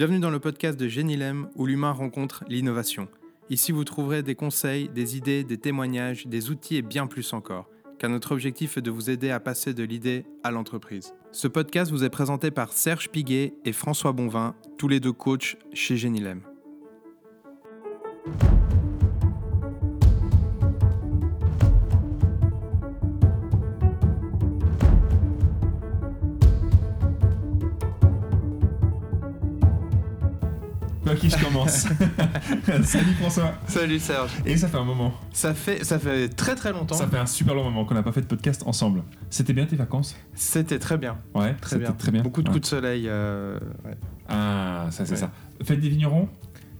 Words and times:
Bienvenue 0.00 0.20
dans 0.20 0.30
le 0.30 0.40
podcast 0.40 0.80
de 0.80 0.88
Génilem 0.88 1.50
où 1.56 1.66
l'humain 1.66 1.90
rencontre 1.90 2.42
l'innovation. 2.48 3.06
Ici, 3.50 3.70
vous 3.70 3.84
trouverez 3.84 4.22
des 4.22 4.34
conseils, 4.34 4.88
des 4.88 5.18
idées, 5.18 5.44
des 5.44 5.58
témoignages, 5.58 6.26
des 6.26 6.48
outils 6.48 6.76
et 6.76 6.82
bien 6.82 7.06
plus 7.06 7.34
encore. 7.34 7.68
Car 7.98 8.08
notre 8.08 8.32
objectif 8.32 8.78
est 8.78 8.82
de 8.82 8.90
vous 8.90 9.10
aider 9.10 9.30
à 9.30 9.40
passer 9.40 9.74
de 9.74 9.82
l'idée 9.82 10.24
à 10.42 10.52
l'entreprise. 10.52 11.12
Ce 11.32 11.48
podcast 11.48 11.90
vous 11.90 12.02
est 12.02 12.08
présenté 12.08 12.50
par 12.50 12.72
Serge 12.72 13.10
Piguet 13.10 13.52
et 13.66 13.72
François 13.72 14.12
Bonvin, 14.12 14.54
tous 14.78 14.88
les 14.88 15.00
deux 15.00 15.12
coachs 15.12 15.58
chez 15.74 15.98
Génilem. 15.98 16.49
Salut 32.84 33.12
François. 33.18 33.54
Salut 33.66 33.98
Serge. 33.98 34.32
Et 34.44 34.56
ça 34.56 34.68
fait 34.68 34.76
un 34.76 34.84
moment. 34.84 35.12
Ça 35.32 35.54
fait, 35.54 35.84
ça 35.84 35.98
fait 35.98 36.28
très 36.28 36.54
très 36.54 36.72
longtemps. 36.72 36.94
Ça 36.94 37.06
fait 37.06 37.18
un 37.18 37.26
super 37.26 37.54
long 37.54 37.64
moment 37.64 37.84
qu'on 37.84 37.94
n'a 37.94 38.02
pas 38.02 38.12
fait 38.12 38.20
de 38.20 38.26
podcast 38.26 38.62
ensemble. 38.66 39.02
C'était 39.30 39.52
bien 39.52 39.66
tes 39.66 39.76
vacances? 39.76 40.16
C'était 40.34 40.78
très 40.78 40.98
bien. 40.98 41.18
Ouais, 41.34 41.54
très 41.60 41.78
bien. 41.78 41.92
Très 41.92 42.10
bien. 42.10 42.22
Beaucoup 42.22 42.42
de 42.42 42.48
coups 42.48 42.60
de 42.62 42.66
soleil. 42.66 43.04
Euh, 43.08 43.58
ah, 44.28 44.86
ça 44.90 45.06
c'est 45.06 45.16
ça. 45.16 45.30
Fête 45.62 45.80
des 45.80 45.88
vignerons? 45.88 46.28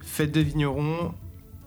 Fête 0.00 0.32
des 0.32 0.42
vignerons. 0.42 1.14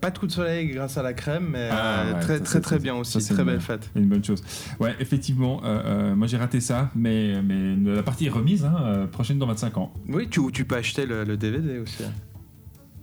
Pas 0.02 0.12
de 0.12 0.18
coups 0.20 0.34
de 0.34 0.36
soleil 0.36 0.68
grâce 0.68 0.98
à 0.98 1.04
la 1.04 1.14
crème, 1.14 1.48
mais 1.52 1.70
ah, 1.72 2.02
euh, 2.04 2.22
très 2.22 2.42
très 2.42 2.60
très 2.60 2.78
bien 2.78 2.94
aussi. 2.94 3.26
très 3.26 3.44
belle 3.46 3.62
fête. 3.62 3.90
Une 3.96 4.10
bonne 4.10 4.24
chose. 4.24 4.44
Ouais, 4.80 4.94
effectivement, 5.00 5.62
euh, 5.64 6.14
moi 6.14 6.28
j'ai 6.28 6.36
raté 6.36 6.60
ça, 6.60 6.92
mais, 6.94 7.42
mais 7.42 7.76
la 7.96 8.04
partie 8.04 8.26
est 8.26 8.30
remise, 8.30 8.66
hein, 8.66 9.08
prochaine 9.12 9.40
dans 9.40 9.48
25 9.48 9.78
ans. 9.78 9.94
Oui, 10.10 10.28
tu, 10.30 10.42
tu 10.52 10.66
peux 10.66 10.76
acheter 10.76 11.06
le, 11.06 11.24
le 11.24 11.38
DVD 11.38 11.80
aussi. 11.80 12.04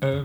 Euh, 0.05 0.25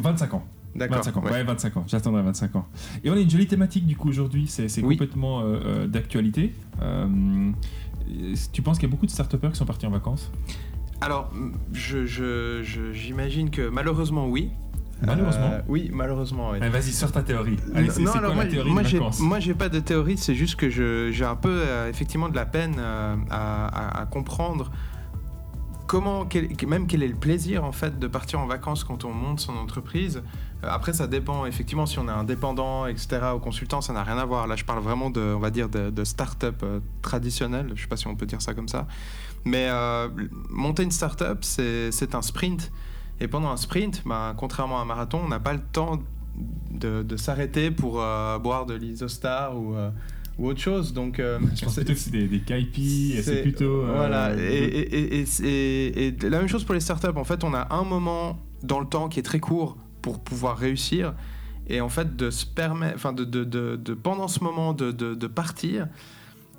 25 0.00 0.34
ans. 0.34 0.44
D'accord. 0.74 0.98
25 0.98 1.16
ans. 1.16 1.22
Ouais. 1.24 1.44
25 1.44 1.76
ans. 1.76 1.84
J'attendrai 1.86 2.22
25 2.22 2.56
ans. 2.56 2.66
Et 3.04 3.10
on 3.10 3.14
a 3.14 3.20
une 3.20 3.30
jolie 3.30 3.46
thématique 3.46 3.86
du 3.86 3.96
coup 3.96 4.08
aujourd'hui. 4.08 4.46
C'est 4.46 4.82
complètement 4.82 5.40
euh, 5.40 5.60
euh, 5.64 5.86
d'actualité. 5.86 6.54
Euh, 6.80 7.50
tu 8.52 8.62
penses 8.62 8.78
qu'il 8.78 8.88
y 8.88 8.90
a 8.90 8.92
beaucoup 8.92 9.06
de 9.06 9.10
start 9.10 9.38
qui 9.38 9.56
sont 9.56 9.64
partis 9.64 9.86
en 9.86 9.90
vacances? 9.90 10.30
Alors, 11.00 11.32
j'imagine 11.72 13.50
que 13.50 13.68
malheureusement 13.68 14.28
oui. 14.28 14.50
Malheureusement? 15.04 15.50
Oui, 15.66 15.90
malheureusement. 15.92 16.50
Oui. 16.52 16.60
Vas-y, 16.60 16.92
sors 16.92 17.10
ta 17.10 17.22
théorie. 17.22 17.56
Allez, 17.74 17.90
c'est 17.90 18.04
quoi 18.04 18.32
moi, 18.32 18.44
théorie 18.44 18.70
moi, 18.70 19.40
j'ai, 19.40 19.54
pas 19.54 19.68
de 19.68 19.80
théorie, 19.80 20.16
c'est 20.16 20.36
juste 20.36 20.54
que 20.54 20.70
j'ai 20.70 21.24
un 21.24 21.34
peu, 21.34 21.60
effectivement, 21.88 22.28
de 22.28 22.36
la 22.36 22.46
peine 22.46 22.76
à, 22.78 24.00
à, 24.00 24.06
comprendre 24.06 24.70
comment, 25.92 26.26
même 26.66 26.86
quel 26.86 27.02
est 27.02 27.08
le 27.08 27.14
plaisir 27.14 27.64
en 27.64 27.72
fait 27.72 27.98
de 27.98 28.06
partir 28.06 28.40
en 28.40 28.46
vacances 28.46 28.82
quand 28.82 29.04
on 29.04 29.12
monte 29.12 29.40
son 29.40 29.54
entreprise. 29.58 30.22
Euh, 30.64 30.68
après, 30.70 30.94
ça 30.94 31.06
dépend 31.06 31.44
effectivement 31.44 31.84
si 31.84 31.98
on 31.98 32.08
est 32.08 32.12
indépendant, 32.12 32.86
etc. 32.86 33.20
ou 33.36 33.40
consultant, 33.40 33.82
ça 33.82 33.92
n'a 33.92 34.02
rien 34.02 34.16
à 34.16 34.24
voir. 34.24 34.46
Là, 34.46 34.56
je 34.56 34.64
parle 34.64 34.80
vraiment 34.82 35.10
de, 35.10 35.20
on 35.20 35.38
va 35.38 35.50
dire, 35.50 35.68
de, 35.68 36.04
start-up 36.04 36.62
euh, 36.62 36.80
traditionnelle. 37.02 37.72
Je 37.74 37.82
sais 37.82 37.88
pas 37.88 37.98
si 37.98 38.06
on 38.06 38.16
peut 38.16 38.24
dire 38.24 38.40
ça 38.40 38.54
comme 38.54 38.68
ça. 38.68 38.86
Mais 39.44 39.66
euh, 39.68 40.08
monter 40.48 40.82
une 40.82 40.90
start-up, 40.90 41.44
c'est 41.44 42.14
un 42.14 42.22
sprint. 42.22 42.72
Et 43.20 43.28
pendant 43.28 43.50
un 43.50 43.58
sprint, 43.58 44.02
bah, 44.06 44.32
contrairement 44.34 44.78
à 44.78 44.82
un 44.82 44.86
marathon, 44.86 45.20
on 45.22 45.28
n'a 45.28 45.40
pas 45.40 45.52
le 45.52 45.60
temps 45.60 45.98
de, 46.70 47.16
s'arrêter 47.18 47.70
pour 47.70 47.92
boire 47.92 48.64
de 48.64 48.72
l'isostar 48.72 49.58
ou 49.58 49.76
ou 50.42 50.48
autre 50.48 50.60
chose. 50.60 50.92
Donc, 50.92 51.18
euh, 51.18 51.38
je 51.54 51.64
pense 51.64 51.76
plutôt 51.76 51.92
que 51.92 51.98
c'est 51.98 52.10
des, 52.10 52.26
des 52.26 53.22
c'est 53.22 53.42
plutôt. 53.42 53.82
Euh, 53.82 53.94
voilà, 53.96 54.34
et, 54.36 55.24
et, 55.46 56.14
la 56.22 56.38
même 56.38 56.48
chose 56.48 56.64
pour 56.64 56.74
les 56.74 56.80
startups. 56.80 57.16
En 57.16 57.24
fait, 57.24 57.44
on 57.44 57.54
a 57.54 57.72
un 57.72 57.84
moment 57.84 58.38
dans 58.62 58.80
le 58.80 58.86
temps 58.86 59.08
qui 59.08 59.20
est 59.20 59.22
très 59.22 59.40
court 59.40 59.76
pour 60.02 60.20
pouvoir 60.20 60.58
réussir. 60.58 61.14
Et 61.68 61.80
en 61.80 61.88
fait, 61.88 62.16
de 62.16 62.30
se 62.30 62.44
permettre, 62.44 62.96
enfin, 62.96 63.12
de, 63.12 63.24
de, 63.24 63.44
de, 63.44 63.94
pendant 63.94 64.26
ce 64.26 64.42
moment 64.42 64.74
de, 64.74 65.26
partir, 65.28 65.86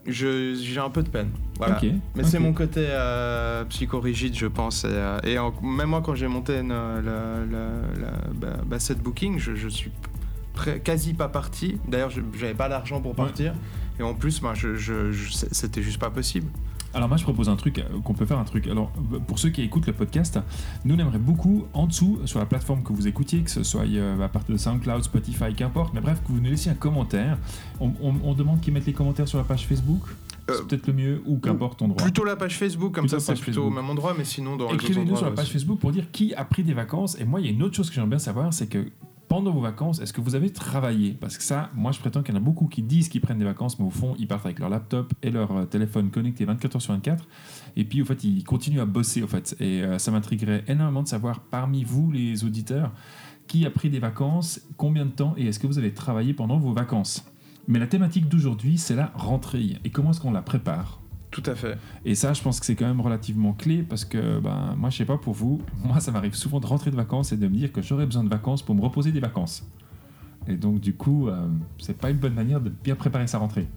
j'ai 0.08 0.78
un 0.78 0.90
peu 0.90 1.04
de 1.04 1.10
peine. 1.10 1.30
Voilà. 1.58 1.80
Mais 2.16 2.24
c'est 2.24 2.40
mon 2.40 2.54
côté 2.54 2.86
euh, 2.90 3.66
psychorigide, 3.66 4.36
je 4.36 4.48
pense. 4.48 4.86
Et, 5.26 5.36
même 5.62 5.90
moi, 5.90 6.02
quand 6.02 6.16
j'ai 6.16 6.28
monté 6.28 6.64
la, 6.64 7.02
la, 7.02 7.46
la, 7.52 8.58
bah, 8.66 8.80
cette 8.80 9.00
booking, 9.00 9.40
je, 9.40 9.56
je 9.56 9.68
suis 9.68 9.92
quasi 10.84 11.14
pas 11.14 11.30
parti. 11.30 11.80
D'ailleurs, 11.88 12.12
j'avais 12.12 12.54
pas 12.54 12.68
l'argent 12.68 13.02
pour 13.02 13.16
partir. 13.16 13.54
Et 14.00 14.04
en 14.04 14.14
plus, 14.14 14.42
ben, 14.42 14.54
je, 14.54 15.12
c'était 15.52 15.82
juste 15.82 16.00
pas 16.00 16.10
possible. 16.10 16.48
Alors 16.96 17.08
moi 17.08 17.18
je 17.18 17.24
propose 17.24 17.50
un 17.50 17.56
truc, 17.56 17.80
euh, 17.80 18.00
qu'on 18.04 18.14
peut 18.14 18.26
faire 18.26 18.38
un 18.38 18.44
truc. 18.44 18.68
Alors 18.68 18.92
pour 19.26 19.40
ceux 19.40 19.50
qui 19.50 19.64
écoutent 19.64 19.88
le 19.88 19.94
podcast, 19.94 20.40
nous 20.86 20.94
on 20.94 21.00
aimerait 21.00 21.18
beaucoup 21.18 21.66
en 21.74 21.88
dessous 21.88 22.20
sur 22.26 22.40
la 22.40 22.46
plateforme 22.46 22.84
que 22.84 22.94
vous 22.94 23.08
écoutiez, 23.08 23.42
que 23.42 23.50
ce 23.50 23.64
soit 23.64 23.86
euh, 23.86 24.22
à 24.22 24.30
partir 24.30 24.54
de 24.54 24.60
SoundCloud, 24.60 25.04
Spotify, 25.04 25.56
qu'importe, 25.56 25.94
mais 25.96 26.02
bref, 26.02 26.22
que 26.22 26.32
vous 26.32 26.40
nous 26.40 26.52
laissiez 26.52 26.72
un 26.72 26.76
commentaire. 26.76 27.38
On, 27.80 28.34
demande 28.34 28.62
qu'ils 28.62 28.74
mettent 28.74 28.86
les 28.86 28.94
commentaires 28.94 29.28
sur 29.28 29.38
la 29.38 29.44
page 29.44 29.66
Facebook. 29.66 30.02
c'est 30.48 30.56
euh, 30.56 30.64
peut-être 30.66 30.88
le 30.88 30.94
mieux 30.94 31.22
ou 31.26 31.38
qu'importe 31.38 31.80
ton 31.80 31.88
droit. 31.88 32.02
Plutôt 32.02 32.26
la 32.26 32.36
page 32.36 32.58
Facebook, 32.58 32.94
comme 32.94 33.08
ça 33.08 33.20
c'est 33.20 33.40
plutôt 33.40 33.66
au 33.66 33.70
même 33.72 33.90
endroit, 33.90 34.14
mais 34.16 34.26
sinon 34.26 34.56
dans 34.56 34.70
Écrivez-nous 34.70 35.16
sur 35.16 35.26
la 35.26 35.32
page 35.32 35.50
Facebook 35.50 35.80
pour 35.80 35.92
dire 35.92 36.12
qui 36.12 36.36
a 36.36 36.46
pris 36.46 36.64
des 36.64 36.74
vacances. 36.74 37.20
Et 37.20 37.26
moi, 37.26 37.40
il 37.40 37.48
y 37.48 37.50
a 37.50 37.52
une 37.52 37.64
autre 37.64 37.76
chose 37.76 37.90
que 37.90 37.96
j'aimerais 37.96 38.10
bien 38.12 38.20
savoir, 38.20 38.54
c'est 38.54 38.68
que 38.68 38.86
pendant 39.34 39.50
vos 39.50 39.62
vacances, 39.62 40.00
est-ce 40.00 40.14
que 40.14 40.22
vous 40.22 40.36
avez 40.36 40.52
travaillé? 40.52 41.18
Parce 41.20 41.40
que 41.40 41.44
ça, 41.44 41.72
moi 41.74 41.92
je 41.92 41.98
prétends 41.98 42.22
qu'il 42.22 42.36
y 42.36 42.38
en 42.38 42.40
a 42.40 42.44
beaucoup 42.44 42.68
qui 42.68 42.84
disent 42.84 43.10
qu'ils 43.10 43.20
prennent 43.20 43.40
des 43.40 43.46
vacances, 43.46 43.80
mais 43.80 43.86
au 43.88 43.90
fond, 43.90 44.14
ils 44.20 44.28
partent 44.28 44.46
avec 44.46 44.60
leur 44.60 44.70
laptop 44.70 45.12
et 45.24 45.32
leur 45.32 45.52
euh, 45.58 45.66
téléphone 45.66 46.12
connecté 46.12 46.46
24 46.46 46.76
heures 46.76 46.82
sur 46.84 46.94
24. 46.94 47.28
Et 47.76 47.84
puis, 47.84 48.04
au 48.04 48.06
fait, 48.06 48.24
ils 48.24 48.44
continuent 48.44 48.80
à 48.80 48.86
bosser, 48.86 49.24
au 49.24 49.28
fait. 49.28 49.56
Et 49.60 49.82
euh, 49.82 49.98
ça 49.98 50.12
m'intriguerait 50.12 50.64
énormément 50.68 51.02
de 51.02 51.08
savoir, 51.08 51.40
parmi 51.40 51.84
vous, 51.84 52.12
les 52.12 52.44
auditeurs, 52.44 52.92
qui 53.48 53.66
a 53.66 53.72
pris 53.72 53.90
des 53.90 53.98
vacances, 53.98 54.62
combien 54.78 55.04
de 55.04 55.10
temps, 55.10 55.34
et 55.36 55.48
est-ce 55.48 55.58
que 55.58 55.66
vous 55.66 55.80
avez 55.80 55.96
travaillé 55.96 56.36
pendant 56.36 56.60
vos 56.60 56.72
vacances? 56.72 57.26
Mais 57.68 57.80
la 57.80 57.88
thématique 57.88 58.30
d'aujourd'hui, 58.30 58.78
c'est 58.78 58.96
la 58.96 59.12
rentrée. 59.16 59.80
Et 59.84 59.90
comment 59.90 60.12
est-ce 60.12 60.22
qu'on 60.22 60.32
la 60.32 60.44
prépare? 60.44 61.03
Tout 61.34 61.44
à 61.48 61.56
fait. 61.56 61.78
Et 62.06 62.14
ça, 62.14 62.32
je 62.34 62.42
pense 62.44 62.60
que 62.60 62.66
c'est 62.66 62.76
quand 62.76 62.86
même 62.86 63.02
relativement 63.02 63.54
clé 63.54 63.82
parce 63.82 64.06
que 64.06 64.40
ben, 64.40 64.76
moi, 64.78 64.92
je 64.92 64.98
sais 64.98 65.06
pas 65.06 65.18
pour 65.18 65.34
vous, 65.34 65.62
moi, 65.84 66.00
ça 66.00 66.12
m'arrive 66.12 66.36
souvent 66.36 66.60
de 66.60 66.68
rentrer 66.68 66.92
de 66.92 66.96
vacances 66.96 67.32
et 67.32 67.38
de 67.38 67.48
me 67.48 67.56
dire 67.56 67.72
que 67.74 67.82
j'aurais 67.82 68.06
besoin 68.06 68.24
de 68.24 68.30
vacances 68.30 68.62
pour 68.62 68.76
me 68.76 68.82
reposer 68.82 69.12
des 69.12 69.20
vacances. 69.20 69.68
Et 70.48 70.56
donc, 70.56 70.80
du 70.80 70.94
coup, 70.94 71.28
euh, 71.28 71.48
c'est 71.80 71.98
pas 71.98 72.12
une 72.12 72.18
bonne 72.18 72.36
manière 72.36 72.62
de 72.62 72.70
bien 72.70 72.96
préparer 72.96 73.26
sa 73.26 73.40
rentrée. 73.40 73.68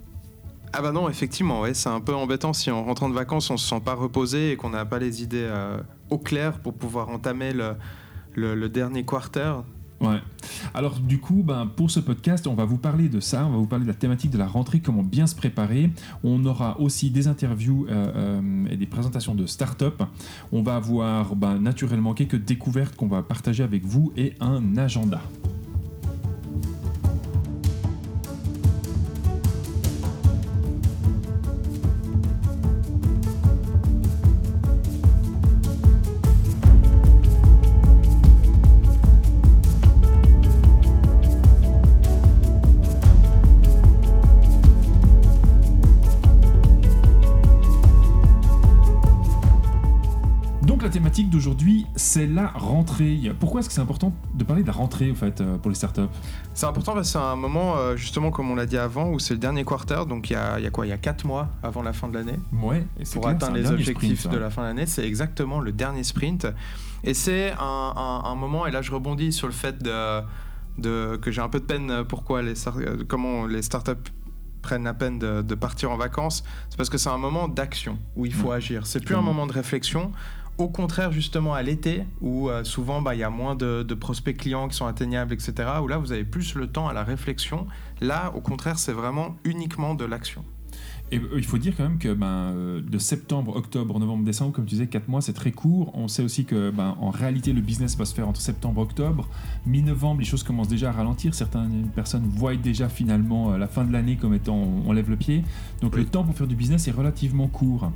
Ah 0.74 0.82
bah 0.82 0.92
non, 0.92 1.08
effectivement, 1.08 1.62
ouais, 1.62 1.72
c'est 1.72 1.88
un 1.88 2.00
peu 2.00 2.14
embêtant 2.14 2.52
si 2.52 2.70
en 2.70 2.84
rentrant 2.84 3.08
de 3.08 3.14
vacances, 3.14 3.48
on 3.50 3.56
se 3.56 3.66
sent 3.66 3.80
pas 3.82 3.94
reposé 3.94 4.52
et 4.52 4.56
qu'on 4.56 4.70
n'a 4.70 4.84
pas 4.84 4.98
les 4.98 5.22
idées 5.22 5.48
euh, 5.48 5.78
au 6.10 6.18
clair 6.18 6.58
pour 6.58 6.74
pouvoir 6.74 7.08
entamer 7.08 7.54
le, 7.54 7.74
le 8.34 8.68
dernier 8.68 9.04
quarter. 9.04 9.54
Ouais. 10.00 10.18
Alors 10.74 10.98
du 11.00 11.18
coup, 11.18 11.42
ben, 11.42 11.66
pour 11.66 11.90
ce 11.90 12.00
podcast, 12.00 12.46
on 12.46 12.54
va 12.54 12.64
vous 12.64 12.76
parler 12.76 13.08
de 13.08 13.20
ça, 13.20 13.46
on 13.46 13.50
va 13.50 13.56
vous 13.56 13.66
parler 13.66 13.84
de 13.84 13.90
la 13.90 13.96
thématique 13.96 14.30
de 14.30 14.38
la 14.38 14.46
rentrée, 14.46 14.80
comment 14.80 15.02
bien 15.02 15.26
se 15.26 15.34
préparer. 15.34 15.90
On 16.22 16.44
aura 16.44 16.78
aussi 16.80 17.10
des 17.10 17.28
interviews 17.28 17.86
euh, 17.88 18.12
euh, 18.14 18.66
et 18.70 18.76
des 18.76 18.86
présentations 18.86 19.34
de 19.34 19.46
start-up. 19.46 20.02
On 20.52 20.62
va 20.62 20.76
avoir 20.76 21.34
ben, 21.34 21.58
naturellement 21.58 22.14
quelques 22.14 22.42
découvertes 22.42 22.94
qu'on 22.96 23.08
va 23.08 23.22
partager 23.22 23.62
avec 23.62 23.84
vous 23.84 24.12
et 24.16 24.34
un 24.40 24.76
agenda. 24.76 25.22
C'est 51.96 52.26
la 52.26 52.48
rentrée. 52.48 53.18
Pourquoi 53.40 53.60
est-ce 53.60 53.68
que 53.68 53.74
c'est 53.74 53.80
important 53.80 54.12
de 54.34 54.44
parler 54.44 54.62
de 54.62 54.66
la 54.66 54.74
rentrée, 54.74 55.10
au 55.10 55.14
fait, 55.14 55.40
euh, 55.40 55.56
pour 55.56 55.70
les 55.70 55.74
startups? 55.74 56.02
C'est 56.54 56.66
important 56.66 56.92
parce 56.92 57.08
que 57.08 57.12
c'est 57.12 57.24
un 57.24 57.36
moment, 57.36 57.76
euh, 57.76 57.96
justement, 57.96 58.30
comme 58.30 58.50
on 58.50 58.54
l'a 58.54 58.66
dit 58.66 58.76
avant, 58.76 59.10
où 59.10 59.18
c'est 59.18 59.34
le 59.34 59.40
dernier 59.40 59.64
quarter, 59.64 60.02
donc 60.06 60.30
il 60.30 60.34
y 60.34 60.36
a, 60.36 60.70
quoi? 60.70 60.86
Il 60.86 60.90
y 60.90 60.92
a 60.92 60.98
4 60.98 61.26
mois 61.26 61.48
avant 61.62 61.82
la 61.82 61.92
fin 61.92 62.08
de 62.08 62.14
l'année. 62.14 62.38
Ouais, 62.62 62.86
et 63.00 63.04
Pour 63.04 63.26
atteindre 63.26 63.56
les 63.56 63.70
objectifs 63.70 64.28
de 64.28 64.36
la 64.36 64.50
fin 64.50 64.62
de 64.62 64.66
l'année, 64.68 64.86
c'est 64.86 65.06
exactement 65.06 65.60
le 65.60 65.72
dernier 65.72 66.04
sprint. 66.04 66.46
Et 67.02 67.14
c'est 67.14 67.52
un, 67.58 68.34
moment, 68.36 68.66
et 68.66 68.70
là 68.70 68.82
je 68.82 68.92
rebondis 68.92 69.32
sur 69.32 69.46
le 69.46 69.52
fait 69.52 69.82
de, 69.82 70.20
de 70.78 71.16
que 71.16 71.30
j'ai 71.30 71.40
un 71.40 71.48
peu 71.48 71.60
de 71.60 71.64
peine 71.64 72.04
pourquoi 72.04 72.42
les, 72.42 72.54
comment 73.08 73.46
les 73.46 73.62
startups 73.62 73.92
prennent 74.66 74.84
la 74.84 74.94
peine 74.94 75.18
de, 75.18 75.54
partir 75.54 75.92
en 75.92 75.96
vacances, 75.96 76.42
c'est 76.68 76.76
parce 76.76 76.90
que 76.90 76.98
c'est 76.98 77.08
un 77.08 77.18
moment 77.18 77.46
d'action 77.46 77.98
où 78.16 78.26
il 78.26 78.34
faut 78.34 78.50
agir. 78.50 78.86
C'est 78.86 78.98
plus 78.98 79.14
un 79.14 79.22
moment 79.22 79.46
de 79.46 79.52
réflexion 79.52 80.10
au 80.58 80.68
contraire, 80.68 81.12
justement, 81.12 81.54
à 81.54 81.62
l'été, 81.62 82.04
où 82.20 82.48
euh, 82.48 82.64
souvent 82.64 83.02
bah, 83.02 83.14
il 83.14 83.18
y 83.18 83.24
a 83.24 83.30
moins 83.30 83.54
de, 83.54 83.82
de, 83.82 83.94
prospects 83.94 84.36
clients 84.36 84.68
qui 84.68 84.76
sont 84.76 84.86
atteignables, 84.86 85.32
etc., 85.34 85.54
où 85.82 85.88
là, 85.88 85.98
vous 85.98 86.12
avez 86.12 86.24
plus 86.24 86.54
le 86.54 86.66
temps 86.66 86.88
à 86.88 86.92
la 86.92 87.04
réflexion. 87.04 87.66
Là, 88.00 88.32
au 88.34 88.40
contraire, 88.40 88.78
c'est 88.78 88.92
vraiment 88.92 89.36
uniquement 89.44 89.94
de 89.94 90.04
l'action. 90.04 90.44
Et 91.12 91.18
euh, 91.18 91.36
il 91.36 91.44
faut 91.44 91.58
dire 91.58 91.74
quand 91.76 91.84
même 91.84 91.98
que 91.98 92.12
ben, 92.12 92.26
euh, 92.26 92.80
de 92.80 92.98
septembre, 92.98 93.54
octobre, 93.54 93.98
novembre, 93.98 94.24
décembre, 94.24 94.52
comme 94.52 94.64
tu 94.64 94.70
disais, 94.70 94.86
4 94.86 95.08
mois, 95.08 95.20
c'est 95.20 95.32
très 95.32 95.52
court. 95.52 95.92
On 95.94 96.08
sait 96.08 96.22
aussi 96.22 96.44
que 96.44 96.70
ben, 96.70 96.96
en 97.00 97.10
réalité, 97.10 97.52
le 97.52 97.60
business 97.60 97.96
va 97.96 98.04
se 98.04 98.14
faire 98.14 98.28
entre 98.28 98.40
septembre 98.40 98.80
et 98.80 98.84
octobre. 98.84 99.28
Mi-novembre, 99.66 100.20
les 100.20 100.26
choses 100.26 100.42
commencent 100.42 100.68
déjà 100.68 100.88
à 100.88 100.92
ralentir. 100.92 101.34
Certaines 101.34 101.88
personnes 101.94 102.26
voient 102.26 102.56
déjà 102.56 102.88
finalement 102.88 103.56
la 103.56 103.68
fin 103.68 103.84
de 103.84 103.92
l'année 103.92 104.16
comme 104.16 104.34
étant 104.34 104.56
on, 104.56 104.92
lève 104.92 105.10
le 105.10 105.16
pied. 105.16 105.44
Donc 105.80 105.96
le 105.96 106.04
temps 106.04 106.24
pour 106.24 106.34
faire 106.34 106.46
du 106.46 106.56
business 106.56 106.88
est 106.88 106.92
relativement 106.92 107.46
court. 107.46 107.92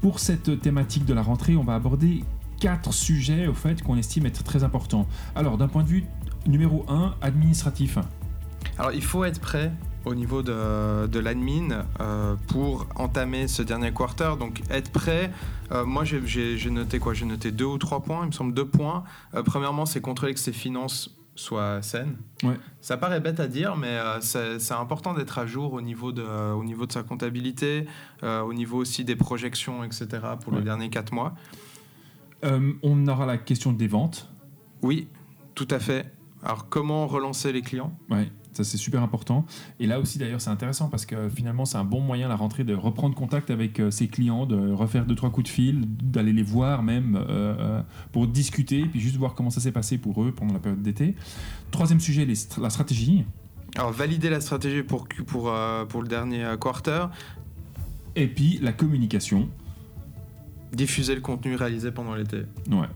Pour 0.00 0.18
cette 0.18 0.60
thématique 0.60 1.04
de 1.04 1.14
la 1.14 1.22
rentrée, 1.22 1.56
on 1.56 1.64
va 1.64 1.74
aborder 1.74 2.24
quatre 2.60 2.92
sujets 2.92 3.46
au 3.46 3.54
fait 3.54 3.82
qu'on 3.82 3.96
estime 3.96 4.26
être 4.26 4.42
très 4.42 4.64
importants. 4.64 5.06
Alors 5.34 5.58
d'un 5.58 5.68
point 5.68 5.82
de 5.82 5.88
vue 5.88 6.04
numéro 6.46 6.84
1, 6.88 7.14
administratif. 7.22 7.98
Alors 8.78 8.92
il 8.92 9.02
faut 9.02 9.24
être 9.24 9.40
prêt 9.40 9.72
au 10.04 10.14
niveau 10.14 10.42
de, 10.42 11.18
l'admin 11.18 11.84
euh, 12.00 12.34
pour 12.48 12.86
entamer 12.96 13.48
ce 13.48 13.62
dernier 13.62 13.92
quarter. 13.92 14.36
Donc 14.38 14.62
être 14.70 14.90
prêt, 14.90 15.30
euh, 15.72 15.84
moi 15.84 16.04
j'ai 16.04 16.70
noté 16.70 16.98
quoi? 16.98 17.14
J'ai 17.14 17.24
noté 17.24 17.50
deux 17.52 17.64
ou 17.64 17.78
trois 17.78 18.02
points, 18.02 18.20
il 18.22 18.28
me 18.28 18.32
semble 18.32 18.54
deux 18.54 18.66
points. 18.66 19.04
Euh, 19.34 19.42
premièrement, 19.42 19.86
c'est 19.86 20.00
contrôler 20.00 20.34
que 20.34 20.40
ses 20.40 20.52
finances 20.52 21.14
soient 21.34 21.82
saines. 21.82 22.16
Ouais. 22.42 22.56
Ça 22.80 22.96
paraît 22.96 23.20
bête 23.20 23.40
à 23.40 23.46
dire, 23.46 23.76
mais 23.76 23.98
c'est 24.20 24.72
important 24.72 25.14
d'être 25.14 25.38
à 25.38 25.46
jour 25.46 25.72
au 25.72 25.80
niveau 25.80 26.12
de, 26.12 26.22
au 26.22 26.64
niveau 26.64 26.86
de 26.86 26.92
sa 26.92 27.02
comptabilité, 27.02 27.86
au 28.22 28.52
niveau 28.52 28.78
aussi 28.78 29.04
des 29.04 29.16
projections, 29.16 29.84
etc. 29.84 30.06
pour 30.42 30.54
les 30.54 30.62
derniers 30.62 30.90
quatre 30.90 31.12
mois. 31.12 31.34
on 32.42 33.08
aura 33.08 33.26
la 33.26 33.38
question 33.38 33.72
des 33.72 33.88
ventes. 33.88 34.28
Oui, 34.82 35.08
tout 35.54 35.68
à 35.70 35.78
fait. 35.78 36.12
Alors 36.44 36.68
comment 36.68 37.06
relancer 37.06 37.52
les 37.52 37.62
clients? 37.62 37.96
Ouais. 38.10 38.30
Ça, 38.52 38.62
c'est 38.62 38.76
super 38.76 39.02
important. 39.02 39.44
Et 39.80 39.86
là 39.86 39.98
aussi, 39.98 40.16
d'ailleurs, 40.18 40.40
c'est 40.40 40.50
intéressant 40.50 40.88
parce 40.88 41.06
que 41.06 41.28
finalement, 41.28 41.64
c'est 41.64 41.76
un 41.76 41.84
bon 41.84 42.00
moyen, 42.00 42.28
la 42.28 42.36
rentrée, 42.36 42.62
de 42.62 42.72
reprendre 42.72 43.16
contact 43.16 43.50
avec 43.50 43.80
euh, 43.80 43.90
ses 43.90 44.06
clients, 44.06 44.46
de 44.46 44.70
refaire 44.70 45.06
deux, 45.06 45.16
trois 45.16 45.30
coups 45.30 45.46
de 45.46 45.52
fil, 45.52 45.84
d'aller 45.86 46.32
les 46.32 46.44
voir 46.44 46.84
même 46.84 47.16
euh, 47.16 47.24
euh, 47.28 47.82
pour 48.12 48.28
discuter, 48.28 48.84
puis 48.84 49.00
juste 49.00 49.16
voir 49.16 49.34
comment 49.34 49.50
ça 49.50 49.60
s'est 49.60 49.72
passé 49.72 49.98
pour 49.98 50.22
eux 50.22 50.30
pendant 50.30 50.54
la 50.54 50.60
période 50.60 50.82
d'été. 50.82 51.16
Troisième 51.72 51.98
sujet, 51.98 52.28
la 52.58 52.70
stratégie. 52.70 53.24
Alors, 53.74 53.90
valider 53.90 54.30
la 54.30 54.40
stratégie 54.40 54.84
pour, 54.84 55.08
pour, 55.26 55.52
pour 55.88 56.02
le 56.02 56.08
dernier 56.08 56.48
quarter. 56.60 57.06
Et 58.14 58.28
puis, 58.28 58.60
la 58.62 58.72
communication. 58.72 59.48
Diffuser 60.72 61.16
le 61.16 61.20
contenu 61.20 61.56
réalisé 61.56 61.90
pendant 61.90 62.14
l'été. 62.14 62.42
Ouais. 62.70 62.86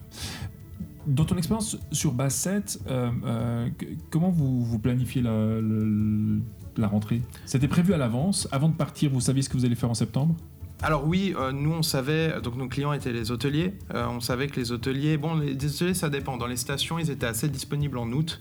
Dans 1.06 1.24
ton 1.24 1.36
expérience 1.36 1.78
sur 1.92 2.12
base 2.12 2.34
7, 2.34 2.80
euh, 2.88 3.10
euh, 3.24 3.68
comment 4.10 4.30
vous, 4.30 4.78
planifiez 4.78 5.22
la, 5.22 6.88
rentrée? 6.88 7.22
C'était 7.46 7.68
prévu 7.68 7.94
à 7.94 7.96
l'avance 7.96 8.48
Avant 8.52 8.68
de 8.68 8.74
partir, 8.74 9.10
vous 9.10 9.20
saviez 9.20 9.42
ce 9.42 9.48
que 9.48 9.56
vous 9.56 9.64
allez 9.64 9.74
faire 9.74 9.90
en 9.90 9.94
septembre? 9.94 10.34
Alors 10.80 11.06
oui, 11.06 11.34
euh, 11.36 11.50
nous 11.50 11.72
on 11.72 11.82
savait, 11.82 12.40
donc 12.40 12.56
nos 12.56 12.68
clients 12.68 12.92
étaient 12.92 13.12
les 13.12 13.32
hôteliers, 13.32 13.74
on 13.92 14.20
savait 14.20 14.46
que 14.46 14.60
les 14.60 14.70
hôteliers, 14.70 15.16
bon 15.16 15.34
les 15.34 15.54
hôteliers 15.54 15.94
ça 15.94 16.08
dépend, 16.08 16.36
dans 16.36 16.46
les 16.46 16.56
stations 16.56 17.00
ils 17.00 17.10
étaient 17.10 17.26
assez 17.26 17.48
disponibles 17.48 17.98
en 17.98 18.06
août, 18.12 18.40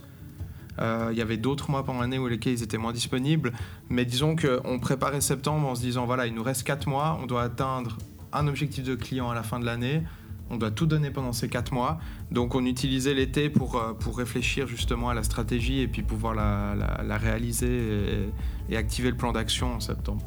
il 0.79 1.17
y 1.17 1.21
avait 1.21 1.37
d'autres 1.37 1.71
mois 1.71 1.83
pendant 1.83 2.01
l'année 2.01 2.19
où 2.19 2.27
lesquels 2.27 2.53
ils 2.53 2.61
étaient 2.61 2.77
moins 2.77 2.93
disponibles, 2.93 3.53
mais 3.89 4.05
disons 4.05 4.35
qu'on 4.35 4.77
préparait 4.77 5.19
septembre 5.19 5.67
en 5.67 5.73
se 5.73 5.81
disant 5.81 6.05
voilà 6.05 6.27
il 6.27 6.35
nous 6.35 6.43
reste 6.43 6.61
4 6.61 6.87
mois, 6.87 7.19
on 7.19 7.25
doit 7.25 7.41
atteindre 7.41 7.97
un 8.33 8.47
objectif 8.47 8.83
de 8.83 8.93
client 8.93 9.31
à 9.31 9.33
la 9.33 9.41
fin 9.41 9.59
de 9.59 9.65
l'année, 9.65 10.03
on 10.49 10.57
doit 10.57 10.71
tout 10.71 10.85
donner 10.85 11.11
pendant 11.11 11.33
ces 11.33 11.49
quatre 11.49 11.73
mois. 11.73 11.99
Donc 12.31 12.55
on 12.55 12.65
utilisait 12.65 13.13
l'été 13.13 13.49
pour, 13.49 13.75
euh, 13.75 13.93
réfléchir 14.15 14.67
justement 14.67 15.09
à 15.09 15.13
la 15.13 15.23
stratégie 15.23 15.81
et 15.81 15.87
puis 15.87 16.01
pouvoir 16.01 16.33
la, 16.33 16.75
la, 17.03 17.17
réaliser 17.17 18.29
et, 18.69 18.77
activer 18.77 19.11
le 19.11 19.17
plan 19.17 19.31
d'action 19.31 19.75
en 19.75 19.79
septembre. 19.79 20.23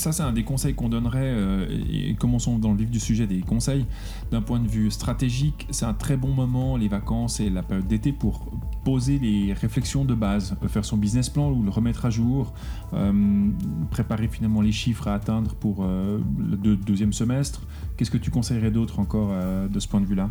Ça, 0.00 0.12
c'est 0.12 0.22
un 0.22 0.32
des 0.32 0.44
conseils 0.44 0.72
qu'on 0.72 0.88
donnerait, 0.88 1.20
euh, 1.22 1.66
et 1.92 2.14
commençons 2.14 2.58
dans 2.58 2.70
le 2.70 2.78
vif 2.78 2.90
du 2.90 2.98
sujet 2.98 3.26
des 3.26 3.40
conseils. 3.40 3.84
D'un 4.30 4.40
point 4.40 4.58
de 4.58 4.66
vue 4.66 4.90
stratégique, 4.90 5.66
c'est 5.72 5.84
un 5.84 5.92
très 5.92 6.16
bon 6.16 6.32
moment, 6.32 6.78
les 6.78 6.88
vacances 6.88 7.38
et 7.38 7.50
la 7.50 7.62
période 7.62 7.86
d'été, 7.86 8.10
pour 8.10 8.46
poser 8.82 9.18
les 9.18 9.52
réflexions 9.52 10.06
de 10.06 10.14
base, 10.14 10.56
faire 10.68 10.86
son 10.86 10.96
business 10.96 11.28
plan 11.28 11.50
ou 11.50 11.62
le 11.62 11.68
remettre 11.68 12.06
à 12.06 12.10
jour, 12.10 12.54
euh, 12.94 13.50
préparer 13.90 14.28
finalement 14.28 14.62
les 14.62 14.72
chiffres 14.72 15.06
à 15.06 15.12
atteindre 15.12 15.54
pour 15.54 15.84
le 15.84 16.76
deuxième 16.76 17.12
semestre, 17.12 17.60
Qu'est-ce 18.00 18.10
que 18.10 18.16
tu 18.16 18.30
conseillerais 18.30 18.70
d'autre 18.70 18.98
encore 18.98 19.28
euh, 19.30 19.68
de 19.68 19.78
ce 19.78 19.86
point 19.86 20.00
de 20.00 20.06
vue-là? 20.06 20.30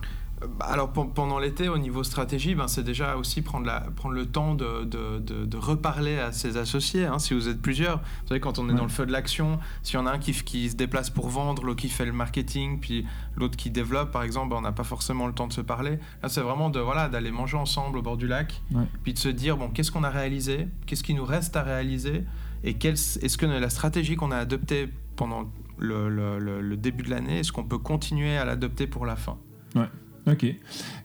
Alors 0.61 0.91
pendant 0.91 1.39
l'été, 1.39 1.69
au 1.69 1.77
niveau 1.77 2.03
stratégie, 2.03 2.55
ben, 2.55 2.67
c'est 2.67 2.83
déjà 2.83 3.17
aussi 3.17 3.41
prendre, 3.41 3.65
la, 3.65 3.81
prendre 3.81 4.15
le 4.15 4.25
temps 4.25 4.55
de, 4.55 4.83
de, 4.83 5.19
de, 5.19 5.57
reparler 5.57 6.17
à 6.17 6.31
ses 6.31 6.57
associés. 6.57 7.05
Hein, 7.05 7.19
si 7.19 7.33
vous 7.33 7.49
êtes 7.49 7.61
plusieurs, 7.61 7.97
vous 7.97 8.27
savez, 8.29 8.39
quand 8.39 8.59
on 8.59 8.69
est 8.69 8.73
dans 8.73 8.83
le 8.83 8.89
feu 8.89 9.05
de 9.05 9.11
l'action, 9.11 9.59
s'il 9.83 9.95
y 9.95 9.97
en 9.97 10.05
a 10.05 10.11
un 10.11 10.17
qui, 10.17 10.31
qui 10.31 10.69
se 10.69 10.75
déplace 10.75 11.09
pour 11.09 11.29
vendre, 11.29 11.63
l'autre 11.63 11.81
qui 11.81 11.89
fait 11.89 12.05
le 12.05 12.13
marketing, 12.13 12.79
puis 12.79 13.05
l'autre 13.35 13.57
qui 13.57 13.69
développe, 13.69 14.11
par 14.11 14.23
exemple, 14.23 14.51
ben, 14.51 14.57
on 14.57 14.61
n'a 14.61 14.71
pas 14.71 14.83
forcément 14.83 15.27
le 15.27 15.33
temps 15.33 15.47
de 15.47 15.53
se 15.53 15.61
parler. 15.61 15.99
Là, 16.23 16.29
c'est 16.29 16.41
vraiment 16.41 16.69
de 16.69 16.79
voilà 16.79 17.09
d'aller 17.09 17.31
manger 17.31 17.57
ensemble 17.57 17.97
au 17.97 18.01
bord 18.01 18.17
du 18.17 18.27
lac, 18.27 18.61
puis 19.03 19.13
de 19.13 19.19
se 19.19 19.29
dire 19.29 19.57
bon, 19.57 19.69
qu'est-ce 19.69 19.91
qu'on 19.91 20.03
a 20.03 20.09
réalisé, 20.09 20.67
qu'est-ce 20.85 21.03
qui 21.03 21.13
nous 21.13 21.25
reste 21.25 21.55
à 21.55 21.63
réaliser, 21.63 22.23
et 22.63 22.77
est-ce 22.81 23.37
que 23.37 23.45
la 23.45 23.69
stratégie 23.69 24.15
qu'on 24.15 24.31
a 24.31 24.37
adoptée 24.37 24.89
pendant 25.15 25.51
le, 25.77 26.75
début 26.75 27.03
de 27.03 27.09
l'année 27.09 27.39
Est-ce 27.39 27.51
qu'on 27.51 27.63
peut 27.63 27.77
continuer 27.77 28.37
à 28.37 28.45
l'adopter 28.45 28.87
pour 28.87 29.05
la 29.05 29.15
fin? 29.15 29.37
Ouais. 29.75 29.87
Ok. 30.27 30.45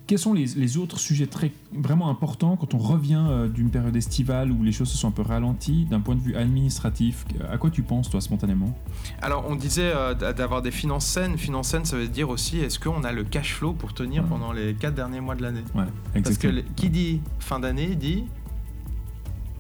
Quels 0.07 0.19
sont 0.19 0.35
les, 0.35 0.77
autres 0.77 0.99
sujets 0.99 1.27
très, 1.27 1.51
vraiment 1.73 2.11
importants 2.11 2.57
quand 2.57 2.75
on 2.75 2.79
revient 2.79 3.25
euh, 3.27 3.49
d'une 3.49 3.71
période 3.71 3.97
estivale 3.97 4.53
où 4.53 4.63
les 4.63 4.73
choses 4.73 4.91
se 4.91 4.99
sont 4.99 5.09
un 5.09 5.13
peu 5.13 5.23
ralenties 5.23 5.87
d'un 5.87 6.01
point 6.01 6.15
de 6.15 6.21
vue 6.21 6.37
administratif? 6.37 7.25
À 7.51 7.57
quoi 7.57 7.71
tu 7.71 7.83
penses, 7.83 8.11
toi, 8.11 8.21
spontanément? 8.21 8.77
Alors, 9.23 9.47
on 9.49 9.57
disait 9.57 9.93
euh, 9.95 10.15
d'avoir 10.15 10.61
des 10.61 10.71
finances 10.71 11.07
saines. 11.07 11.39
Finances 11.39 11.69
saines, 11.69 11.87
ça 11.87 11.97
veut 11.97 12.09
dire 12.09 12.29
aussi 12.29 12.59
est-ce 12.59 12.79
qu'on 12.79 13.03
a 13.03 13.13
le 13.13 13.25
cash 13.25 13.55
flow 13.55 13.73
pour 13.73 13.95
tenir 13.95 14.25
pendant 14.25 14.53
les 14.53 14.75
quatre 14.75 14.95
derniers 14.95 15.21
mois 15.21 15.37
de 15.37 15.43
l'année? 15.43 15.65
Ouais, 15.75 15.85
Parce 16.23 16.37
que 16.37 16.61
qui 16.77 16.91
dit 16.91 17.21
fin 17.39 17.61
d'année 17.61 17.95
dit 17.95 18.25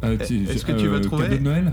euh, 0.05 0.19
Est-ce 0.19 0.67
que 0.67 0.73
tu 0.73 0.89
veux 0.89 1.01
trouver 1.01 1.29
de 1.29 1.39
Noël? 1.39 1.73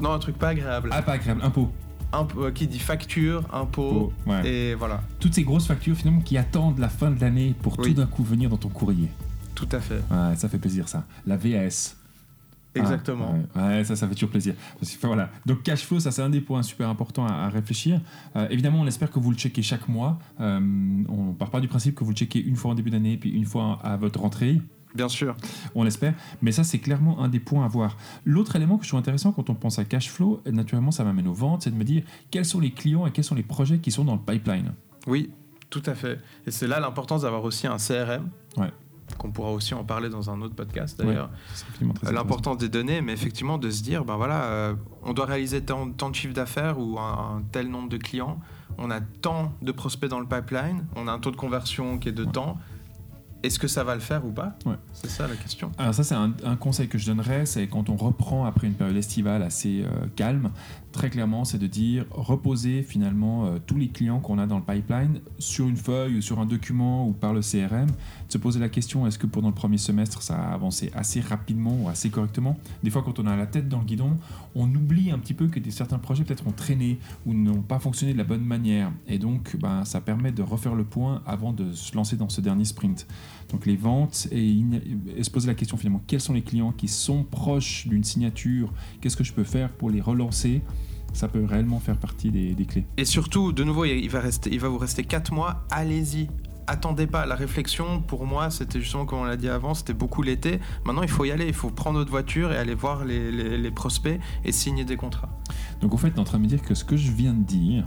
Non, 0.00 0.12
un 0.12 0.18
truc 0.20 0.38
pas 0.38 0.48
agréable. 0.48 0.90
Ah, 0.92 1.02
pas 1.02 1.12
agréable, 1.12 1.40
impôt. 1.42 1.68
Euh, 2.14 2.50
qui 2.52 2.66
dit 2.66 2.78
facture, 2.78 3.44
impôt, 3.52 4.12
et 4.44 4.74
voilà. 4.74 5.02
Toutes 5.20 5.34
ces 5.34 5.42
grosses 5.42 5.66
factures 5.66 5.94
finalement 5.94 6.22
qui 6.22 6.38
attendent 6.38 6.78
la 6.78 6.88
fin 6.88 7.10
de 7.10 7.20
l'année 7.20 7.54
pour 7.60 7.76
tout 7.76 7.92
d'un 7.92 8.06
coup 8.06 8.24
venir 8.24 8.48
dans 8.48 8.56
ton 8.56 8.70
courrier. 8.70 9.08
Tout 9.54 9.68
à 9.72 9.80
fait. 9.80 10.02
Ouais, 10.10 10.36
ça 10.36 10.48
fait 10.48 10.58
plaisir 10.58 10.88
ça. 10.88 11.04
La 11.26 11.36
VAS. 11.36 11.96
Exactement. 12.74 13.38
Ah, 13.54 13.68
ouais. 13.68 13.84
ça, 13.84 13.96
ça 13.96 14.08
fait 14.08 14.14
toujours 14.14 14.30
plaisir. 14.30 14.54
voilà. 15.02 15.30
Donc 15.46 15.62
cash 15.62 15.84
flow, 15.84 16.00
ça 16.00 16.10
c'est 16.10 16.22
un 16.22 16.30
des 16.30 16.40
points 16.40 16.62
super 16.62 16.88
importants 16.88 17.26
à, 17.26 17.48
réfléchir. 17.48 18.00
Euh, 18.36 18.46
évidemment, 18.50 18.80
on 18.80 18.86
espère 18.86 19.10
que 19.10 19.18
vous 19.18 19.30
le 19.30 19.36
checkez 19.36 19.62
chaque 19.62 19.88
mois. 19.88 20.18
Euh, 20.40 20.60
on 21.08 21.32
part 21.32 21.50
pas 21.50 21.60
du 21.60 21.68
principe 21.68 21.94
que 21.94 22.04
vous 22.04 22.10
le 22.10 22.16
checkez 22.16 22.40
une 22.40 22.56
fois 22.56 22.70
en 22.70 22.74
début 22.74 22.90
d'année, 22.90 23.16
puis 23.16 23.30
une 23.30 23.44
fois 23.44 23.78
à 23.82 23.96
votre 23.96 24.20
rentrée. 24.20 24.60
Bien 24.94 25.08
sûr. 25.08 25.36
On 25.74 25.84
l'espère. 25.84 26.14
Mais 26.42 26.52
ça, 26.52 26.64
c'est 26.64 26.78
clairement 26.78 27.20
un 27.20 27.28
des 27.28 27.40
points 27.40 27.64
à 27.64 27.68
voir. 27.68 27.96
L'autre 28.24 28.56
élément 28.56 28.78
que 28.78 28.84
je 28.84 28.88
trouve 28.88 29.00
intéressant 29.00 29.32
quand 29.32 29.50
on 29.50 29.54
pense 29.54 29.78
à 29.78 29.84
cash 29.84 30.10
flow, 30.10 30.40
naturellement, 30.50 30.90
ça 30.90 31.04
m'amène 31.04 31.28
aux 31.28 31.34
ventes, 31.34 31.62
c'est 31.62 31.70
de 31.70 31.76
me 31.76 31.84
dire 31.84 32.02
quels 32.30 32.44
sont 32.44 32.60
les 32.60 32.70
clients 32.70 33.06
et 33.06 33.10
quels 33.10 33.24
sont 33.24 33.34
les 33.34 33.42
projets 33.42 33.78
qui 33.78 33.90
sont 33.90 34.04
dans 34.04 34.14
le 34.14 34.20
pipeline. 34.20 34.72
Oui, 35.06 35.30
tout 35.70 35.82
à 35.86 35.94
fait. 35.94 36.20
Et 36.46 36.50
c'est 36.50 36.66
là 36.66 36.80
l'importance 36.80 37.22
d'avoir 37.22 37.44
aussi 37.44 37.66
un 37.66 37.76
CRM. 37.76 38.28
Ouais. 38.56 38.72
Qu'on 39.16 39.30
pourra 39.30 39.52
aussi 39.52 39.72
en 39.72 39.84
parler 39.84 40.10
dans 40.10 40.28
un 40.28 40.40
autre 40.42 40.54
podcast 40.54 40.98
d'ailleurs. 40.98 41.30
L'importance 42.02 42.58
des 42.58 42.68
données, 42.68 43.00
mais 43.00 43.12
effectivement 43.12 43.56
de 43.56 43.70
se 43.70 43.82
dire, 43.82 44.04
ben 44.04 44.16
voilà, 44.16 44.44
euh, 44.44 44.74
on 45.02 45.14
doit 45.14 45.24
réaliser 45.24 45.62
tant, 45.62 45.86
de 45.86 46.14
chiffre 46.14 46.34
d'affaires 46.34 46.78
ou 46.78 46.98
un, 46.98 47.42
tel 47.50 47.68
nombre 47.68 47.88
de 47.88 47.96
clients, 47.96 48.38
on 48.76 48.90
a 48.90 49.00
tant 49.00 49.54
de 49.62 49.72
prospects 49.72 50.10
dans 50.10 50.20
le 50.20 50.26
pipeline, 50.26 50.84
on 50.94 51.08
a 51.08 51.12
un 51.12 51.18
taux 51.18 51.30
de 51.30 51.36
conversion 51.36 51.98
qui 51.98 52.10
est 52.10 52.12
de 52.12 52.24
temps 52.24 52.58
est-ce 53.42 53.58
que 53.58 53.68
ça 53.68 53.84
va 53.84 53.94
le 53.94 54.00
faire 54.00 54.24
ou 54.24 54.30
pas 54.30 54.56
ouais. 54.66 54.74
C'est 54.92 55.10
ça 55.10 55.26
la 55.26 55.36
question. 55.36 55.70
Alors 55.78 55.94
ça 55.94 56.04
c'est 56.04 56.14
un, 56.14 56.56
conseil 56.56 56.88
que 56.88 56.98
je 56.98 57.06
donnerais, 57.06 57.46
c'est 57.46 57.66
quand 57.68 57.88
on 57.88 57.96
reprend 57.96 58.44
après 58.44 58.66
une 58.66 58.74
période 58.74 58.96
estivale 58.96 59.42
assez 59.42 59.82
euh, 59.82 60.06
calme, 60.16 60.50
très 60.98 61.10
clairement 61.10 61.44
c'est 61.44 61.58
de 61.58 61.68
dire 61.68 62.06
reposer 62.10 62.82
finalement 62.82 63.46
euh, 63.46 63.58
tous 63.64 63.76
les 63.76 63.86
clients 63.86 64.18
qu'on 64.18 64.36
a 64.36 64.48
dans 64.48 64.56
le 64.56 64.64
pipeline 64.64 65.20
sur 65.38 65.68
une 65.68 65.76
feuille 65.76 66.16
ou 66.16 66.20
sur 66.20 66.40
un 66.40 66.44
document 66.44 67.06
ou 67.06 67.12
par 67.12 67.32
le 67.32 67.40
CRM, 67.40 67.86
de 67.86 68.32
se 68.32 68.36
poser 68.36 68.58
la 68.58 68.68
question 68.68 69.06
est-ce 69.06 69.16
que 69.16 69.28
pendant 69.28 69.46
le 69.46 69.54
premier 69.54 69.78
semestre 69.78 70.22
ça 70.22 70.34
a 70.34 70.52
avancé 70.52 70.90
assez 70.96 71.20
rapidement 71.20 71.84
ou 71.84 71.88
assez 71.88 72.10
correctement? 72.10 72.58
Des 72.82 72.90
fois 72.90 73.02
quand 73.04 73.20
on 73.20 73.28
a 73.28 73.36
la 73.36 73.46
tête 73.46 73.68
dans 73.68 73.78
le 73.78 73.84
guidon, 73.84 74.16
on 74.56 74.66
oublie 74.74 75.12
un 75.12 75.20
petit 75.20 75.34
peu 75.34 75.46
que 75.46 75.60
des, 75.60 75.70
certains 75.70 75.98
projets 75.98 76.24
peut-être 76.24 76.44
ont 76.48 76.52
traîné 76.52 76.98
ou 77.26 77.32
n'ont 77.32 77.62
pas 77.62 77.78
fonctionné 77.78 78.12
de 78.12 78.18
la 78.18 78.24
bonne 78.24 78.44
manière. 78.44 78.90
Et 79.06 79.18
donc 79.18 79.56
ben, 79.56 79.84
ça 79.84 80.00
permet 80.00 80.32
de 80.32 80.42
refaire 80.42 80.74
le 80.74 80.82
point 80.82 81.22
avant 81.26 81.52
de 81.52 81.74
se 81.74 81.94
lancer 81.94 82.16
dans 82.16 82.28
ce 82.28 82.40
dernier 82.40 82.64
sprint. 82.64 83.06
Donc 83.52 83.66
les 83.66 83.76
ventes 83.76 84.26
et, 84.32 84.64
se 85.22 85.30
poser 85.30 85.46
la 85.46 85.54
question 85.54 85.76
finalement 85.76 86.02
quels 86.08 86.20
sont 86.20 86.34
les 86.34 86.42
clients 86.42 86.72
qui 86.72 86.88
sont 86.88 87.22
proches 87.22 87.86
d'une 87.86 88.02
signature, 88.02 88.72
qu'est-ce 89.00 89.16
que 89.16 89.22
je 89.22 89.32
peux 89.32 89.44
faire 89.44 89.70
pour 89.70 89.90
les 89.90 90.00
relancer? 90.00 90.60
Ça 91.12 91.28
peut 91.28 91.44
réellement 91.44 91.80
faire 91.80 91.96
partie 91.96 92.30
des, 92.30 92.54
des 92.54 92.64
clés. 92.64 92.86
Et 92.96 93.04
surtout, 93.04 93.52
de 93.52 93.64
nouveau, 93.64 93.84
il 93.84 94.08
va, 94.08 94.20
rester, 94.20 94.50
il 94.52 94.60
va 94.60 94.68
vous 94.68 94.78
rester 94.78 95.04
4 95.04 95.32
mois, 95.32 95.64
allez-y. 95.70 96.28
Attendez 96.70 97.06
pas, 97.06 97.24
la 97.24 97.34
réflexion 97.34 98.02
pour 98.02 98.26
moi 98.26 98.50
c'était 98.50 98.78
justement 98.78 99.06
comme 99.06 99.20
on 99.20 99.24
l'a 99.24 99.38
dit 99.38 99.48
avant, 99.48 99.72
c'était 99.72 99.94
beaucoup 99.94 100.20
l'été. 100.20 100.60
Maintenant 100.84 101.02
il 101.02 101.08
faut 101.08 101.24
y 101.24 101.30
aller, 101.30 101.46
il 101.46 101.54
faut 101.54 101.70
prendre 101.70 101.98
notre 101.98 102.10
voiture 102.10 102.52
et 102.52 102.58
aller 102.58 102.74
voir 102.74 103.06
les, 103.06 103.32
les- 103.32 103.56
les 103.56 103.70
prospects 103.70 104.20
et 104.44 104.52
signer 104.52 104.84
des 104.84 104.96
contrats. 104.98 105.30
Donc 105.80 105.94
en 105.94 105.96
fait, 105.96 106.10
tu 106.10 106.16
es 106.16 106.20
en 106.20 106.24
train 106.24 106.36
de 106.36 106.42
me 106.42 106.48
dire 106.48 106.60
que 106.60 106.74
ce 106.74 106.84
que 106.84 106.94
je 106.98 107.10
viens 107.10 107.32
de 107.32 107.42
dire, 107.42 107.86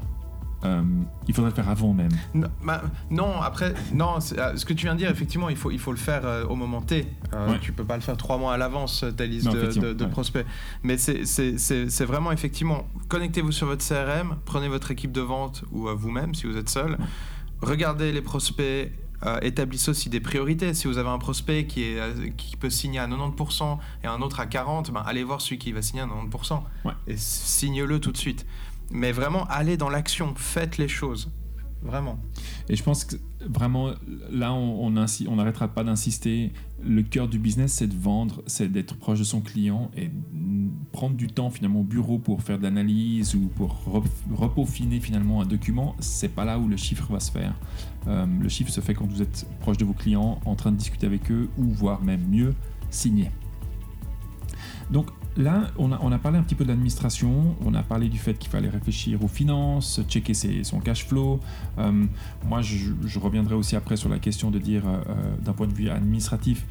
euh, 0.64 0.82
il 1.28 1.34
faudrait 1.34 1.50
le 1.52 1.56
faire 1.56 1.70
avant 1.70 1.94
même. 1.94 2.12
Non, 2.34 2.48
bah, 2.64 2.84
non, 3.10 3.42
après, 3.42 3.74
non, 3.94 4.16
euh, 4.38 4.56
ce 4.56 4.66
que 4.66 4.74
tu 4.74 4.86
viens 4.86 4.94
de 4.94 5.00
dire, 5.00 5.10
effectivement, 5.10 5.50
il 5.50 5.56
faut, 5.56 5.72
il 5.72 5.80
faut 5.80 5.92
le 5.92 5.98
faire 5.98 6.22
euh, 6.26 6.46
au 6.46 6.56
moment 6.56 6.82
T. 6.82 7.08
Euh, 7.34 7.52
Ouais. 7.52 7.60
Tu 7.60 7.72
peux 7.72 7.84
pas 7.86 7.96
le 7.96 8.02
faire 8.02 8.18
trois 8.18 8.38
mois 8.38 8.54
à 8.54 8.58
l'avance, 8.58 9.04
ta 9.18 9.26
liste 9.26 9.48
Non, 9.48 9.54
de, 9.54 9.66
de- 9.68 9.94
de 9.94 10.04
ouais. 10.06 10.10
prospects. 10.12 10.46
Mais 10.84 10.98
c'est- 10.98 12.04
vraiment, 12.06 12.32
effectivement, 12.32 12.88
connectez-vous 13.10 13.52
sur 13.52 13.68
votre 13.68 13.84
CRM, 13.84 14.38
prenez 14.46 14.68
votre 14.68 14.92
équipe 14.92 15.12
de 15.12 15.22
vente 15.22 15.64
ou 15.72 15.88
vous-même 15.96 16.36
si 16.36 16.46
vous 16.48 16.58
êtes 16.58 16.70
seul, 16.70 16.98
regardez 17.62 18.12
les 18.12 18.22
prospects. 18.22 18.92
établissez 19.44 19.92
aussi 19.92 20.10
des 20.10 20.20
priorités. 20.20 20.74
Si 20.74 20.88
vous 20.88 20.98
avez 20.98 21.10
un 21.10 21.20
prospect 21.20 21.68
qui, 21.68 21.84
est, 21.84 22.36
qui 22.38 22.58
peut 22.58 22.72
signer 22.72 22.98
à 23.00 23.08
90% 23.08 23.78
et 24.04 24.08
un 24.08 24.20
autre 24.24 24.40
à 24.40 24.48
40%, 24.48 24.92
ben, 24.92 25.04
allez 25.06 25.24
voir 25.24 25.42
celui 25.42 25.60
qui 25.60 25.72
va 25.72 25.84
signer 25.84 26.02
à 26.02 26.08
90% 26.08 26.64
Ouais. 26.86 26.94
et 27.08 27.18
signe-le 27.18 28.00
tout 28.00 28.12
de 28.12 28.18
suite. 28.18 28.48
Mais 28.92 29.12
vraiment, 29.12 29.46
allez 29.46 29.78
dans 29.78 29.90
l'action, 29.90 30.34
faites 30.36 30.78
les 30.78 30.88
choses. 30.88 31.32
Vraiment. 31.82 32.20
Et 32.70 32.76
je 32.76 32.84
pense 32.84 33.06
que 33.06 33.16
vraiment, 33.44 33.92
là, 34.30 34.54
on 34.54 34.92
n'arrêtera 34.92 35.68
pas 35.68 35.84
d'insister. 35.84 36.54
Le 36.84 37.02
cœur 37.02 37.28
du 37.28 37.40
business, 37.40 37.74
c'est 37.74 37.88
de 37.88 37.98
vendre, 37.98 38.44
c'est 38.46 38.72
d'être 38.72 38.96
proche 38.96 39.18
de 39.18 39.24
son 39.24 39.42
client 39.42 39.90
et 39.98 40.12
prendre 40.92 41.16
du 41.16 41.26
temps 41.26 41.50
finalement 41.50 41.80
au 41.80 41.84
bureau 41.84 42.20
pour 42.20 42.44
faire 42.44 42.60
de 42.60 42.64
l'analyse 42.64 43.34
ou 43.34 43.48
pour 43.48 43.82
re- 43.88 44.04
repeaufiner 44.36 45.00
finalement 45.00 45.42
un 45.42 45.46
document. 45.46 45.96
C'est 46.00 46.30
pas 46.36 46.46
là 46.46 46.60
où 46.60 46.68
le 46.68 46.78
chiffre 46.78 47.12
va 47.12 47.20
se 47.20 47.32
faire. 47.32 47.56
Euh, 48.08 48.28
le 48.40 48.50
chiffre 48.50 48.72
se 48.72 48.82
fait 48.82 48.94
quand 48.94 49.08
vous 49.08 49.24
êtes 49.24 49.48
proche 49.60 49.78
de 49.78 49.86
vos 49.86 49.94
clients, 49.94 50.40
en 50.46 50.56
train 50.56 50.72
de 50.72 50.78
discuter 50.78 51.08
avec 51.08 51.32
eux 51.32 51.50
ou 51.58 51.64
voire 51.72 52.04
même 52.04 52.28
mieux, 52.28 52.54
signer. 52.92 53.32
Donc 54.92 55.08
là, 55.38 55.68
on 55.78 55.92
a, 55.92 56.18
parlé 56.18 56.38
un 56.38 56.44
petit 56.44 56.56
peu 56.56 56.64
de 56.64 56.70
l'administration, 56.70 57.56
on 57.66 57.74
a 57.74 57.84
parlé 57.84 58.10
du 58.10 58.18
fait 58.18 58.34
qu'il 58.34 58.50
fallait 58.50 58.70
réfléchir 58.70 59.24
aux 59.24 59.28
finances, 59.28 60.02
checker 60.08 60.34
son 60.34 60.80
cash 60.80 61.06
flow. 61.06 61.40
Euh, 61.78 62.06
moi, 62.46 62.62
je, 62.62 62.92
je 63.06 63.20
reviendrai 63.20 63.56
aussi 63.56 63.76
après 63.76 63.96
sur 63.96 64.10
la 64.10 64.20
question 64.20 64.52
de 64.52 64.60
dire, 64.60 64.84
euh, 64.86 64.98
euh, 65.10 65.36
d'un 65.42 65.54
point 65.54 65.68
de 65.68 65.74
vue 65.74 65.90
administratif, 65.90 66.66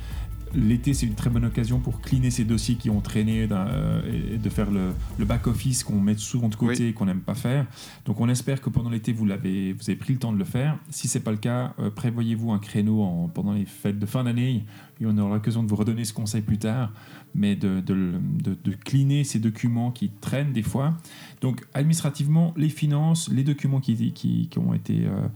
l'été, 0.55 0.95
c'est 0.95 1.07
une 1.07 1.15
très 1.15 1.31
bonne 1.31 1.45
occasion 1.45 1.79
pour 1.81 2.01
cleaner 2.01 2.31
ces 2.31 2.45
dossiers 2.45 2.75
qui 2.77 2.91
ont 2.91 3.01
traîné 3.01 3.47
euh, 3.51 4.33
et 4.35 4.39
de 4.39 4.49
faire 4.51 4.71
le, 4.71 4.93
le 5.19 5.25
back-office 5.25 5.85
qu'on 5.85 6.01
met 6.01 6.17
souvent 6.17 6.49
de 6.49 6.55
côté 6.57 6.89
et 6.89 6.93
qu'on 6.93 7.07
n'aime 7.07 7.21
pas 7.21 7.35
faire. 7.35 7.67
Donc, 8.05 8.21
on 8.21 8.29
espère 8.29 8.61
que 8.61 8.71
pendant 8.71 8.91
l'été, 8.91 9.13
vous, 9.13 9.27
l'avez, 9.27 9.73
vous 9.73 9.83
avez 9.89 9.97
pris 9.97 10.13
le 10.15 10.19
temps 10.19 10.33
de 10.33 10.39
le 10.39 10.45
faire. 10.45 10.79
Si 10.91 11.09
ce 11.09 11.19
n'est 11.19 11.25
pas 11.25 11.31
le 11.31 11.37
cas, 11.37 11.75
euh, 11.79 11.91
prévoyez-vous 11.91 12.53
un 12.53 12.59
créneau 12.59 13.03
en- 13.03 13.29
pendant 13.29 13.53
les 13.53 13.65
fêtes 13.67 13.99
de 13.99 14.07
fin 14.07 14.25
d'année 14.25 14.65
et 15.01 15.07
on 15.07 15.17
aura 15.17 15.37
l'occasion 15.37 15.63
de 15.63 15.69
vous 15.69 15.77
redonner 15.77 16.05
ce 16.05 16.13
conseil 16.13 16.43
plus 16.43 16.59
tard, 16.59 16.93
mais 17.35 17.57
de, 17.57 17.81
de, 17.81 18.13
de, 18.43 18.57
de 18.63 18.73
cleaner 18.85 19.25
ces 19.25 19.39
documents 19.39 19.91
qui 19.93 20.11
traînent 20.21 20.53
des 20.53 20.63
fois. 20.63 20.95
Donc, 21.41 21.63
administrativement, 21.73 22.53
les 22.57 22.69
finances, 22.69 23.31
les 23.31 23.43
documents 23.45 23.81
qui, 23.81 24.13
qui, 24.13 24.49
qui 24.49 24.59
ont 24.59 24.75
été 24.75 25.07
euh, 25.07 25.27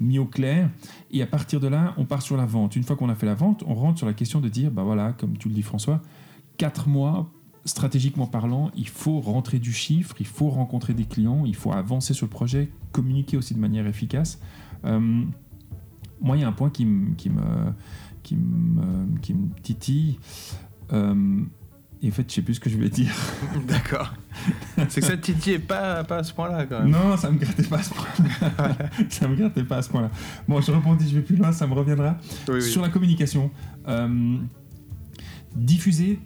mis 0.00 0.18
au 0.18 0.26
clair. 0.26 0.70
Et 1.10 1.22
à 1.22 1.26
partir 1.26 1.60
de 1.60 1.68
là, 1.68 1.94
on 1.96 2.04
part 2.04 2.22
sur 2.22 2.36
la 2.36 2.46
vente. 2.46 2.76
Une 2.76 2.82
fois 2.82 2.96
qu'on 2.96 3.08
a 3.08 3.14
fait 3.14 3.26
la 3.26 3.34
vente, 3.34 3.62
on 3.66 3.74
rentre 3.74 3.98
sur 3.98 4.06
la 4.06 4.14
question 4.14 4.40
de 4.40 4.48
dire, 4.48 4.70
bah 4.70 4.82
voilà, 4.82 5.12
comme 5.12 5.36
tu 5.38 5.48
le 5.48 5.54
dis 5.54 5.62
François, 5.62 6.00
quatre 6.56 6.88
mois, 6.88 7.30
stratégiquement 7.64 8.26
parlant, 8.26 8.70
il 8.76 8.88
faut 8.88 9.20
rentrer 9.20 9.58
du 9.58 9.72
chiffre, 9.72 10.14
il 10.20 10.26
faut 10.26 10.50
rencontrer 10.50 10.92
des 10.94 11.04
clients, 11.04 11.44
il 11.46 11.54
faut 11.56 11.72
avancer 11.72 12.12
sur 12.12 12.26
le 12.26 12.30
projet, 12.30 12.70
communiquer 12.92 13.36
aussi 13.36 13.54
de 13.54 13.60
manière 13.60 13.86
efficace. 13.86 14.38
Euh, 14.84 15.24
moi, 16.20 16.36
il 16.36 16.40
y 16.40 16.44
a 16.44 16.48
un 16.48 16.52
point 16.52 16.70
qui, 16.70 16.84
me- 16.84 17.14
qui, 17.14 17.30
me, 17.30 17.40
qui, 18.22 18.36
me, 18.36 19.18
qui 19.20 19.34
me 19.34 19.48
titille. 19.62 20.18
Euh, 20.92 21.42
et 22.04 22.08
en 22.08 22.10
fait, 22.10 22.28
je 22.28 22.34
sais 22.34 22.42
plus 22.42 22.54
ce 22.54 22.60
que 22.60 22.68
je 22.68 22.76
voulais 22.76 22.90
dire. 22.90 23.10
D'accord. 23.66 24.12
C'est 24.88 25.00
que 25.00 25.06
ça 25.06 25.16
te 25.16 25.22
titille 25.22 25.58
pas, 25.58 26.04
pas 26.04 26.18
à 26.18 26.22
ce 26.22 26.34
point-là, 26.34 26.66
quand 26.66 26.80
même. 26.80 26.90
Non, 26.90 27.16
ça 27.16 27.30
me 27.30 27.38
grattait 27.38 27.62
pas 27.62 27.78
à 27.78 27.82
ce 27.82 27.94
point-là. 27.94 28.76
ça 29.08 29.26
me 29.26 29.36
grattait 29.36 29.64
pas 29.64 29.78
à 29.78 29.82
ce 29.82 29.88
point-là. 29.88 30.10
Bon, 30.46 30.60
je 30.60 30.70
rebondis, 30.70 31.08
je 31.08 31.14
vais 31.14 31.22
plus 31.22 31.36
loin, 31.36 31.50
ça 31.52 31.66
me 31.66 31.72
reviendra. 31.72 32.18
Oui, 32.48 32.56
oui. 32.56 32.62
Sur 32.62 32.82
la 32.82 32.90
communication, 32.90 33.50
euh, 33.88 34.36
diffuser 35.56 36.20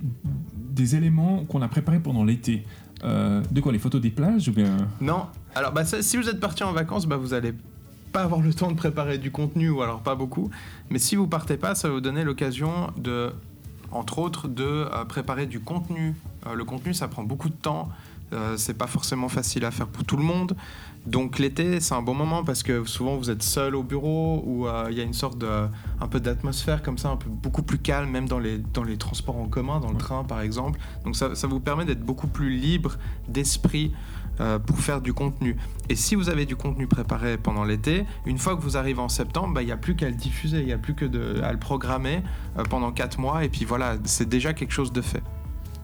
des 0.54 0.97
éléments 0.97 1.44
qu'on 1.44 1.62
a 1.62 1.68
préparés 1.68 2.00
pendant 2.00 2.25
l'été. 2.25 2.64
Euh, 3.04 3.40
de 3.52 3.61
quoi 3.61 3.70
Les 3.70 3.78
photos 3.78 4.00
des 4.00 4.11
plages 4.11 4.49
ou 4.49 4.52
bien... 4.52 4.76
Non. 5.00 5.26
Alors, 5.54 5.73
bah, 5.73 5.85
ça, 5.85 6.02
si 6.02 6.16
vous 6.16 6.28
êtes 6.28 6.40
parti 6.40 6.64
en 6.64 6.73
vacances, 6.73 7.06
bah, 7.06 7.16
vous 7.16 7.35
allez 7.35 7.54
pas 8.12 8.23
avoir 8.23 8.40
le 8.40 8.52
temps 8.52 8.73
de 8.73 8.76
préparer 8.76 9.18
du 9.18 9.30
contenu, 9.30 9.70
ou 9.70 9.82
alors 9.82 10.00
pas 10.00 10.16
beaucoup. 10.16 10.50
Mais 10.90 10.99
si 10.99 11.14
vous 11.14 11.28
partez 11.28 11.56
pas, 11.56 11.76
ça 11.76 11.87
va 11.87 11.94
vous 11.94 12.00
donner 12.00 12.25
l'occasion 12.25 12.90
de, 12.97 13.30
entre 13.92 14.18
autres, 14.18 14.49
de 14.49 14.64
euh, 14.64 15.04
préparer 15.04 15.47
du 15.47 15.61
contenu. 15.61 16.14
Euh, 16.47 16.54
le 16.54 16.64
contenu, 16.64 16.95
ça 16.95 17.09
prend 17.09 17.23
beaucoup 17.23 17.49
de 17.49 17.54
temps. 17.54 17.88
Euh, 18.35 18.59
c'est 18.59 18.75
pas 18.75 18.87
forcément 18.87 19.28
facile 19.30 19.64
à 19.64 19.71
faire 19.71 19.87
pour 19.88 20.04
tout 20.04 20.16
le 20.18 20.23
monde. 20.23 20.54
Donc 21.07 21.38
l'été, 21.38 21.80
c'est 21.80 21.95
un 21.95 22.02
bon 22.02 22.12
moment 22.14 22.45
parce 22.45 22.62
que 22.62 22.85
souvent 22.85 23.16
vous 23.16 23.30
êtes 23.30 23.42
seul 23.42 23.75
au 23.75 23.83
bureau 23.83 24.42
ou 24.45 24.66
euh, 24.66 24.88
il 24.90 24.99
y 24.99 25.00
a 25.00 25.04
une 25.04 25.14
sorte 25.14 25.38
de, 25.38 25.49
un 26.00 26.07
peu 26.09 26.21
d'atmosphère 26.21 26.83
comme 26.83 26.99
ça, 26.99 27.09
un 27.09 27.16
peu 27.16 27.30
beaucoup 27.30 27.62
plus 27.62 27.78
calme, 27.78 28.11
même 28.11 28.28
dans 28.28 28.38
les, 28.38 28.59
dans 28.59 28.85
les 28.85 28.99
transports 28.99 29.38
en 29.38 29.47
commun, 29.47 29.80
dans 29.80 29.88
le 29.88 29.95
Ouais. 29.95 30.00
train 30.00 30.25
par 30.25 30.42
exemple. 30.42 30.78
Donc 31.04 31.16
ça, 31.16 31.35
ça 31.35 31.47
vous 31.47 31.61
permet 31.61 31.87
d'être 31.87 32.02
beaucoup 32.04 32.26
plus 32.26 32.50
libre 32.50 32.97
d'esprit 33.28 33.92
euh, 34.40 34.59
pour 34.59 34.78
faire 34.78 35.00
du 35.00 35.12
contenu. 35.12 35.57
Et 35.88 35.97
si 35.97 36.14
vous 36.14 36.28
avez 36.28 36.47
du 36.47 36.57
contenu 36.57 36.87
préparé 36.87 37.38
pendant 37.38 37.64
l'été, 37.64 38.04
une 38.26 38.38
fois 38.38 38.57
que 38.57 38.62
vous 38.62 38.76
arrivez 38.76 39.00
en 39.00 39.09
septembre, 39.09 39.54
bah, 39.54 39.62
il 39.62 39.66
n'y 39.66 39.73
a 39.73 39.76
plus 39.76 39.97
qu'à 39.97 40.09
le 40.09 40.14
diffuser, 40.14 40.61
il 40.61 40.66
n'y 40.66 40.73
a 40.73 40.78
plus 40.78 40.95
que 40.95 41.04
de, 41.04 41.40
à 41.42 41.52
le 41.52 41.59
programmer 41.59 42.23
euh, 42.59 42.64
pendant 42.64 42.92
4 42.92 43.18
mois 43.18 43.45
et 43.45 43.49
puis 43.49 43.64
voilà, 43.64 43.97
c'est 44.04 44.28
déjà 44.28 44.52
quelque 44.52 44.73
chose 44.73 44.92
de 44.92 45.02
fait. 45.02 45.23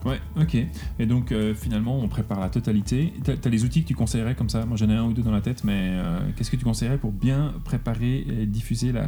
Ouais, 0.05 0.19
ok. 0.39 0.55
Et 0.99 1.05
donc 1.07 1.31
euh, 1.31 1.53
finalement, 1.55 1.97
on 1.99 2.07
prépare 2.07 2.39
la 2.39 2.49
totalité. 2.49 3.11
T'as 3.23 3.33
as 3.43 3.49
les 3.49 3.63
outils 3.65 3.81
que 3.83 3.87
tu 3.87 3.95
conseillerais 3.95 4.35
comme 4.35 4.49
ça? 4.49 4.63
Moi, 4.65 4.77
j'en 4.77 4.89
ai 4.89 4.93
un 4.95 5.03
ou 5.05 5.13
deux 5.13 5.23
dans 5.23 5.31
la 5.31 5.41
tête, 5.41 5.63
mais 5.63 5.73
euh, 5.95 6.19
qu'est-ce 6.37 6.51
que 6.51 6.55
tu 6.57 6.63
conseillerais 6.63 6.97
pour 6.99 7.11
bien 7.11 7.53
préparer 7.63 8.19
et 8.19 8.45
diffuser 8.45 8.91
la, 8.91 9.05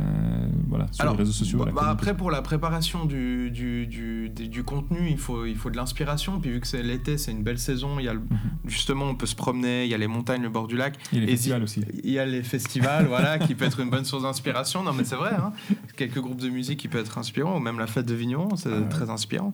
voilà, 0.68 0.88
sur 0.92 1.02
Alors, 1.04 1.14
les 1.14 1.20
réseaux 1.20 1.32
sociaux 1.34 1.60
bah, 1.60 1.72
bah, 1.74 1.90
après, 1.90 2.18
pour 2.18 2.32
la 2.32 2.42
préparation 2.42 3.06
du, 3.06 3.52
du, 3.52 3.86
du, 3.88 4.64
contenu, 4.64 5.08
il 5.10 5.18
faut, 5.18 5.46
il 5.46 5.56
faut 5.56 5.70
de 5.70 5.78
l'inspiration. 5.78 6.40
Puis 6.40 6.50
vu 6.52 6.60
que 6.60 6.68
c'est 6.68 6.82
l'été, 6.82 7.18
c'est 7.20 7.32
une 7.32 7.44
belle 7.44 7.60
saison, 7.60 8.00
il 8.00 8.06
y 8.06 8.10
a 8.10 8.14
le- 8.14 8.20
Mhm. 8.20 8.38
justement, 8.66 9.06
on 9.06 9.16
peut 9.16 9.26
se 9.28 9.36
promener, 9.36 9.86
il 9.86 9.90
y 9.92 9.94
a 9.94 9.98
les 9.98 10.08
montagnes, 10.08 10.42
le 10.42 10.50
bord 10.50 10.68
du 10.68 10.76
lac. 10.78 10.96
Et 11.14 11.20
les 11.20 11.28
Et 11.28 11.28
festivals 11.32 11.64
aussi. 11.64 11.82
Il 12.04 12.12
y 12.12 12.18
a 12.20 12.26
les 12.26 12.42
festivals, 12.44 13.06
voilà, 13.08 13.38
qui 13.40 13.54
peut 13.56 13.66
être 13.66 13.80
une 13.80 13.90
bonne 13.92 14.04
source 14.06 14.24
d'inspiration. 14.24 14.84
Non, 14.84 14.94
mais 14.94 15.04
c'est 15.04 15.16
vrai, 15.16 15.32
hein. 15.36 15.54
quelques 15.96 16.20
groupes 16.20 16.42
de 16.42 16.50
musique 16.50 16.80
qui 16.80 16.88
peut 16.88 16.98
être 17.00 17.18
inspirant, 17.20 17.56
ou 17.58 17.60
même 17.60 17.78
la 17.80 17.88
fête 17.88 18.06
de 18.08 18.16
Vignon, 18.16 18.56
c'est 18.56 18.70
Ah 18.74 18.82
très 18.90 19.10
inspirant. 19.12 19.54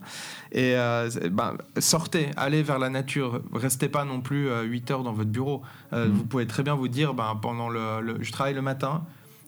Et 0.52 0.74
euh, 0.76 1.10
ben, 1.34 1.56
sortez, 1.78 2.30
allez 2.36 2.62
vers 2.62 2.78
la 2.78 2.88
nature. 2.90 3.42
Restez 3.52 3.88
pas 3.88 4.04
non 4.04 4.20
plus 4.20 4.48
8 4.64 4.90
heures 4.90 5.02
dans 5.02 5.12
votre 5.12 5.30
bureau. 5.30 5.62
Euh, 5.92 6.06
Mhm. 6.06 6.12
Vous 6.14 6.24
pouvez 6.24 6.46
très 6.46 6.62
bien 6.62 6.74
vous 6.74 6.88
dire, 6.88 7.12
ben, 7.14 7.38
pendant 7.42 7.68
le, 7.68 8.00
le- 8.00 8.22
je 8.22 8.32
travaille 8.32 8.54
le 8.54 8.62
matin. 8.62 9.04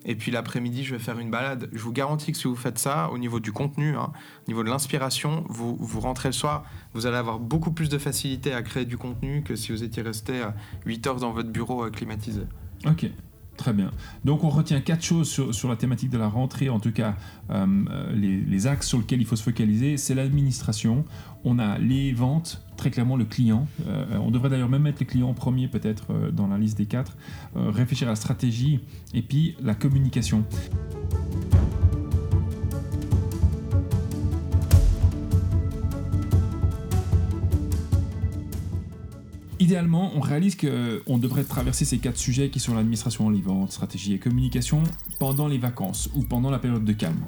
Et 0.09 0.15
puis 0.15 0.31
l'après-midi, 0.31 0.85
je 0.85 0.95
vais 0.95 1.01
faire 1.03 1.19
une 1.19 1.31
balade. 1.33 1.69
Je 1.73 1.81
vous 1.83 1.91
garantis 1.93 2.31
que 2.31 2.39
si 2.39 2.47
vous 2.47 2.55
faites 2.55 2.79
ça, 2.79 3.11
au 3.11 3.19
niveau 3.19 3.41
du 3.41 3.51
contenu, 3.51 3.97
hein, 3.97 4.13
au 4.47 4.51
niveau 4.51 4.63
de 4.63 4.69
l'inspiration, 4.69 5.45
vous, 5.49 5.77
vous 5.81 5.99
rentrez 6.01 6.29
le 6.29 6.33
soir, 6.33 6.65
vous 6.95 7.07
allez 7.07 7.17
avoir 7.17 7.41
beaucoup 7.41 7.73
plus 7.73 7.89
de 7.89 7.99
facilité 7.99 8.53
à 8.53 8.63
créer 8.63 8.85
du 8.85 8.97
contenu 8.97 9.43
que 9.43 9.57
si 9.57 9.73
vous 9.73 9.83
étiez 9.83 10.03
resté 10.05 10.43
8 10.85 11.07
heures 11.09 11.17
dans 11.17 11.33
votre 11.33 11.49
bureau 11.51 11.85
euh, 11.87 11.91
climatisé. 11.91 12.43
Ok, 12.87 13.07
très 13.57 13.73
bien. 13.73 13.91
Donc 14.25 14.45
on 14.45 14.49
retient 14.51 14.81
quatre 14.81 15.03
choses 15.03 15.29
sur, 15.29 15.55
sur 15.55 15.69
la 15.69 15.77
thématique 15.77 16.11
de 16.11 16.19
la 16.19 16.29
rentrée, 16.29 16.69
en 16.69 16.81
tout 16.81 16.93
cas 16.93 17.17
euh, 17.51 17.67
euh, 17.91 18.13
les, 18.15 18.67
axes 18.67 18.89
sur 18.89 18.99
lesquels 18.99 19.21
il 19.21 19.27
faut 19.27 19.37
se 19.37 19.43
focaliser, 19.43 19.97
c'est 19.97 20.15
l'administration, 20.15 21.05
on 21.45 21.59
a 21.59 21.79
les 21.79 22.13
ventes, 22.13 22.65
très 22.77 22.91
clairement 22.91 23.17
le 23.17 23.25
client, 23.25 23.67
Euh, 23.87 24.19
on 24.19 24.31
devrait 24.31 24.51
d'ailleurs 24.51 24.69
même 24.69 24.83
mettre 24.83 24.99
les 25.01 25.07
clients 25.07 25.29
en 25.29 25.35
premier 25.35 25.69
peut-être 25.69 26.31
dans 26.33 26.47
la 26.47 26.59
liste 26.59 26.79
des 26.79 26.87
quatre, 26.87 27.17
réfléchir 27.55 28.09
à 28.09 28.11
la 28.11 28.17
stratégie 28.17 28.81
et 29.15 29.23
puis 29.23 29.57
la 29.61 29.75
communication. 29.75 30.45
Idéalement, 39.59 40.13
on 40.15 40.21
réalise 40.21 40.57
qu'on 40.57 41.17
devrait 41.19 41.45
traverser 41.45 41.87
ces 41.87 41.99
quatre 41.99 42.19
sujets 42.19 42.51
qui 42.51 42.61
sont 42.61 42.75
l'administration, 42.75 43.31
les 43.31 43.41
ventes, 43.41 43.73
stratégie 43.73 44.13
et 44.13 44.19
communication 44.19 44.83
pendant 45.19 45.49
les 45.49 45.57
vacances 45.57 46.11
ou 46.15 46.23
pendant 46.23 46.51
la 46.51 46.59
période 46.59 46.85
de 46.85 46.93
calme. 46.93 47.25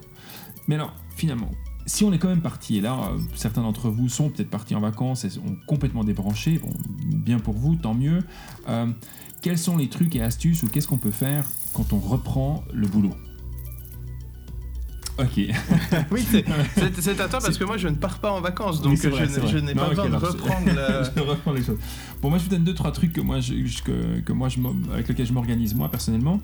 Mais 0.67 0.75
alors, 0.75 0.93
finalement, 1.17 1.51
si 1.87 2.05
on 2.05 2.13
est 2.13 2.19
quand 2.19 2.29
même 2.29 2.43
parti, 2.43 2.77
et 2.77 2.81
là, 2.83 3.13
euh, 3.13 3.19
certains 3.35 3.63
d'entre 3.63 3.89
vous 3.89 4.11
sont 4.11 4.29
peut-être 4.29 4.51
partis 4.51 4.75
en 4.75 4.81
vacances 4.81 5.25
et 5.25 5.31
sont 5.31 5.57
complètement 5.67 6.05
débranchés, 6.05 6.59
bon, 6.59 6.71
bien 7.07 7.39
pour 7.39 7.55
vous, 7.55 7.77
tant 7.77 7.95
mieux. 7.95 8.23
Euh, 8.69 8.87
quels 9.41 9.59
sont 9.59 9.79
les 9.79 9.89
trucs 9.89 10.15
et 10.15 10.23
astuces 10.23 10.63
ou 10.63 10.69
qu'est-ce 10.69 10.87
qu'on 10.87 10.99
peut 10.99 11.11
faire 11.11 11.51
quand 11.73 11.95
on 11.95 11.99
reprend 11.99 12.63
le 12.75 12.87
boulot? 12.89 13.15
Ok. 15.19 15.37
oui, 16.13 16.25
c'est- 16.31 16.45
à 17.21 17.29
toi 17.29 17.41
parce 17.41 17.59
que 17.59 17.65
moi 17.65 17.77
je 17.77 17.89
ne 17.89 17.97
pars 17.97 18.19
pas 18.21 18.31
en 18.31 18.41
vacances, 18.41 18.81
donc 18.81 18.93
Oui, 18.93 18.99
c'est 18.99 19.09
vrai, 19.09 19.27
je, 19.27 19.59
n'ai 19.59 19.75
pas 19.75 19.89
besoin 19.89 20.09
de 20.09 20.15
reprendre 20.17 20.67
le... 20.75 21.05
je 21.17 21.21
reprends 21.23 21.53
les 21.53 21.63
choses. 21.65 21.79
Bon, 22.23 22.29
moi, 22.31 22.39
je 22.39 22.45
vous 22.45 22.51
donne 22.51 22.65
deux, 22.65 22.75
trois 22.75 22.93
trucs 22.93 23.13
que 23.13 23.21
moi, 23.21 23.41
je, 23.41 23.55
je- 23.67 23.83
que, 23.83 24.21
que 24.21 24.33
moi 24.33 24.49
je, 24.49 24.61
m'o- 24.61 24.75
avec 24.93 25.09
lesquels 25.09 25.27
je 25.27 25.33
m'organise, 25.33 25.75
moi, 25.75 25.91
personnellement. 25.91 26.41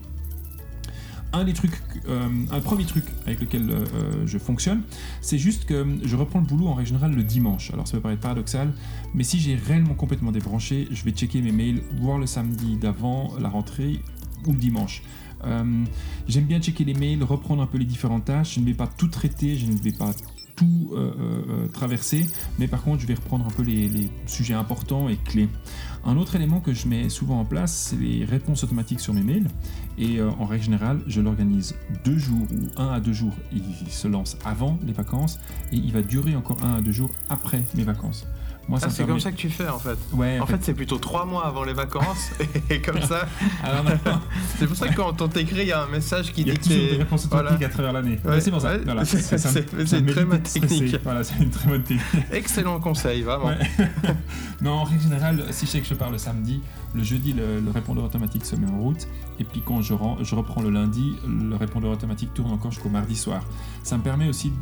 Un 1.32 1.42
des 1.44 1.52
trucs, 1.52 1.72
euh, 2.08 2.28
un 2.52 2.60
premier 2.60 2.84
truc 2.84 3.04
avec 3.26 3.40
lequel 3.40 3.68
euh, 3.68 3.74
euh, 3.94 4.12
je 4.26 4.38
fonctionne, 4.38 4.82
c'est 5.20 5.38
juste 5.38 5.64
que 5.64 5.84
je 6.04 6.14
reprends 6.16 6.38
le 6.38 6.46
boulot 6.46 6.68
en 6.68 6.74
règle 6.74 6.88
générale 6.90 7.12
le 7.12 7.24
dimanche. 7.24 7.72
Alors, 7.72 7.88
ça 7.88 7.96
peut 7.96 8.00
paraître 8.02 8.20
paradoxal, 8.20 8.72
mais 9.14 9.24
si 9.24 9.40
j'ai 9.40 9.56
réellement 9.56 9.94
complètement 9.94 10.30
débranché, 10.30 10.86
je 10.92 11.02
vais 11.04 11.10
checker 11.10 11.40
mes 11.42 11.50
mails, 11.50 11.82
voir 12.00 12.18
le 12.18 12.26
samedi 12.26 12.76
d'avant 12.76 13.34
la 13.40 13.48
rentrée 13.48 14.00
ou 14.46 14.52
le 14.52 14.58
dimanche. 14.58 15.02
Euh, 15.46 15.84
J'aime 16.26 16.44
bien 16.44 16.60
checker 16.60 16.84
les 16.84 16.94
mails, 16.94 17.22
reprendre 17.22 17.62
un 17.62 17.66
peu 17.66 17.78
les 17.78 17.84
différentes 17.84 18.24
tâches. 18.24 18.54
Je 18.54 18.60
ne 18.60 18.64
vais 18.64 18.74
pas 18.74 18.86
tout 18.86 19.08
traiter, 19.08 19.56
je 19.56 19.66
ne 19.66 19.76
vais 19.76 19.92
pas 19.92 20.10
tout 20.56 20.90
euh, 20.92 21.12
euh, 21.18 21.66
traverser, 21.68 22.26
mais 22.60 22.68
par 22.68 22.82
contre, 22.82 23.00
je 23.00 23.08
vais 23.08 23.14
reprendre 23.14 23.44
un 23.44 23.50
peu 23.50 23.62
les, 23.62 23.90
sujets 24.26 24.54
importants 24.54 25.08
et 25.08 25.16
clés. 25.16 25.48
Un 26.04 26.16
autre 26.16 26.36
élément 26.36 26.60
que 26.60 26.72
je 26.72 26.86
mets 26.86 27.08
souvent 27.08 27.40
en 27.40 27.44
place, 27.44 27.88
c'est 27.90 27.96
les 27.96 28.24
réponses 28.24 28.62
automatiques 28.62 29.00
sur 29.00 29.12
mes 29.12 29.22
mails. 29.22 29.48
Et 29.98 30.22
en 30.22 30.44
règle 30.44 30.64
générale, 30.64 31.00
je 31.06 31.20
l'organise 31.20 31.74
deux 32.04 32.18
jours 32.18 32.46
ou 32.52 32.80
un 32.80 32.92
à 32.92 33.00
deux 33.00 33.12
jours. 33.12 33.34
Il 33.52 33.62
se 33.90 34.06
lance 34.06 34.36
avant 34.44 34.78
les 34.86 34.92
vacances 34.92 35.40
et 35.72 35.76
il 35.76 35.92
va 35.92 36.02
durer 36.02 36.36
encore 36.36 36.62
un 36.62 36.74
à 36.74 36.80
deux 36.82 36.92
jours 36.92 37.10
après 37.30 37.62
mes 37.74 37.84
vacances. 37.84 38.26
Moi, 38.68 38.78
Ah, 38.82 38.88
c'est 38.88 39.04
comme 39.06 39.20
ça 39.20 39.30
que 39.30 39.36
tu 39.36 39.50
fais 39.50 39.68
en 39.68 39.78
fait. 39.78 39.98
Ouais, 40.12 40.40
En 40.40 40.46
fait, 40.46 40.58
c'est 40.62 40.72
plutôt 40.74 40.96
trois 40.98 41.26
mois 41.26 41.46
avant 41.46 41.64
les 41.64 41.74
vacances, 41.74 42.30
et 42.70 42.80
comme 42.80 43.00
ça, 43.02 43.26
alors, 43.62 43.84
non, 43.84 43.90
c'est 44.58 44.66
pour 44.66 44.76
ça 44.76 44.88
que 44.88 44.94
quand 44.94 45.20
on 45.20 45.28
t'écrit, 45.28 45.62
il 45.62 45.68
y 45.68 45.72
a 45.72 45.82
un 45.82 45.88
message 45.88 46.32
qui 46.32 46.42
il 46.42 46.48
y 46.48 46.50
a 46.50 46.54
dit 46.54 46.68
que 46.68 46.90
des 46.92 46.96
réponses 46.98 47.28
voilà. 47.30 47.52
à 47.52 47.68
travers 47.68 47.92
l'année. 47.92 48.18
Ouais, 48.24 48.30
Ouais, 48.32 48.40
c'est 48.40 48.50
pour 48.50 48.60
ça. 48.60 48.76
Voilà, 48.84 49.04
c'est- 49.04 49.74
une 49.98 50.06
très 50.06 50.24
bonne 50.24 50.40
technique. 50.42 50.96
Voilà, 51.04 51.22
c'est 51.24 51.36
une 51.42 51.50
très 51.50 51.68
bonne 51.68 51.82
technique. 51.82 52.24
Excellent 52.32 52.80
conseil, 52.80 53.22
vraiment. 53.22 53.50
Non, 54.62 54.72
en 54.72 54.84
règle 54.84 55.02
générale, 55.02 55.44
si 55.50 55.66
je 55.66 55.70
sais 55.72 55.80
que 55.80 55.86
je 55.86 55.94
pars 55.94 56.10
le 56.10 56.18
samedi, 56.18 56.60
le 56.94 57.02
jeudi, 57.02 57.32
le, 57.32 57.60
le 57.60 57.70
répondeur 57.70 58.04
automatique 58.04 58.44
se 58.44 58.56
met 58.56 58.70
en 58.70 58.78
route. 58.78 59.06
Et 59.38 59.44
puis 59.44 59.62
quand 59.64 59.82
je, 59.82 59.94
je 60.22 60.34
reprends 60.34 60.62
le 60.62 60.70
lundi, 60.70 61.16
le 61.26 61.56
répondeur 61.56 61.90
automatique 61.90 62.32
tourne 62.34 62.52
encore 62.52 62.70
jusqu'au 62.70 62.88
mardi 62.88 63.16
soir. 63.16 63.42
Ça 63.82 63.96
me 63.98 64.02
permet 64.02 64.28
aussi 64.28 64.52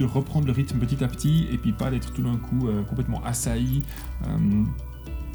de 0.00 0.04
reprendre 0.06 0.46
le 0.46 0.52
rythme 0.52 0.78
petit 0.78 1.02
à 1.04 1.08
petit 1.08 1.46
et 1.52 1.58
puis 1.58 1.72
pas 1.72 1.90
d'être 1.90 2.12
tout 2.12 2.22
d'un 2.22 2.36
coup 2.36 2.68
euh, 2.68 2.82
complètement 2.84 3.22
assailli. 3.24 3.82
Euh, 4.26 4.36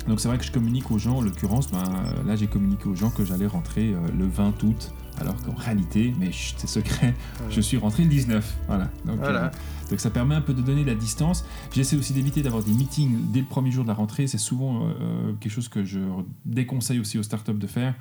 donc 0.08 0.20
c'est 0.20 0.28
vrai 0.28 0.38
que 0.38 0.44
je 0.44 0.52
communique 0.52 0.92
aux 0.92 1.00
gens, 1.00 1.18
en 1.18 1.22
l'occurrence, 1.22 1.72
ben, 1.72 1.84
là 2.28 2.36
j'ai 2.36 2.48
communiqué 2.48 2.88
aux 2.88 2.96
gens 2.96 3.10
que 3.10 3.24
j'allais 3.26 3.48
rentrer 3.48 3.94
euh, 3.94 3.98
le 4.18 4.28
20 4.28 4.62
août, 4.64 4.92
alors 5.20 5.36
qu'en 5.44 5.54
réalité, 5.56 6.14
mais 6.20 6.30
c'est 6.58 6.68
secret, 6.68 7.16
je 7.50 7.62
suis 7.62 7.78
rentré 7.78 8.04
le 8.04 8.10
19. 8.10 8.56
Voilà. 8.68 8.90
Donc, 9.06 9.18
Voilà. 9.18 9.46
euh, 9.46 9.50
donc 9.90 10.00
ça 10.00 10.10
permet 10.12 10.36
un 10.36 10.42
peu 10.42 10.54
de 10.54 10.62
donner 10.62 10.84
la 10.84 10.94
distance. 10.96 11.44
J'essaie 11.74 11.96
aussi 11.96 12.14
d'éviter 12.14 12.42
d'avoir 12.44 12.62
des 12.64 12.72
meetings 12.74 13.32
dès 13.32 13.40
le 13.40 13.46
premier 13.48 13.72
jour 13.72 13.84
de 13.84 13.88
la 13.88 13.94
rentrée. 13.96 14.28
C'est 14.28 14.38
souvent 14.40 14.84
euh, 14.84 15.34
quelque 15.40 15.52
chose 15.52 15.70
que 15.70 15.84
je 15.84 16.00
déconseille 16.46 17.00
aussi 17.00 17.18
aux 17.18 17.24
startups 17.24 17.54
de 17.54 17.68
faire, 17.68 17.94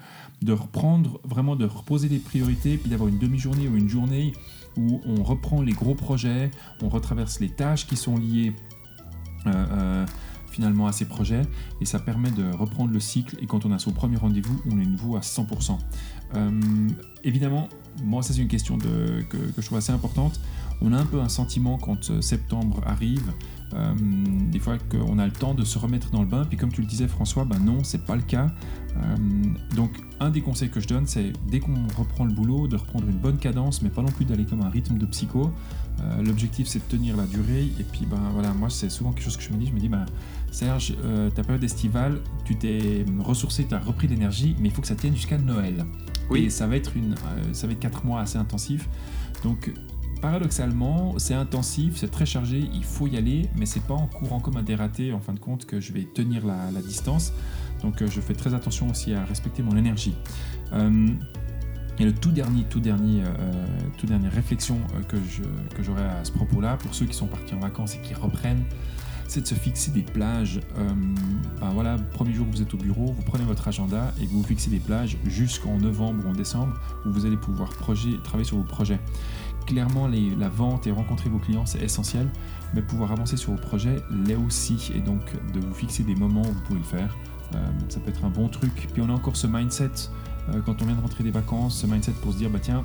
de 0.42 0.52
reprendre 0.52 1.21
vraiment, 1.25 1.56
de 1.56 1.64
reposer 1.66 2.09
des 2.09 2.18
priorités, 2.18 2.76
puis 2.78 2.90
d'avoir 2.90 3.09
une 3.09 3.18
demi-journée 3.18 3.68
ou 3.68 3.76
une 3.76 3.88
journée 3.88 4.33
où 4.76 5.00
on 5.07 5.23
reprend 5.23 5.62
les 5.62 5.73
gros 5.73 5.95
projets, 5.95 6.50
on 6.83 6.88
retraverse 6.88 7.40
les 7.40 7.49
tâches 7.49 7.87
qui 7.87 7.97
sont 7.97 8.16
liées 8.16 8.52
euh, 9.47 9.50
euh, 9.52 10.07
finalement 10.50 10.87
à 10.87 10.93
ces 10.93 11.04
projets, 11.04 11.43
et 11.81 11.85
ça 11.85 11.99
permet 11.99 12.31
de 12.31 12.49
reprendre 12.52 12.93
le 12.93 13.00
cycle, 13.00 13.37
et 13.43 13.47
quand 13.47 13.66
on 13.66 13.73
a 13.73 13.78
son 13.81 13.90
premier 13.90 14.16
rendez-vous, 14.16 14.61
on 14.71 14.78
est 14.81 14.87
nouveau 14.87 15.16
à 15.16 15.21
100%. 15.21 15.78
Euh, 16.37 16.50
évidemment, 17.25 17.69
moi 18.04 18.23
ça 18.23 18.33
c'est 18.33 18.40
une 18.40 18.49
question 18.49 18.78
que 18.78 19.25
je 19.57 19.66
trouve 19.66 19.78
assez 19.78 19.93
importante, 19.93 20.40
on 20.81 20.93
a 20.93 20.99
un 20.99 21.07
peu 21.07 21.21
un 21.21 21.28
sentiment 21.28 21.78
quand 21.78 22.11
euh, 22.11 22.21
septembre 22.21 22.81
arrive, 22.87 23.33
euh, 23.75 23.93
des 24.52 24.59
fois 24.61 24.76
qu'on 24.90 25.19
a 25.19 25.26
le 25.26 25.33
temps 25.33 25.54
de 25.54 25.64
se 25.64 25.78
remettre 25.78 26.11
dans 26.11 26.21
le 26.21 26.28
bain, 26.28 26.45
puis 26.45 26.57
comme 26.57 26.71
tu 26.71 26.81
le 26.81 26.87
disais 26.87 27.09
François, 27.09 27.45
ben 27.45 27.59
non, 27.59 27.83
c'est 27.83 28.04
pas 28.04 28.14
le 28.14 28.23
cas. 28.23 28.49
Euh, 28.97 29.16
donc 29.75 29.90
un 30.21 30.31
des 30.31 30.43
conseils 30.43 30.71
que 30.71 30.78
je 30.78 30.87
donne, 30.87 31.07
c'est 31.07 31.33
dès 31.50 31.59
qu'on 31.59 31.75
reprend 31.97 32.25
le 32.25 32.33
boulot, 32.33 32.69
de 32.69 32.76
reprendre 32.76 33.09
une 33.09 33.16
bonne 33.16 33.38
cadence, 33.38 33.83
mais 33.83 33.88
pas 33.88 34.02
non 34.02 34.12
plus 34.12 34.25
d'aller 34.25 34.45
comme 34.45 34.62
un 34.62 34.69
rythme 34.69 34.97
de 34.97 35.07
psycho. 35.07 35.50
Euh, 36.00 36.23
L'objectif 36.23 36.69
c'est 36.69 36.78
de 36.78 36.85
tenir 36.85 37.16
la 37.16 37.26
durée, 37.26 37.64
et 37.64 37.85
puis 37.85 38.07
ben 38.07 38.21
voilà, 38.33 38.52
moi 38.52 38.71
c'est 38.71 38.90
souvent 38.90 39.12
quelque 39.12 39.25
chose 39.25 39.37
que 39.37 39.43
je 39.43 39.50
me 39.50 39.57
dis, 39.57 39.66
je 39.66 39.73
me 39.73 39.81
dis, 39.81 39.88
ben 39.88 40.07
Serge, 40.52 40.95
ta 41.35 41.43
période 41.43 41.64
estivale, 41.64 42.21
tu 42.45 42.54
t'es 42.54 43.04
ressourcé, 43.19 43.66
tu 43.69 43.75
as 43.75 43.81
repris 43.81 44.07
l'énergie, 44.07 44.54
mais 44.61 44.69
il 44.69 44.71
faut 44.71 44.83
que 44.83 44.87
ça 44.87 44.95
tienne 44.95 45.14
jusqu'à 45.16 45.37
Noël. 45.37 45.85
Oui. 46.31 46.44
Et 46.44 46.51
ça 46.51 46.68
va 46.68 46.77
être 46.77 46.96
une, 46.96 47.16
ça 47.53 47.66
va 47.66 47.72
être 47.72 47.81
quatre 47.81 48.05
mois 48.07 48.20
assez 48.20 48.38
intensifs. 48.38 48.88
Donc 49.42 49.72
paradoxalement, 50.20 51.14
c'est 51.18 51.35
intensif, 51.35 51.96
c'est 51.96 52.11
très 52.11 52.27
chargé, 52.27 52.68
il 52.72 52.85
faut 52.85 53.07
y 53.07 53.16
aller, 53.16 53.48
mais 53.57 53.66
c'est 53.66 53.83
pas 53.83 53.94
en 53.94 54.07
courant 54.07 54.40
comme 54.40 54.57
un 54.57 54.62
dératé 54.62 55.12
en 55.12 55.20
fin 55.20 55.33
de 55.33 55.38
compte 55.38 55.66
que 55.66 55.81
je 55.81 55.92
vais 55.92 56.05
tenir 56.05 56.46
la, 56.46 56.83
distance. 56.83 57.33
Donc 57.83 58.00
euh, 58.00 58.07
je 58.09 58.20
fais 58.20 58.35
très 58.35 58.55
attention 58.55 58.88
aussi 58.88 59.14
à 59.14 59.24
respecter 59.24 59.62
mon 59.62 59.77
énergie. 59.77 60.14
Euh, 60.72 61.09
et 61.98 62.05
le 62.05 62.12
tout 62.12 62.33
dernier, 62.33 62.64
tout 62.64 62.81
dernier, 62.81 63.22
euh, 63.22 63.66
tout 63.98 64.07
dernière 64.07 64.33
réflexion 64.33 64.79
que 65.09 65.16
je 65.29 65.42
que 65.77 65.83
j'aurai 65.83 66.03
à 66.03 66.24
ce 66.24 66.33
propos-là, 66.33 66.77
pour 66.77 66.94
ceux 66.94 67.07
qui 67.07 67.14
sont 67.14 67.27
partis 67.29 67.55
en 67.55 67.61
vacances 67.61 67.94
et 67.94 67.98
qui 67.98 68.14
reprennent, 68.14 68.64
c'est 69.29 69.42
de 69.42 69.46
se 69.46 69.55
fixer 69.55 69.92
des 69.92 70.03
plages. 70.03 70.61
Ben 71.61 71.70
voilà, 71.72 71.96
premier 72.12 72.33
jour 72.33 72.46
que 72.46 72.57
vous 72.57 72.62
êtes 72.62 72.74
au 72.74 72.79
bureau, 72.79 73.07
vous 73.07 73.22
prenez 73.22 73.44
votre 73.44 73.68
agenda 73.68 74.12
et 74.20 74.27
vous 74.27 74.38
vous 74.38 74.46
fixez 74.46 74.70
des 74.70 74.81
plages 74.81 75.16
jusqu'en 75.24 75.79
novembre 75.79 76.24
ou 76.27 76.31
en 76.31 76.33
décembre 76.33 76.74
où 77.07 77.11
vous 77.11 77.27
allez 77.27 77.37
pouvoir 77.37 77.70
travailler 77.77 78.44
sur 78.44 78.57
vos 78.57 78.64
projets. 78.64 78.98
Clairement, 79.66 80.07
les- 80.09 80.35
la 80.35 80.48
vente 80.48 80.87
et 80.87 80.90
rencontrer 80.92 81.31
vos 81.31 81.38
clients, 81.38 81.66
c'est 81.66 81.81
essentiel, 81.83 82.29
mais 82.74 82.83
pouvoir 82.83 83.12
avancer 83.12 83.37
sur 83.37 83.53
vos 83.53 83.59
projets 83.59 83.96
l'est 84.27 84.37
aussi. 84.37 84.92
Et 84.94 85.00
donc, 85.00 85.20
de 85.53 85.61
vous 85.61 85.74
fixer 85.74 86.03
des 86.03 86.14
moments 86.14 86.42
où 86.42 86.53
vous 86.53 86.61
pouvez 86.66 86.79
le 86.81 86.85
faire, 86.85 87.16
euh, 87.55 87.59
ça 87.88 88.00
peut 88.00 88.11
être 88.11 88.24
un 88.24 88.31
bon 88.31 88.48
truc. 88.48 88.88
Puis 88.92 89.00
on 89.03 89.09
a 89.09 89.12
encore 89.12 89.37
ce 89.37 89.46
mindset, 89.46 89.90
euh, 90.50 90.61
quand 90.66 90.83
on 90.83 90.87
vient 90.87 90.96
de 90.96 91.00
rentrer 91.00 91.24
des 91.24 91.31
vacances, 91.31 91.79
ce 91.81 91.87
mindset 91.87 92.12
pour 92.22 92.33
se 92.33 92.38
dire, 92.38 92.50
bah 92.50 92.59
tiens, 92.61 92.83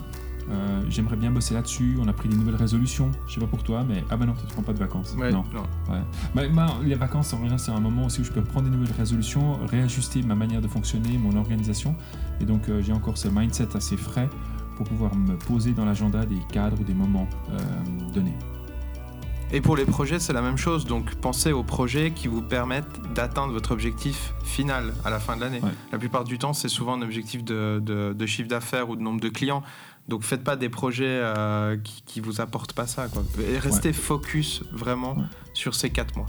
euh, 0.52 0.82
j'aimerais 0.90 1.16
bien 1.18 1.30
bosser 1.32 1.54
là-dessus, 1.54 1.98
on 2.02 2.08
a 2.08 2.14
pris 2.14 2.28
des 2.30 2.36
nouvelles 2.36 2.56
résolutions, 2.56 3.12
je 3.28 3.36
sais 3.36 3.40
pas 3.40 3.46
pour 3.46 3.62
toi, 3.62 3.84
mais 3.88 4.04
ah 4.10 4.18
bah 4.18 4.26
non, 4.26 4.34
tu 4.34 4.52
prends 4.52 4.64
pas 4.64 4.74
de 4.74 4.80
vacances. 4.80 5.14
Ouais, 5.18 5.32
non. 5.32 5.44
non. 5.54 5.64
Bah, 6.34 6.44
les 6.84 6.96
vacances, 6.96 7.34
en 7.34 7.58
c'est 7.58 7.72
un 7.72 7.80
moment 7.80 8.06
aussi 8.06 8.22
où 8.22 8.24
je 8.24 8.32
peux 8.32 8.42
prendre 8.42 8.68
des 8.70 8.76
nouvelles 8.76 8.96
résolutions, 8.98 9.60
réajuster 9.68 10.24
ma 10.24 10.34
manière 10.36 10.62
de 10.62 10.68
fonctionner, 10.68 11.18
mon 11.18 11.36
organisation. 11.38 11.96
Et 12.42 12.46
donc, 12.46 12.68
euh, 12.70 12.82
j'ai 12.82 12.94
encore 12.94 13.18
ce 13.18 13.28
mindset 13.28 13.76
assez 13.76 13.98
frais 13.98 14.30
pour 14.80 14.88
pouvoir 14.88 15.14
me 15.14 15.36
poser 15.36 15.74
dans 15.74 15.84
l'agenda 15.84 16.26
des 16.26 16.40
cadres 16.54 16.80
ou 16.80 16.84
des 16.86 16.94
moments 16.94 17.28
euh, 17.52 17.58
donnés. 18.14 18.34
Et 19.52 19.60
pour 19.60 19.76
les 19.76 19.84
projets, 19.84 20.20
c'est 20.20 20.32
la 20.32 20.42
même 20.42 20.56
chose. 20.58 20.86
Donc, 20.86 21.16
pensez 21.16 21.52
aux 21.52 21.64
projets 21.64 22.12
qui 22.12 22.30
vous 22.30 22.42
permettent 22.42 23.02
d'atteindre 23.14 23.52
votre 23.52 23.72
objectif 23.72 24.34
final 24.46 24.94
à 25.04 25.10
la 25.10 25.20
fin 25.20 25.36
de 25.36 25.42
l'année. 25.42 25.60
Ouais. 25.62 25.72
La 25.92 25.98
plupart 25.98 26.24
du 26.24 26.38
temps, 26.38 26.54
c'est 26.54 26.70
souvent 26.70 26.94
un 26.94 27.02
objectif 27.02 27.44
de, 27.44 27.82
de- 27.84 28.14
de 28.14 28.26
chiffre 28.26 28.48
d'affaires 28.48 28.90
ou 28.90 28.96
de 28.96 29.02
nombre 29.02 29.20
de 29.20 29.28
clients. 29.28 29.62
Donc, 30.08 30.24
faites 30.24 30.44
pas 30.46 30.56
des 30.56 30.70
projets 30.70 31.06
euh, 31.08 31.76
qui, 31.84 32.04
qui 32.06 32.20
vous 32.22 32.40
apportent 32.40 32.74
pas 32.74 32.88
ça. 32.88 33.08
Quoi. 33.10 33.24
Et 33.52 33.58
restez 33.60 33.92
focus 33.92 34.64
vraiment 34.72 35.16
Ouais. 35.18 35.24
sur 35.54 35.76
ces 35.76 35.90
quatre 35.90 36.16
mois. 36.16 36.28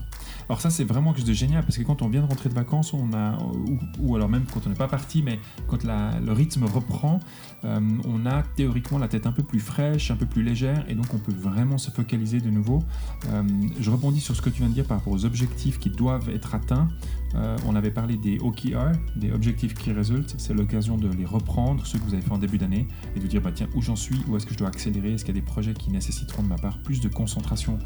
Alors 0.51 0.61
ça 0.61 0.69
c'est 0.69 0.83
vraiment 0.83 1.13
quelque 1.13 1.21
chose 1.21 1.29
de 1.29 1.33
génial 1.33 1.63
parce 1.63 1.79
que 1.79 1.85
quand 1.85 2.03
on 2.03 2.09
vient 2.09 2.23
de 2.23 2.27
rentrer 2.27 2.49
de 2.49 2.55
vacances, 2.55 2.93
ou, 2.93 4.17
alors 4.17 4.29
même 4.29 4.47
quand 4.53 4.67
on 4.67 4.71
n'est 4.71 4.75
pas 4.75 4.89
parti, 4.89 5.23
mais 5.23 5.39
quand 5.69 5.85
le 5.85 6.33
rythme 6.33 6.65
reprend, 6.65 7.21
euh, 7.63 7.79
on 8.05 8.27
a 8.27 8.43
théoriquement 8.43 8.99
la 8.99 9.07
tête 9.07 9.29
un 9.29 9.33
peu 9.33 9.45
plus 9.45 9.61
fraîche, 9.61 10.11
un 10.11 10.17
peu 10.17 10.27
plus 10.27 10.43
légère, 10.43 10.85
et 10.89 10.97
donc 10.97 11.07
on 11.15 11.19
peut 11.19 11.33
vraiment 11.33 11.79
se 11.79 11.93
focaliser 11.93 12.41
de 12.41 12.51
nouveau. 12.51 12.83
Euh, 13.29 13.45
je 13.79 13.91
rebondis 13.93 14.19
sur 14.19 14.35
ce 14.35 14.43
que 14.43 14.51
tu 14.51 14.63
viens 14.63 14.69
de 14.69 14.75
dire 14.75 14.87
par 14.87 14.99
rapport 14.99 15.13
aux 15.13 15.25
objectifs 15.25 15.79
qui 15.79 15.89
doivent 15.89 16.29
être 16.31 16.53
atteints. 16.53 16.89
Euh, 17.37 17.57
on 17.65 17.77
avait 17.77 17.93
parlé 17.93 18.17
des 18.17 18.41
OKR, 18.41 18.91
des 19.15 19.31
Objective 19.31 19.75
Key 19.75 19.93
Results. 19.93 20.35
C'est 20.37 20.53
l'occasion 20.53 20.97
de 20.97 21.09
les 21.11 21.27
reprendre, 21.27 21.87
ceux 21.87 22.01
que 22.01 22.05
vous 22.05 22.15
avez 22.15 22.25
fait 22.25 22.33
en 22.33 22.39
début 22.39 22.59
d'année, 22.59 22.89
et 23.15 23.21
de 23.21 23.27
dire 23.29 23.41
bah 23.41 23.53
tiens 23.55 23.69
où 23.77 23.83
j'en 23.83 23.95
suis, 23.95 24.21
où 24.27 24.37
est-ce 24.37 24.47
que 24.47 24.55
je 24.55 24.59
dois 24.59 24.67
accélérer, 24.67 25.13
est-ce 25.13 25.25
qu'il 25.25 25.33
y 25.33 25.39
a 25.39 25.41
des 25.41 25.47
projets 25.47 25.75
qui 25.75 25.93
nécessiteront 25.93 26.43
de 26.43 26.49
ma 26.49 26.59
part 26.59 26.83
plus 26.83 27.01
de 27.01 27.09
concentration 27.09 27.79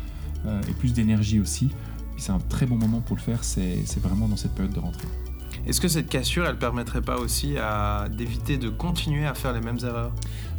et 0.68 0.72
plus 0.74 0.92
d'énergie 0.92 1.40
aussi? 1.40 1.70
Puis 2.14 2.22
c'est 2.22 2.32
un 2.32 2.38
très 2.48 2.66
bon 2.66 2.76
moment 2.76 3.00
pour 3.00 3.16
le 3.16 3.22
faire, 3.22 3.42
c'est 3.44 3.84
vraiment 4.00 4.28
dans 4.28 4.36
cette 4.36 4.54
période 4.54 4.74
de 4.74 4.80
rentrée. 4.80 5.08
Est-ce 5.66 5.80
que 5.80 5.88
cette 5.88 6.08
cassure, 6.08 6.46
elle 6.46 6.58
permettrait 6.58 7.00
pas 7.00 7.16
aussi 7.18 7.56
à 7.58 8.08
d'éviter 8.08 8.58
de 8.58 8.68
continuer 8.68 9.24
à 9.26 9.34
faire 9.34 9.52
les 9.52 9.60
mêmes 9.60 9.78
erreurs? 9.82 10.12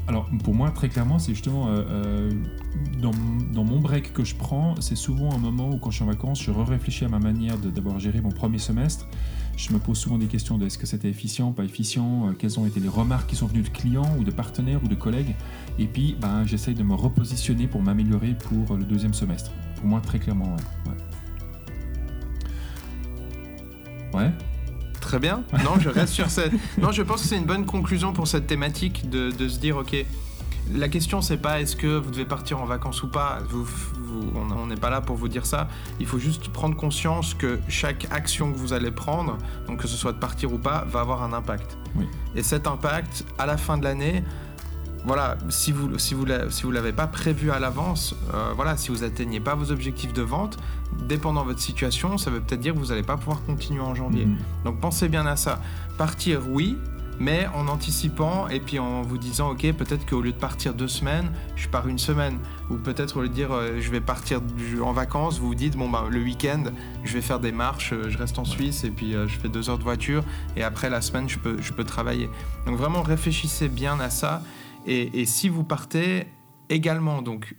Alors 0.08 0.30
pour 0.44 0.54
moi, 0.54 0.70
très 0.72 0.90
clairement, 0.90 1.18
c'est 1.20 1.34
justement 1.34 1.68
euh, 1.70 1.82
euh, 1.90 2.32
dans, 3.02 3.12
dans 3.54 3.64
mon 3.64 3.80
break 3.80 4.14
que 4.14 4.24
je 4.24 4.36
prends, 4.36 4.76
c'est 4.80 4.96
souvent 4.96 5.34
un 5.34 5.38
moment 5.40 5.70
où 5.70 5.78
quand 5.78 5.90
je 5.92 5.96
suis 5.96 6.04
en 6.04 6.08
vacances, 6.08 6.42
je 6.44 6.52
réfléchis 6.52 7.06
à 7.06 7.10
ma 7.10 7.20
manière 7.20 7.58
de- 7.58 7.70
d'avoir 7.72 8.00
géré 8.00 8.22
mon 8.22 8.30
premier 8.30 8.60
semestre. 8.60 9.08
Je 9.58 9.72
me 9.74 9.80
pose 9.80 9.98
souvent 9.98 10.18
des 10.18 10.26
questions 10.28 10.58
de 10.58 10.66
est-ce 10.66 10.78
que 10.78 10.86
c'était 10.86 11.10
efficient, 11.10 11.52
pas 11.54 11.64
efficient, 11.64 12.28
euh, 12.28 12.32
quelles 12.38 12.60
ont 12.60 12.66
été 12.68 12.80
les 12.80 12.90
remarques 12.90 13.28
qui 13.30 13.36
sont 13.36 13.48
venues 13.48 13.64
de 13.64 13.70
clients 13.70 14.16
ou 14.20 14.24
de 14.24 14.32
partenaires 14.32 14.80
ou 14.84 14.88
de 14.88 14.96
collègues. 14.96 15.34
Et 15.80 15.88
puis 15.88 16.16
ben, 16.20 16.46
j'essaye 16.46 16.76
de 16.76 16.84
me 16.84 16.94
repositionner 16.94 17.68
pour 17.68 17.82
m'améliorer 17.82 18.36
pour 18.36 18.76
le 18.76 18.84
deuxième 18.84 19.14
semestre. 19.14 19.52
Pour 19.78 19.86
moi, 19.86 20.02
très 20.02 20.20
clairement, 20.20 20.46
ouais. 20.56 20.92
Ouais. 20.92 20.98
Ouais. 24.16 24.32
Très 25.02 25.20
bien. 25.20 25.44
Non, 25.64 25.80
je 25.80 25.90
reste 25.90 26.14
sur 26.14 26.30
cette. 26.30 26.54
Non, 26.82 26.92
je 26.92 27.04
pense 27.04 27.22
que 27.22 27.28
c'est 27.28 27.38
une 27.38 27.46
bonne 27.46 27.66
conclusion 27.66 28.12
pour 28.14 28.28
cette 28.28 28.48
thématique 28.48 29.10
de, 29.10 29.30
de 29.32 29.48
se 29.48 29.60
dire, 29.60 29.78
ok, 29.78 29.96
La 30.74 30.88
question, 30.90 31.22
c'est 31.22 31.38
pas 31.38 31.62
est-ce 31.62 31.76
que 31.76 31.98
vous 31.98 32.10
devez 32.10 32.26
partir 32.26 32.60
en 32.60 32.66
vacances 32.66 33.04
ou 33.04 33.08
pas. 33.08 33.40
Vous- 33.50 33.64
vous- 33.66 34.32
on 34.58 34.66
n'est 34.66 34.76
pas 34.78 34.90
là 34.90 35.02
pour 35.02 35.16
vous 35.16 35.28
dire 35.28 35.46
ça. 35.46 35.68
Il 36.00 36.08
faut 36.08 36.18
juste 36.18 36.50
prendre 36.50 36.76
conscience 36.76 37.34
que 37.36 37.60
chaque 37.68 38.08
action 38.10 38.52
que 38.52 38.58
vous 38.58 38.74
allez 38.74 38.90
prendre, 38.90 39.38
donc 39.68 39.82
que 39.82 39.88
ce 39.88 39.96
soit 39.96 40.14
de 40.14 40.18
partir 40.18 40.52
ou 40.54 40.58
pas, 40.58 40.86
va 40.90 41.02
avoir 41.02 41.22
un 41.22 41.34
impact. 41.34 41.78
Oui. 41.96 42.06
Et 42.36 42.42
cet 42.42 42.66
impact, 42.66 43.26
à 43.38 43.46
la 43.46 43.58
fin 43.58 43.78
de 43.78 43.84
l'année, 43.84 44.24
voilà, 45.06 45.38
si 45.50 45.72
vous 45.72 45.98
si 46.00 46.14
vous 46.14 46.26
si 46.50 46.64
vous 46.64 46.72
l'avez 46.72 46.94
pas 46.94 47.08
prévu 47.08 47.52
à 47.52 47.60
l'avance, 47.60 48.16
euh, 48.34 48.54
voilà, 48.56 48.78
si 48.78 48.90
vous 48.90 49.04
atteignez 49.04 49.40
pas 49.40 49.56
vos 49.56 49.72
objectifs 49.72 50.14
de 50.14 50.22
vente, 50.22 50.58
dépendant 51.08 51.42
de 51.42 51.50
votre 51.50 51.62
situation, 51.62 52.18
ça 52.18 52.32
veut 52.32 52.42
peut-être 52.42 52.62
dire 52.62 52.74
que 52.74 52.80
vous 52.80 52.88
n'allez 52.88 53.04
pas 53.04 53.18
pouvoir 53.18 53.44
continuer 53.44 53.82
en 53.82 53.96
janvier. 53.96 54.26
Mhm. 54.26 54.38
Donc 54.64 54.80
pensez 54.80 55.08
bien 55.08 55.26
à 55.26 55.36
ça. 55.36 55.62
Partir, 55.98 56.42
oui, 56.50 56.78
mais 57.20 57.48
en 57.54 57.68
anticipant 57.68 58.48
et 58.48 58.60
puis 58.60 58.80
en 58.80 59.02
vous 59.02 59.18
disant, 59.18 59.52
ok, 59.52 59.72
peut-être 59.74 60.06
qu'au 60.06 60.22
lieu 60.22 60.32
de 60.32 60.38
partir 60.38 60.74
deux 60.74 60.88
semaines, 60.88 61.30
je 61.56 61.68
pars 61.68 61.88
une 61.88 62.00
semaine. 62.00 62.40
Ou 62.70 62.76
peut-être 62.76 63.18
au 63.18 63.22
lieu 63.22 63.30
de 63.30 63.34
dire, 63.34 63.54
euh, 63.54 63.80
je 63.80 63.90
vais 63.90 64.02
partir 64.02 64.42
en 64.84 64.92
vacances, 64.92 65.40
vous 65.40 65.48
vous 65.48 65.56
dites, 65.56 65.78
bon, 65.78 65.90
bah, 65.90 66.06
le 66.10 66.22
week-end, 66.22 66.64
je 67.04 67.14
vais 67.14 67.22
faire 67.22 67.40
des 67.40 67.52
marches, 67.52 67.94
euh, 67.94 68.10
je 68.10 68.18
reste 68.18 68.38
en 68.40 68.46
Suisse 68.46 68.84
et 68.84 68.90
puis 68.90 69.16
euh, 69.16 69.28
je 69.28 69.38
fais 69.38 69.50
deux 69.50 69.70
heures 69.70 69.78
de 69.78 69.84
voiture 69.84 70.24
et 70.56 70.64
après 70.64 70.90
la 70.90 71.02
semaine, 71.02 71.30
je 71.30 71.40
peux, 71.40 71.62
je 71.62 71.72
peux 71.74 71.84
travailler. 71.84 72.30
Donc 72.66 72.78
vraiment, 72.78 73.02
réfléchissez 73.02 73.70
bien 73.70 74.00
à 74.00 74.10
ça. 74.10 74.42
Et, 74.86 75.22
et 75.22 75.26
si 75.26 75.50
vous 75.50 75.64
partez, 75.64 76.28
également, 76.70 77.22
donc 77.22 77.56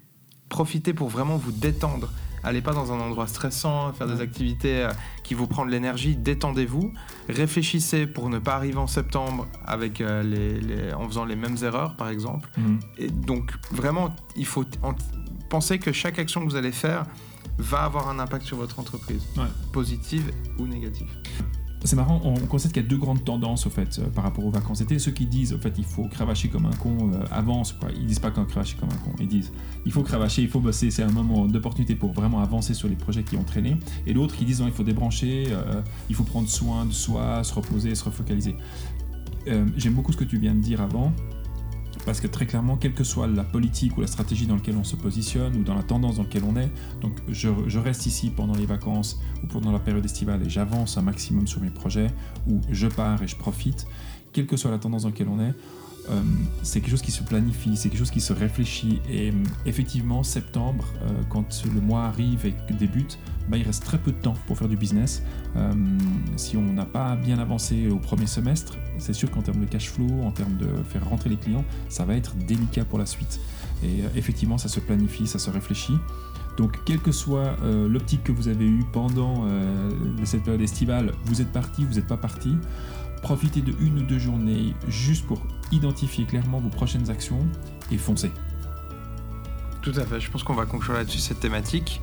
profitez 0.48 0.94
pour 0.94 1.08
vraiment 1.08 1.36
vous 1.36 1.52
détendre. 1.52 2.10
Allez 2.44 2.62
pas 2.62 2.72
dans 2.72 2.92
un 2.92 3.00
endroit 3.00 3.26
stressant, 3.26 3.92
faire 3.92 4.06
des 4.06 4.20
activités 4.20 4.84
euh, 4.84 4.90
qui 5.24 5.34
vous 5.34 5.48
prennent 5.48 5.66
de 5.66 5.72
l'énergie, 5.72 6.14
détendez-vous. 6.14 6.92
Réfléchissez 7.28 8.06
pour 8.06 8.28
ne 8.28 8.38
pas 8.38 8.54
arriver 8.54 8.76
en 8.78 8.86
septembre 8.86 9.48
avec, 9.64 10.00
euh, 10.00 10.22
les, 10.22 10.60
les- 10.60 10.92
en 10.92 11.08
faisant 11.08 11.24
les 11.24 11.34
mêmes 11.34 11.56
erreurs, 11.62 11.96
par 11.96 12.08
exemple. 12.08 12.48
Mhm. 12.56 12.78
Et 12.98 13.08
donc, 13.08 13.52
vraiment, 13.72 14.14
il 14.36 14.46
faut 14.46 14.64
en- 14.84 14.94
penser 15.50 15.80
que 15.80 15.90
chaque 15.90 16.20
action 16.20 16.40
que 16.44 16.48
vous 16.50 16.56
allez 16.56 16.70
faire 16.70 17.04
va 17.58 17.82
avoir 17.82 18.08
un 18.08 18.20
impact 18.20 18.44
sur 18.44 18.58
votre 18.58 18.78
entreprise, 18.78 19.24
Ouais. 19.36 19.44
positive 19.72 20.30
ou 20.58 20.66
négative. 20.68 21.08
C'est 21.84 21.96
marrant, 21.96 22.20
on 22.24 22.34
constate 22.46 22.72
qu'il 22.72 22.82
y 22.82 22.86
a 22.86 22.88
deux 22.88 22.96
grandes 22.96 23.24
tendances 23.24 23.66
au 23.66 23.70
fait 23.70 23.98
euh, 23.98 24.08
par 24.08 24.24
rapport 24.24 24.44
aux 24.44 24.50
vacances 24.50 24.78
d'été. 24.78 24.98
Ceux 24.98 25.12
qui 25.12 25.26
disent 25.26 25.52
au 25.52 25.58
fait 25.58 25.72
il 25.78 25.84
faut 25.84 26.08
cravacher 26.08 26.48
comme 26.48 26.66
un 26.66 26.70
con 26.70 27.12
euh, 27.12 27.24
avance 27.30 27.72
quoi. 27.72 27.90
Ils 27.96 28.06
disent 28.06 28.18
pas 28.18 28.30
qu'on 28.30 28.44
cravacher 28.44 28.76
comme 28.76 28.88
un 28.90 28.96
con. 28.96 29.12
Ils 29.20 29.28
disent 29.28 29.52
il 29.84 29.92
faut 29.92 30.02
cravacher, 30.02 30.42
il 30.42 30.48
faut 30.48 30.60
bosser. 30.60 30.90
C'est 30.90 31.02
un 31.02 31.12
moment 31.12 31.46
d'opportunité 31.46 31.94
pour 31.94 32.12
vraiment 32.12 32.40
avancer 32.40 32.74
sur 32.74 32.88
les 32.88 32.96
projets 32.96 33.22
qui 33.22 33.36
ont 33.36 33.44
traîné. 33.44 33.76
Et 34.06 34.14
d'autres 34.14 34.34
qui 34.34 34.44
disent 34.44 34.60
non, 34.60 34.66
il 34.66 34.72
faut 34.72 34.82
débrancher, 34.82 35.46
euh, 35.50 35.82
il 36.08 36.16
faut 36.16 36.24
prendre 36.24 36.48
soin 36.48 36.86
de 36.86 36.92
soi, 36.92 37.44
se 37.44 37.54
reposer, 37.54 37.94
se 37.94 38.04
refocaliser. 38.04 38.56
J'aime 39.76 39.92
beaucoup 39.92 40.10
ce 40.10 40.16
que 40.16 40.24
tu 40.24 40.38
viens 40.38 40.54
de 40.56 40.60
dire 40.60 40.80
avant. 40.80 41.12
Parce 42.06 42.20
que 42.20 42.28
très 42.28 42.46
clairement, 42.46 42.76
quelle 42.76 42.94
que 42.94 43.02
soit 43.02 43.26
la 43.26 43.42
politique 43.42 43.98
ou 43.98 44.00
la 44.00 44.06
stratégie 44.06 44.46
dans 44.46 44.54
laquelle 44.54 44.76
on 44.76 44.84
se 44.84 44.94
positionne 44.94 45.56
ou 45.56 45.64
dans 45.64 45.74
la 45.74 45.82
tendance 45.82 46.16
dans 46.16 46.22
laquelle 46.22 46.44
on 46.44 46.56
est, 46.56 46.70
donc 47.00 47.18
je, 47.28 47.78
reste 47.78 48.06
ici 48.06 48.30
pendant 48.30 48.54
les 48.54 48.64
vacances 48.64 49.20
ou 49.42 49.48
pendant 49.48 49.72
la 49.72 49.80
période 49.80 50.04
estivale 50.04 50.40
et 50.46 50.48
j'avance 50.48 50.96
un 50.98 51.02
maximum 51.02 51.48
sur 51.48 51.60
mes 51.60 51.70
projets 51.70 52.06
ou 52.48 52.60
je 52.70 52.86
pars 52.86 53.20
et 53.24 53.26
je 53.26 53.34
profite, 53.34 53.88
quelle 54.32 54.46
que 54.46 54.56
soit 54.56 54.70
la 54.70 54.78
tendance 54.78 55.02
dans 55.02 55.08
laquelle 55.08 55.28
on 55.28 55.40
est, 55.40 55.52
euh, 56.08 56.22
c'est 56.62 56.80
quelque 56.80 56.90
chose 56.90 57.02
qui 57.02 57.10
se 57.10 57.24
planifie, 57.24 57.76
c'est 57.76 57.88
quelque 57.88 57.98
chose 57.98 58.12
qui 58.12 58.20
se 58.20 58.32
réfléchit. 58.32 59.00
Et 59.10 59.30
euh, 59.30 59.32
effectivement, 59.64 60.22
septembre, 60.22 60.84
euh, 61.02 61.08
quand 61.28 61.64
le 61.64 61.80
mois 61.80 62.04
arrive 62.04 62.46
et 62.46 62.54
débute, 62.74 63.18
bah, 63.48 63.56
il 63.56 63.62
reste 63.62 63.84
très 63.84 63.98
peu 63.98 64.12
de 64.12 64.16
temps 64.16 64.34
pour 64.46 64.58
faire 64.58 64.68
du 64.68 64.76
business. 64.76 65.22
Euh, 65.56 65.72
si 66.36 66.56
on 66.56 66.72
n'a 66.72 66.84
pas 66.84 67.16
bien 67.16 67.38
avancé 67.38 67.88
au 67.88 67.96
premier 67.96 68.26
semestre, 68.26 68.76
c'est 68.98 69.12
sûr 69.12 69.30
qu'en 69.30 69.42
termes 69.42 69.60
de 69.60 69.66
cash 69.66 69.90
flow, 69.90 70.22
en 70.24 70.30
termes 70.30 70.56
de 70.56 70.68
faire 70.88 71.08
rentrer 71.08 71.30
les 71.30 71.36
clients, 71.36 71.64
ça 71.88 72.04
va 72.04 72.14
être 72.14 72.34
délicat 72.36 72.84
pour 72.84 72.98
la 72.98 73.06
suite. 73.06 73.40
Et 73.82 74.02
euh, 74.02 74.08
effectivement, 74.16 74.58
ça 74.58 74.68
se 74.68 74.80
planifie, 74.80 75.26
ça 75.26 75.38
se 75.38 75.50
réfléchit. 75.50 75.96
Donc, 76.56 76.82
quelle 76.84 77.00
que 77.00 77.12
soit 77.12 77.56
euh, 77.62 77.88
l'optique 77.88 78.24
que 78.24 78.32
vous 78.32 78.48
avez 78.48 78.64
eue 78.64 78.84
pendant 78.92 79.44
cette 80.24 80.42
période 80.42 80.62
estivale, 80.62 81.12
vous 81.26 81.40
êtes 81.40 81.52
parti, 81.52 81.84
vous 81.84 81.94
n'êtes 81.94 82.06
pas 82.06 82.16
parti, 82.16 82.56
profitez 83.22 83.60
de 83.60 83.74
une 83.80 83.98
ou 83.98 84.02
deux 84.02 84.18
journées 84.18 84.74
juste 84.88 85.26
pour 85.26 85.46
identifier 85.70 86.24
clairement 86.24 86.60
vos 86.60 86.68
prochaines 86.68 87.10
actions 87.10 87.44
et 87.90 87.98
foncez. 87.98 88.30
Tout 89.82 89.92
à 89.96 90.04
fait, 90.04 90.18
je 90.18 90.30
pense 90.30 90.42
qu'on 90.42 90.54
va 90.54 90.66
conclure 90.66 90.94
là-dessus 90.94 91.18
cette 91.18 91.38
thématique. 91.38 92.00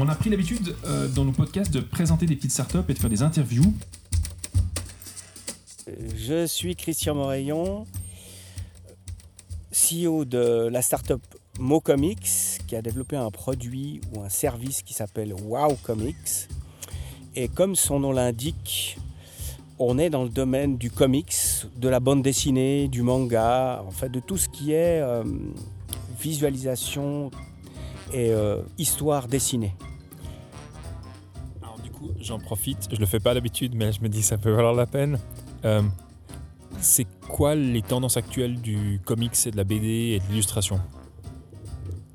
On 0.00 0.08
a 0.08 0.14
pris 0.14 0.30
l'habitude 0.30 0.76
euh, 0.84 1.08
dans 1.08 1.24
nos 1.24 1.32
podcasts 1.32 1.74
de 1.74 1.80
présenter 1.80 2.24
des 2.24 2.36
petites 2.36 2.52
startups 2.52 2.78
et 2.88 2.94
de 2.94 2.98
faire 3.00 3.10
des 3.10 3.24
interviews. 3.24 3.74
Je 6.14 6.46
suis 6.46 6.76
Christian 6.76 7.16
Moraillon, 7.16 7.84
CEO 9.72 10.24
de 10.24 10.68
la 10.68 10.82
startup 10.82 11.20
MoComics, 11.58 12.60
qui 12.68 12.76
a 12.76 12.80
développé 12.80 13.16
un 13.16 13.32
produit 13.32 14.00
ou 14.14 14.22
un 14.22 14.28
service 14.28 14.82
qui 14.82 14.94
s'appelle 14.94 15.34
Wow 15.34 15.76
Comics. 15.82 16.46
Et 17.34 17.48
comme 17.48 17.74
son 17.74 17.98
nom 17.98 18.12
l'indique, 18.12 18.98
on 19.80 19.98
est 19.98 20.10
dans 20.10 20.22
le 20.22 20.30
domaine 20.30 20.78
du 20.78 20.92
comics, 20.92 21.34
de 21.76 21.88
la 21.88 21.98
bande 21.98 22.22
dessinée, 22.22 22.86
du 22.86 23.02
manga, 23.02 23.82
en 23.84 23.90
fait 23.90 24.10
de 24.10 24.20
tout 24.20 24.36
ce 24.36 24.48
qui 24.48 24.74
est 24.74 25.00
euh, 25.00 25.24
visualisation 26.20 27.32
et 28.12 28.30
euh, 28.30 28.62
histoire 28.78 29.26
dessinée. 29.26 29.74
Coup, 31.98 32.10
j'en 32.20 32.38
profite. 32.38 32.88
Je 32.92 33.00
le 33.00 33.06
fais 33.06 33.20
pas 33.20 33.34
d'habitude, 33.34 33.74
mais 33.74 33.92
je 33.92 34.00
me 34.00 34.08
dis 34.08 34.22
ça 34.22 34.38
peut 34.38 34.52
valoir 34.52 34.74
la 34.74 34.86
peine. 34.86 35.18
Euh, 35.64 35.82
c'est 36.80 37.06
quoi 37.28 37.54
les 37.54 37.82
tendances 37.82 38.16
actuelles 38.16 38.60
du 38.60 39.00
comics 39.04 39.34
et 39.46 39.50
de 39.50 39.56
la 39.56 39.64
BD 39.64 39.86
et 39.86 40.20
de 40.20 40.24
l'illustration? 40.30 40.80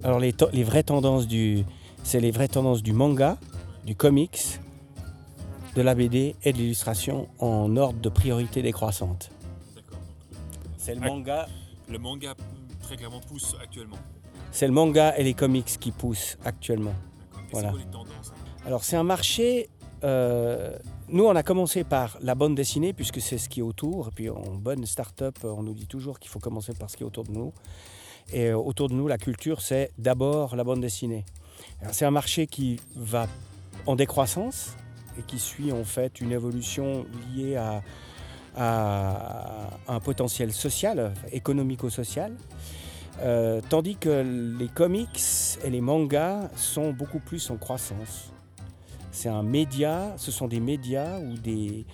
Alors 0.04 0.20
les, 0.20 0.34
vraies 0.64 0.84
tendances 0.84 1.28
du, 1.28 1.64
c'est 2.04 2.20
les 2.20 2.32
vraies 2.32 2.50
tendances 2.50 2.84
du 2.84 2.92
manga, 2.94 3.38
du 3.86 3.96
comics, 3.96 4.60
de 5.76 5.82
la 5.82 5.96
BD 5.96 6.36
et 6.44 6.52
de 6.52 6.58
l'illustration 6.58 7.30
en 7.40 7.76
ordre 7.78 8.00
de 8.00 8.10
priorité 8.10 8.62
décroissante. 8.62 9.32
C'est 10.78 10.96
le 10.96 11.02
manga, 11.02 11.48
Le 11.90 11.98
manga 11.98 12.36
très 12.82 12.98
clairement 12.98 13.22
pousse 13.22 13.56
actuellement. 13.62 13.98
c'est 14.52 14.68
le 14.68 14.74
manga 14.74 15.18
et 15.18 15.24
les 15.24 15.34
comics 15.34 15.80
qui 15.80 15.92
poussent 15.92 16.38
actuellement. 16.44 16.94
Voilà. 17.52 17.72
les 17.72 17.86
tendances 17.86 18.33
Alors 18.66 18.84
c'est 18.84 18.96
un 18.96 19.04
marché. 19.04 19.70
euh, 20.04 20.78
nous, 21.10 21.26
on 21.26 21.36
a 21.36 21.44
commencé 21.44 21.84
par 21.84 22.18
la 22.22 22.34
bande 22.34 22.56
dessinée 22.56 22.94
puisque 22.94 23.20
c'est 23.20 23.38
ce 23.38 23.50
qui 23.50 23.60
est 23.60 23.64
autour. 23.64 24.08
Et 24.08 24.12
puis 24.12 24.30
en 24.30 24.56
bonne 24.56 24.86
start-up, 24.86 25.38
on 25.44 25.64
nous 25.64 25.74
dit 25.74 25.88
toujours 25.88 26.20
qu'il 26.20 26.32
faut 26.32 26.40
commencer 26.40 26.74
par 26.74 26.90
ce 26.90 26.98
qui 26.98 27.04
est 27.04 27.06
autour 27.06 27.26
de 27.26 27.32
nous. 27.32 27.54
Et 28.32 28.48
euh, 28.48 28.58
autour 28.58 28.88
de 28.88 28.94
nous, 28.94 29.08
la 29.08 29.18
culture, 29.18 29.62
c'est 29.62 29.92
d'abord 29.98 30.56
la 30.56 30.64
bande 30.64 30.80
dessinée. 30.80 31.26
C'est 31.92 32.06
un 32.06 32.12
marché 32.12 32.48
qui 32.48 32.80
va 32.96 33.28
en 33.86 33.96
décroissance 33.96 34.76
et 35.20 35.22
qui 35.24 35.40
suit 35.40 35.72
en 35.72 35.84
fait 35.84 36.22
une 36.22 36.32
évolution 36.32 37.06
liée 37.36 37.56
à, 37.58 37.82
un 38.56 40.00
potentiel 40.00 40.54
social, 40.54 41.14
économico-social. 41.32 42.36
Euh, 43.22 43.62
tandis 43.68 43.96
que 43.96 44.56
les 44.60 44.68
comics 44.68 45.20
et 45.64 45.70
les 45.70 45.82
mangas 45.82 46.50
sont 46.56 46.92
beaucoup 46.92 47.20
plus 47.20 47.50
en 47.50 47.58
croissance. 47.58 48.33
C'est 49.14 49.30
un 49.30 49.44
média, 49.44 50.12
ce 50.18 50.32
sont 50.32 50.48
des 50.48 50.60
médias 50.60 51.20
ou 51.20 51.38
des, 51.38 51.86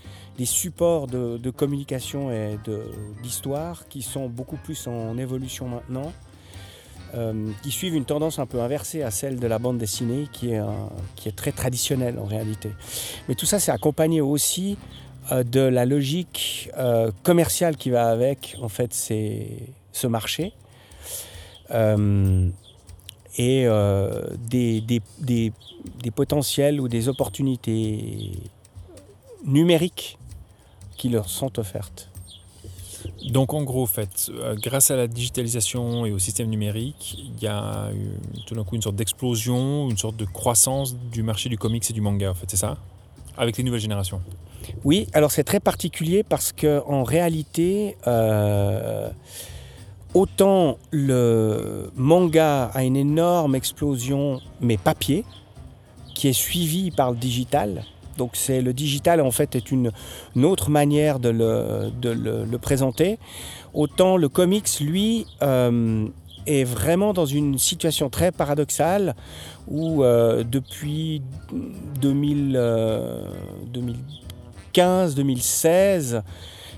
supports 0.46 1.06
de, 1.06 1.50
communication 1.50 2.32
et 2.32 2.58
d'histoire 3.22 3.88
qui 3.90 4.02
sont 4.02 4.30
beaucoup 4.30 4.56
plus 4.56 4.88
en 4.88 5.18
évolution 5.18 5.68
maintenant, 5.68 6.14
euh, 7.16 7.52
qui 7.62 7.72
suivent 7.72 7.96
une 7.96 8.06
tendance 8.06 8.40
un 8.40 8.46
peu 8.46 8.62
inversée 8.62 9.04
à 9.04 9.12
celle 9.12 9.38
de 9.38 9.48
la 9.48 9.60
bande 9.60 9.78
dessinée, 9.78 10.30
qui 10.32 10.52
est, 10.54 11.36
très 11.36 11.52
traditionnelle 11.52 12.18
en 12.20 12.26
réalité. 12.26 12.72
Mais 13.28 13.36
tout 13.36 13.46
ça, 13.46 13.60
c'est 13.60 13.72
accompagné 13.72 14.22
aussi 14.22 14.78
euh, 15.34 15.44
de 15.44 15.60
la 15.60 15.86
logique 15.86 16.72
euh, 16.78 17.12
commerciale 17.24 17.76
qui 17.76 17.90
va 17.90 18.08
avec 18.10 18.56
en 18.62 18.70
fait 18.70 18.94
ce 18.94 20.08
marché. 20.08 20.54
Et 23.38 23.66
euh, 23.66 24.22
des, 24.50 24.82
des- 24.82 25.02
des- 25.20 25.54
des 26.04 26.12
potentiels 26.12 26.82
ou 26.82 26.88
des 26.88 27.08
opportunités 27.08 28.32
numériques 29.46 30.18
qui 30.98 31.10
leur 31.10 31.30
sont 31.30 31.58
offertes. 31.60 32.10
Donc 33.32 33.54
en 33.54 33.64
gros, 33.64 33.84
en 33.84 33.88
fait, 33.88 34.30
euh, 34.30 34.56
grâce 34.56 34.92
à 34.92 34.98
la 34.98 35.08
digitalisation 35.08 36.06
et 36.06 36.12
au 36.12 36.20
système 36.20 36.50
numérique, 36.50 37.18
il 37.18 37.42
y 37.42 37.48
a 37.48 37.90
tout 38.46 38.56
d'un 38.56 38.64
coup 38.64 38.76
une 38.76 38.82
sorte 38.82 38.96
d'explosion, 38.98 39.90
une 39.90 39.98
sorte 39.98 40.18
de 40.18 40.26
croissance 40.26 40.96
du 40.96 41.24
marché 41.24 41.48
du 41.50 41.58
comics 41.58 41.90
et 41.90 41.94
du 41.94 42.02
manga, 42.02 42.32
en 42.32 42.34
fait, 42.34 42.50
c'est 42.50 42.58
ça? 42.58 42.78
Avec 43.38 43.58
les 43.58 43.64
nouvelles 43.64 43.80
générations. 43.80 44.22
Oui, 44.84 45.08
alors 45.14 45.32
c'est 45.32 45.46
très 45.46 45.62
particulier 45.62 46.24
parce 46.24 46.52
que 46.52 46.82
en 46.86 47.04
réalité, 47.04 47.96
euh, 48.08 49.10
autant 50.14 50.78
le 50.92 51.92
manga 51.96 52.66
a 52.74 52.84
une 52.84 52.98
énorme 52.98 53.56
explosion, 53.56 54.42
mais 54.62 54.78
papier, 54.78 55.26
qui 56.16 56.28
est 56.28 56.34
suivi 56.34 56.92
par 56.92 57.12
le 57.12 57.18
digital. 57.18 57.84
Donc 58.18 58.32
c'est 58.34 58.62
le 58.62 58.74
digital 58.74 59.22
en 59.22 59.32
fait 59.32 59.56
est 59.56 59.72
une, 59.72 59.92
autre 60.44 60.70
manière 60.70 61.20
de 61.20 61.30
le, 61.30 62.58
présenter. 62.58 63.18
Autant 63.74 64.18
le 64.18 64.28
comics, 64.28 64.68
lui, 64.82 65.26
euh, 65.42 66.06
est 66.46 66.64
vraiment 66.66 67.14
dans 67.14 67.26
une 67.26 67.58
situation 67.58 68.10
très 68.10 68.32
paradoxale 68.32 69.16
où 69.68 70.04
euh, 70.04 70.44
depuis 70.44 71.22
2000, 72.02 72.54
euh, 72.58 73.24
2015-2016, 74.76 76.22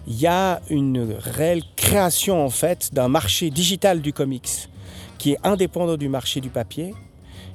il 0.07 0.19
y 0.19 0.27
a 0.27 0.61
une 0.69 1.15
réelle 1.19 1.63
création 1.75 2.43
en 2.43 2.49
fait 2.49 2.93
d'un 2.93 3.07
marché 3.07 3.49
digital 3.49 4.01
du 4.01 4.13
comics 4.13 4.69
qui 5.17 5.33
est 5.33 5.37
indépendant 5.43 5.97
du 5.97 6.09
marché 6.09 6.41
du 6.41 6.49
papier 6.49 6.93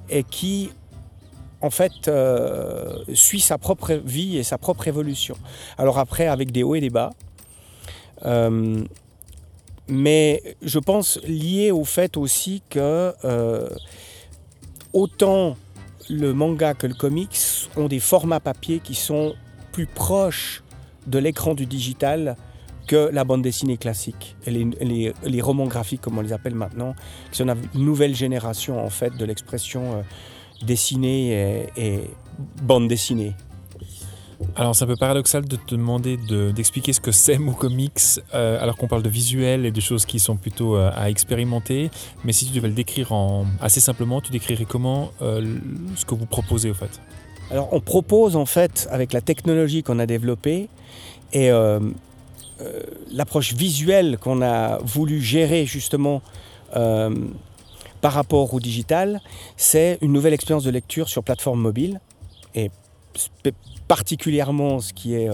et 0.08 0.22
qui 0.22 0.70
en 1.60 1.70
fait 1.70 2.06
euh, 2.06 3.02
suit 3.14 3.40
sa 3.40 3.58
propre 3.58 3.94
vie 3.94 4.36
et 4.36 4.42
sa 4.42 4.58
propre 4.58 4.86
évolution. 4.88 5.36
Alors 5.78 5.98
après 5.98 6.26
avec 6.26 6.52
des 6.52 6.62
hauts 6.62 6.74
et 6.74 6.80
des 6.80 6.90
bas. 6.90 7.10
Euh, 8.24 8.84
mais 9.88 10.42
je 10.62 10.78
pense 10.78 11.20
lié 11.24 11.70
au 11.70 11.84
fait 11.84 12.16
aussi 12.16 12.62
que 12.70 13.14
euh, 13.24 13.68
autant 14.92 15.56
le 16.08 16.32
manga 16.32 16.74
que 16.74 16.86
le 16.86 16.94
comics 16.94 17.36
ont 17.76 17.88
des 17.88 18.00
formats 18.00 18.40
papier 18.40 18.80
qui 18.80 18.94
sont 18.94 19.34
plus 19.72 19.86
proches 19.86 20.62
de 21.06 21.18
l'écran 21.18 21.54
du 21.54 21.66
digital 21.66 22.36
que 22.86 23.10
la 23.12 23.24
bande 23.24 23.42
dessinée 23.42 23.76
classique 23.76 24.36
et 24.46 24.50
les, 24.50 24.64
les- 24.80 25.12
les 25.24 25.40
romans 25.42 25.66
graphiques 25.66 26.00
comme 26.00 26.18
on 26.18 26.22
les 26.22 26.32
appelle 26.32 26.54
maintenant, 26.54 26.94
qui 27.30 27.38
sont 27.38 27.48
une 27.48 27.84
nouvelle 27.84 28.14
génération 28.14 28.84
en 28.84 28.90
fait 28.90 29.16
de 29.16 29.24
l'expression 29.24 29.82
euh, 29.94 30.02
dessinée 30.64 31.68
et, 31.76 31.84
et 31.84 32.00
bande 32.62 32.86
dessinée. 32.88 33.34
Alors 34.54 34.76
c'est 34.76 34.84
un 34.84 34.86
peu 34.86 34.96
paradoxal 34.96 35.46
de 35.46 35.56
te 35.56 35.74
demander 35.74 36.16
de- 36.18 36.50
d'expliquer 36.50 36.92
ce 36.92 37.00
que 37.00 37.10
c'est 37.10 37.38
Mo 37.38 37.52
Comics 37.52 38.20
euh, 38.34 38.62
alors 38.62 38.76
qu'on 38.76 38.86
parle 38.86 39.02
de 39.02 39.08
visuel 39.08 39.64
et 39.66 39.70
de 39.70 39.80
choses 39.80 40.04
qui 40.04 40.18
sont 40.18 40.36
plutôt 40.36 40.76
euh, 40.76 40.90
à 40.94 41.10
expérimenter. 41.10 41.90
Mais 42.24 42.32
si 42.32 42.46
tu 42.46 42.52
devais 42.52 42.68
le 42.68 42.74
décrire 42.74 43.12
en, 43.12 43.46
assez 43.60 43.80
simplement, 43.80 44.20
tu 44.20 44.30
décrirais 44.30 44.66
comment 44.66 45.10
euh, 45.22 45.56
ce 45.96 46.04
que 46.04 46.14
vous 46.14 46.26
proposez 46.26 46.70
au 46.70 46.74
fait? 46.74 47.00
Alors 47.50 47.68
on 47.72 47.80
propose 47.80 48.36
en 48.36 48.46
fait 48.46 48.86
avec 48.90 49.12
la 49.12 49.20
technologie 49.20 49.82
qu'on 49.82 49.98
a 49.98 50.06
développée 50.06 50.68
et 51.32 51.50
euh, 51.50 51.80
euh, 52.60 52.82
l'approche 53.12 53.54
visuelle 53.54 54.18
qu'on 54.18 54.42
a 54.42 54.78
voulu 54.78 55.20
gérer 55.20 55.66
justement 55.66 56.22
euh, 56.74 57.14
par 58.00 58.12
rapport 58.12 58.52
au 58.54 58.60
digital, 58.60 59.20
c'est 59.56 59.98
une 60.00 60.12
nouvelle 60.12 60.34
expérience 60.34 60.64
de 60.64 60.70
lecture 60.70 61.08
sur 61.08 61.22
plateforme 61.22 61.60
mobile 61.60 62.00
et 62.54 62.70
particulièrement 63.88 64.80
ce 64.80 64.92
qui 64.92 65.14
est 65.14 65.28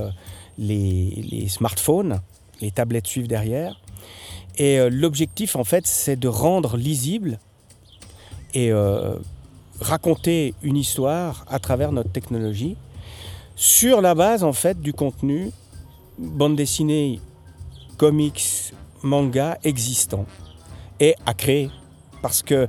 les, 0.58 1.24
les 1.30 1.48
smartphones, 1.48 2.20
les 2.60 2.70
tablettes 2.70 3.06
suivent 3.06 3.28
derrière. 3.28 3.80
Et 4.56 4.78
l'objectif 4.90 5.56
en 5.56 5.64
fait 5.64 5.86
c'est 5.86 6.16
de 6.16 6.28
rendre 6.28 6.76
lisible 6.76 7.38
et 8.54 8.72
raconter 9.80 10.54
une 10.62 10.76
histoire 10.76 11.44
à 11.48 11.58
travers 11.58 11.92
notre 11.92 12.10
technologie 12.10 12.76
sur 13.56 14.00
la 14.00 14.14
base 14.14 14.44
en 14.44 14.52
fait 14.52 14.80
du 14.80 14.92
contenu 14.92 15.50
bande 16.18 16.56
dessinée, 16.56 17.20
comics, 17.96 18.72
manga 19.02 19.58
existant 19.64 20.26
et 21.00 21.14
à 21.26 21.34
créer. 21.34 21.70
Parce 22.22 22.42
que, 22.42 22.68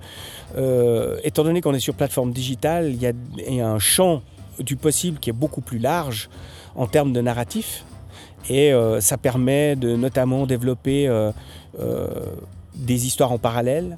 euh, 0.55 1.19
étant 1.23 1.43
donné 1.43 1.61
qu'on 1.61 1.73
est 1.73 1.79
sur 1.79 1.93
plateforme 1.93 2.31
digitale, 2.31 2.91
il 2.91 3.01
y, 3.01 3.61
a, 3.61 3.67
un 3.67 3.79
champ 3.79 4.23
du 4.59 4.75
possible 4.75 5.19
qui 5.19 5.29
est 5.29 5.33
beaucoup 5.33 5.61
plus 5.61 5.77
large 5.77 6.29
en 6.75 6.87
termes 6.87 7.13
de 7.13 7.21
narratif. 7.21 7.85
Et 8.49 8.73
euh, 8.73 8.99
ça 8.99 9.17
permet 9.17 9.75
de 9.75 9.95
notamment 9.95 10.45
développer 10.47 11.07
euh, 11.07 11.31
des 12.75 13.05
histoires 13.05 13.31
en 13.31 13.37
parallèle 13.37 13.97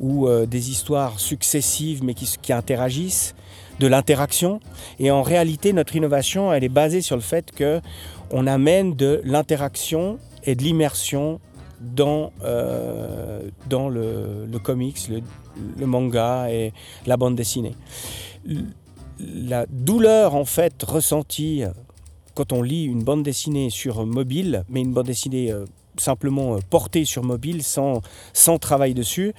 ou 0.00 0.28
des 0.46 0.70
histoires 0.70 1.20
successives 1.20 2.02
mais 2.02 2.14
qui 2.14 2.52
interagissent, 2.52 3.34
de 3.78 3.86
l'interaction. 3.86 4.60
Et 4.98 5.10
en 5.10 5.22
réalité, 5.22 5.72
notre 5.72 5.96
innovation, 5.96 6.52
elle 6.52 6.64
est 6.64 6.68
basée 6.68 7.00
sur 7.00 7.16
le 7.16 7.22
fait 7.22 7.50
que 7.52 7.80
on 8.34 8.48
amène 8.48 8.94
de 8.94 9.22
l'interaction 9.24 10.18
et 10.42 10.56
de 10.56 10.62
l'immersion 10.62 11.40
dans, 11.80 12.32
euh, 12.42 13.40
le, 13.70 14.58
comics, 14.58 15.08
le, 15.78 15.86
manga 15.86 16.50
et 16.50 16.72
la 17.06 17.16
bande 17.16 17.36
dessinée. 17.36 17.76
La 19.20 19.66
douleur 19.66 20.34
en 20.34 20.44
fait 20.44 20.82
ressentie 20.82 21.62
quand 22.34 22.52
on 22.52 22.62
lit 22.62 22.84
une 22.84 23.04
bande 23.04 23.22
dessinée 23.22 23.70
sur 23.70 24.04
mobile, 24.04 24.64
mais 24.68 24.80
une 24.80 24.92
bande 24.92 25.06
dessinée 25.06 25.52
euh, 25.52 25.64
simplement 25.96 26.56
euh, 26.56 26.58
portée 26.68 27.04
sur 27.04 27.22
mobile 27.22 27.62
sans, 27.62 28.02
travail 28.60 28.94
dessus, 28.94 29.32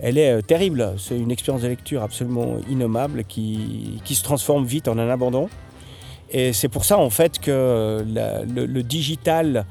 elle 0.00 0.16
est 0.16 0.32
euh, 0.32 0.40
terrible. 0.40 0.94
C'est 0.98 1.18
une 1.18 1.30
expérience 1.30 1.62
de 1.62 1.68
lecture 1.68 2.02
absolument 2.02 2.56
innommable 2.70 3.24
qui, 3.24 4.00
qui 4.04 4.14
se 4.14 4.22
transforme 4.22 4.64
vite 4.64 4.88
en 4.88 4.98
un 4.98 5.10
abandon. 5.10 5.50
Et 6.30 6.52
c'est 6.52 6.68
pour 6.68 6.84
ça 6.84 6.98
en 6.98 7.10
fait 7.10 7.38
que 7.38 8.04
le, 8.06 8.82
digital 8.82 9.64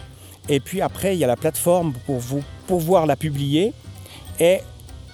Et 0.49 0.61
puis 0.61 0.81
après, 0.81 1.15
il 1.15 1.19
y 1.19 1.25
a 1.25 1.27
la 1.27 1.37
plateforme 1.37 1.93
pour 2.07 2.19
vous 2.19 2.43
pouvoir 2.67 3.07
la 3.07 3.17
publier 3.17 3.73
et 4.41 4.59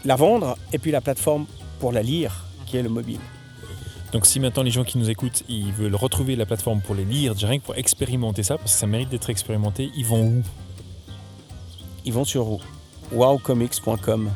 la 0.05 0.17
vendre, 0.17 0.57
et 0.73 0.79
puis 0.79 0.91
la 0.91 1.01
plateforme 1.01 1.47
pour 1.81 1.93
la 1.93 2.03
lire, 2.03 2.45
qui 2.67 2.77
est 2.77 2.83
le 2.83 2.89
mobile. 2.89 3.21
Donc 4.13 4.25
si 4.25 4.41
maintenant 4.41 4.63
les 4.63 4.71
gens 4.71 4.85
qui 4.85 4.97
nous 4.97 5.11
écoutent, 5.11 5.43
ils 5.49 5.73
veulent 5.73 5.95
retrouver 5.95 6.35
la 6.35 6.47
plateforme 6.47 6.81
pour 6.81 6.95
les 6.95 7.05
lire, 7.05 7.35
déjà 7.35 7.49
rien 7.49 7.59
que 7.59 7.65
pour 7.65 7.77
expérimenter 7.77 8.43
ça, 8.43 8.57
parce 8.57 8.73
que 8.73 8.79
ça 8.79 8.87
mérite 8.87 9.11
d'être 9.11 9.29
expérimenté, 9.29 9.91
ils 9.97 10.07
vont 10.07 10.25
où? 10.25 10.43
Ils 12.07 12.13
vont 12.13 12.25
sur 12.25 12.59
wowcomics.com. 13.13 14.31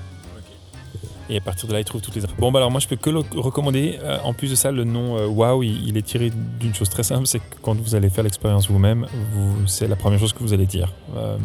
Et 1.28 1.36
à 1.38 1.40
partir 1.40 1.68
de 1.68 1.72
là, 1.72 1.80
ils 1.80 1.84
trouvent 1.84 2.00
toutes 2.00 2.14
les 2.14 2.24
infos. 2.24 2.34
Bon, 2.38 2.50
bah 2.50 2.58
alors 2.58 2.70
moi, 2.70 2.80
je 2.80 2.88
peux 2.88 2.96
que 2.96 3.10
le 3.10 3.20
recommander. 3.36 3.98
Euh, 4.02 4.18
en 4.24 4.32
plus 4.32 4.50
de 4.50 4.54
ça, 4.54 4.70
le 4.70 4.84
nom 4.84 5.16
euh, 5.16 5.26
Wow, 5.26 5.62
il, 5.62 5.88
il 5.88 5.96
est 5.96 6.02
tiré 6.02 6.30
d'une 6.58 6.74
chose 6.74 6.88
très 6.88 7.02
simple 7.02 7.26
c'est 7.26 7.38
que 7.38 7.56
quand 7.62 7.74
vous 7.74 7.94
allez 7.94 8.10
faire 8.10 8.24
l'expérience 8.24 8.68
vous-même, 8.68 9.06
vous, 9.32 9.66
c'est 9.66 9.88
la 9.88 9.96
première 9.96 10.18
chose 10.18 10.32
que 10.32 10.40
vous 10.40 10.52
allez 10.52 10.66
dire. 10.66 10.92
Euh. 11.16 11.36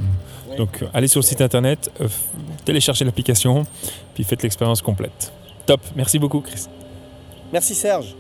Donc, 0.58 0.84
allez 0.94 1.08
sur 1.08 1.20
le 1.20 1.26
site 1.26 1.42
internet, 1.42 1.92
téléchargez 2.66 3.06
l'application, 3.06 3.66
puis 4.16 4.24
faites 4.24 4.42
l'expérience 4.42 4.82
complète. 4.82 5.32
Top, 5.66 5.82
merci 5.96 6.18
beaucoup, 6.18 6.42
Chris. 6.42 6.66
Merci 7.54 7.76
Serge. 7.76 8.16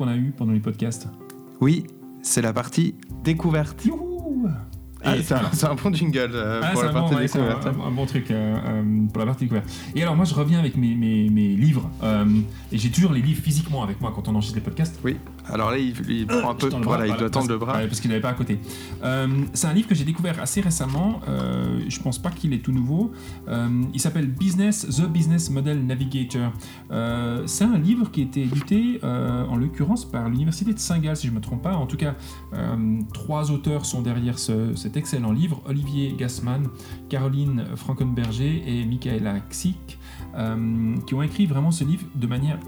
Qu'on 0.00 0.08
a 0.08 0.16
eu 0.16 0.32
pendant 0.36 0.52
les 0.52 0.60
podcasts. 0.60 1.08
Oui, 1.60 1.84
c'est 2.22 2.40
la 2.40 2.54
partie 2.54 2.94
découverte. 3.22 3.84
Youhou 3.84 4.48
Ah, 5.02 5.16
Et- 5.16 5.22
c'est 5.22 5.34
un, 5.34 5.70
un 5.70 5.74
bon 5.74 5.92
jingle 5.94 6.30
euh, 6.34 6.60
Ah, 6.62 6.70
pour 6.72 6.82
la 6.82 6.88
bon, 6.92 7.00
partie 7.00 7.14
ouais, 7.16 7.22
découverte. 7.22 7.66
un- 7.66 7.86
un 7.86 7.90
bon 7.90 8.04
truc 8.06 8.30
euh, 8.30 8.56
euh, 8.66 9.06
pour 9.10 9.18
la 9.20 9.26
partie 9.26 9.44
découverte. 9.44 9.70
Et 9.94 10.02
alors 10.02 10.14
moi 10.16 10.24
je 10.26 10.34
reviens 10.34 10.58
avec 10.58 10.76
mes, 10.76 10.94
mes- 10.94 11.28
mes 11.30 11.54
livres 11.56 11.90
et 12.72 12.76
j'ai 12.78 12.90
toujours 12.90 13.12
les 13.12 13.20
livres 13.22 13.42
physiquement 13.42 13.82
avec 13.82 13.98
moi 14.00 14.12
quand 14.14 14.28
on 14.28 14.32
enregistre 14.34 14.56
les 14.56 14.62
podcasts. 14.62 14.98
Oui, 15.04 15.16
alors 15.52 15.70
là, 15.70 15.78
il, 15.78 15.94
il 16.08 16.26
prend 16.26 16.50
un 16.50 16.54
peu. 16.54 16.68
Le 16.70 16.76
Voilà, 16.82 17.04
bras, 17.06 17.14
il 17.14 17.18
doit 17.18 17.30
tendre 17.30 17.48
le 17.48 17.58
bras. 17.58 17.76
ouais, 17.78 17.86
parce 17.86 18.00
qu'il 18.00 18.10
n'avait 18.10 18.20
pas 18.22 18.30
à 18.30 18.34
côté. 18.34 18.58
Euh, 19.04 19.26
c'est 19.52 19.66
un 19.66 19.72
livre 19.72 19.88
que 19.88 19.94
j'ai 19.94 20.04
découvert 20.04 20.40
assez 20.40 20.60
récemment. 20.60 21.20
euh, 21.28 21.80
je 21.88 22.00
pense 22.00 22.18
pas 22.18 22.30
qu'il 22.30 22.52
est 22.52 22.58
tout 22.64 22.72
nouveau. 22.72 23.12
Euh, 23.48 23.68
il 23.92 24.00
s'appelle 24.00 24.26
Business, 24.28 24.86
The 24.88 25.06
Business 25.08 25.50
Model 25.50 25.84
Navigator. 25.84 26.52
Euh, 26.90 27.42
c'est 27.46 27.64
un 27.64 27.78
livre 27.78 28.10
qui 28.10 28.20
a 28.20 28.24
été 28.24 28.42
édité 28.42 29.00
euh, 29.04 29.44
en 29.46 29.56
l'occurrence 29.56 30.04
par 30.04 30.28
l'université 30.28 30.72
de 30.72 30.78
Saint-Gall, 30.78 31.16
si 31.16 31.26
je 31.26 31.32
me 31.32 31.40
trompe 31.40 31.62
pas. 31.62 31.74
En 31.74 31.86
tout 31.86 31.96
cas, 31.96 32.14
euh, 32.54 33.00
trois 33.12 33.50
auteurs 33.50 33.84
sont 33.86 34.02
derrière 34.02 34.38
ce- 34.38 34.74
cet 34.74 34.96
excellent 34.96 35.32
livre 35.32 35.60
Olivier 35.66 36.14
Gassman, 36.16 36.68
Caroline 37.08 37.64
Frankenberger 37.76 38.62
et 38.66 38.84
Michaela 38.84 39.40
Xick, 39.50 39.98
euh, 40.36 40.94
qui 41.06 41.14
ont 41.14 41.22
écrit 41.22 41.46
vraiment 41.46 41.70
ce 41.70 41.84
livre 41.84 42.04
de 42.14 42.26
manière 42.26 42.58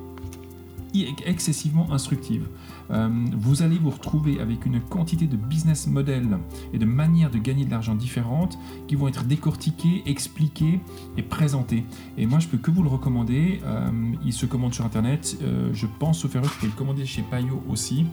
excessivement 1.24 1.90
instructive. 1.92 2.46
Euh, 2.90 3.08
vous 3.36 3.62
allez 3.62 3.78
vous 3.78 3.90
retrouver 3.90 4.40
avec 4.40 4.66
une 4.66 4.80
quantité 4.80 5.26
de 5.26 5.36
business 5.36 5.86
models 5.86 6.38
et 6.72 6.78
de 6.78 6.84
manières 6.84 7.30
de 7.30 7.38
gagner 7.38 7.64
de 7.64 7.70
l'argent 7.70 7.94
différentes 7.94 8.58
qui 8.88 8.94
vont 8.94 9.08
être 9.08 9.24
décortiquées, 9.24 10.02
expliquées 10.06 10.80
et 11.16 11.22
présentées. 11.22 11.84
Et 12.18 12.26
moi, 12.26 12.38
je 12.38 12.48
peux 12.48 12.58
que 12.58 12.70
vous 12.70 12.82
le 12.82 12.88
recommander. 12.88 13.60
Euh, 13.64 13.90
il 14.24 14.32
se 14.32 14.46
commande 14.46 14.74
sur 14.74 14.84
Internet. 14.84 15.38
Euh, 15.42 15.70
je 15.72 15.86
pense, 15.98 16.24
erreur, 16.24 16.42
que 16.42 16.48
vous 16.48 16.54
pouvez 16.54 16.72
le 16.72 16.76
commander 16.76 17.06
chez 17.06 17.22
Payot 17.22 17.62
aussi. 17.70 18.04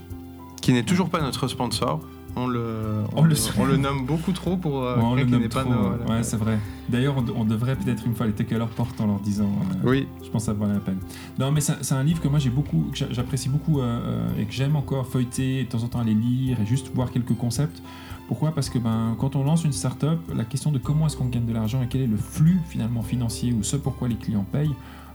Qui 0.61 0.73
n'est 0.73 0.83
toujours 0.83 1.09
pas 1.09 1.21
notre 1.21 1.47
sponsor. 1.47 2.01
On 2.35 2.47
le, 2.47 3.03
On 3.15 3.23
le 3.23 3.35
sait. 3.35 3.51
on 3.59 3.65
le 3.65 3.77
nomme 3.77 4.05
beaucoup 4.05 4.31
trop 4.31 4.55
pour 4.55 4.83
euh, 4.83 4.95
Ouais, 4.97 5.03
on 5.03 5.15
n'est 5.15 5.49
pas 5.49 5.61
trop, 5.63 5.73
nos- 5.73 5.79
voilà. 5.97 6.05
Ouais, 6.17 6.23
c'est 6.23 6.37
vrai. 6.37 6.57
D'ailleurs, 6.87 7.15
on, 7.17 7.21
de- 7.21 7.33
on 7.35 7.43
devrait 7.43 7.75
peut-être 7.75 8.05
une 8.05 8.15
fois 8.15 8.27
les 8.27 8.33
toquer 8.33 8.55
à 8.55 8.59
leur 8.59 8.69
porte 8.69 8.99
en 9.01 9.07
leur 9.07 9.19
disant. 9.19 9.49
euh, 9.83 9.89
Oui, 9.89 10.07
Je 10.23 10.29
pense 10.29 10.43
que 10.43 10.45
ça 10.47 10.53
vaut 10.53 10.65
la 10.65 10.79
peine. 10.79 10.99
Non, 11.37 11.51
mais 11.51 11.59
c'est 11.61 11.93
un 11.93 12.03
livre 12.03 12.21
que 12.21 12.27
moi 12.27 12.39
j'ai 12.39 12.49
beaucoup, 12.49 12.85
j'apprécie 12.93 13.49
beaucoup 13.49 13.79
euh, 13.79 13.83
euh, 13.83 14.41
et 14.41 14.45
que 14.45 14.53
j'aime 14.53 14.75
encore 14.75 15.07
feuilleter, 15.07 15.63
de 15.63 15.69
temps 15.69 15.83
en 15.83 15.87
temps 15.87 15.99
aller 15.99 16.13
lire 16.13 16.57
et 16.61 16.65
juste 16.65 16.91
voir 16.93 17.11
quelques 17.11 17.35
concepts. 17.35 17.81
Pourquoi? 18.27 18.51
Parce 18.51 18.69
que 18.69 18.77
ben, 18.77 19.15
quand 19.19 19.35
on 19.35 19.43
lance 19.43 19.65
une 19.65 19.71
startup, 19.73 20.19
la 20.35 20.43
question 20.45 20.71
de 20.71 20.77
comment 20.77 21.07
est-ce 21.07 21.17
qu'on 21.17 21.25
gagne 21.25 21.45
de 21.45 21.53
l'argent 21.53 21.81
et 21.81 21.87
quel 21.89 22.01
est 22.01 22.07
le 22.07 22.17
flux 22.17 22.59
finalement 22.69 23.01
financier 23.01 23.53
ou 23.53 23.63
ce 23.63 23.75
pourquoi 23.75 24.07
les 24.07 24.15
clients 24.15 24.45
payent, 24.51 24.69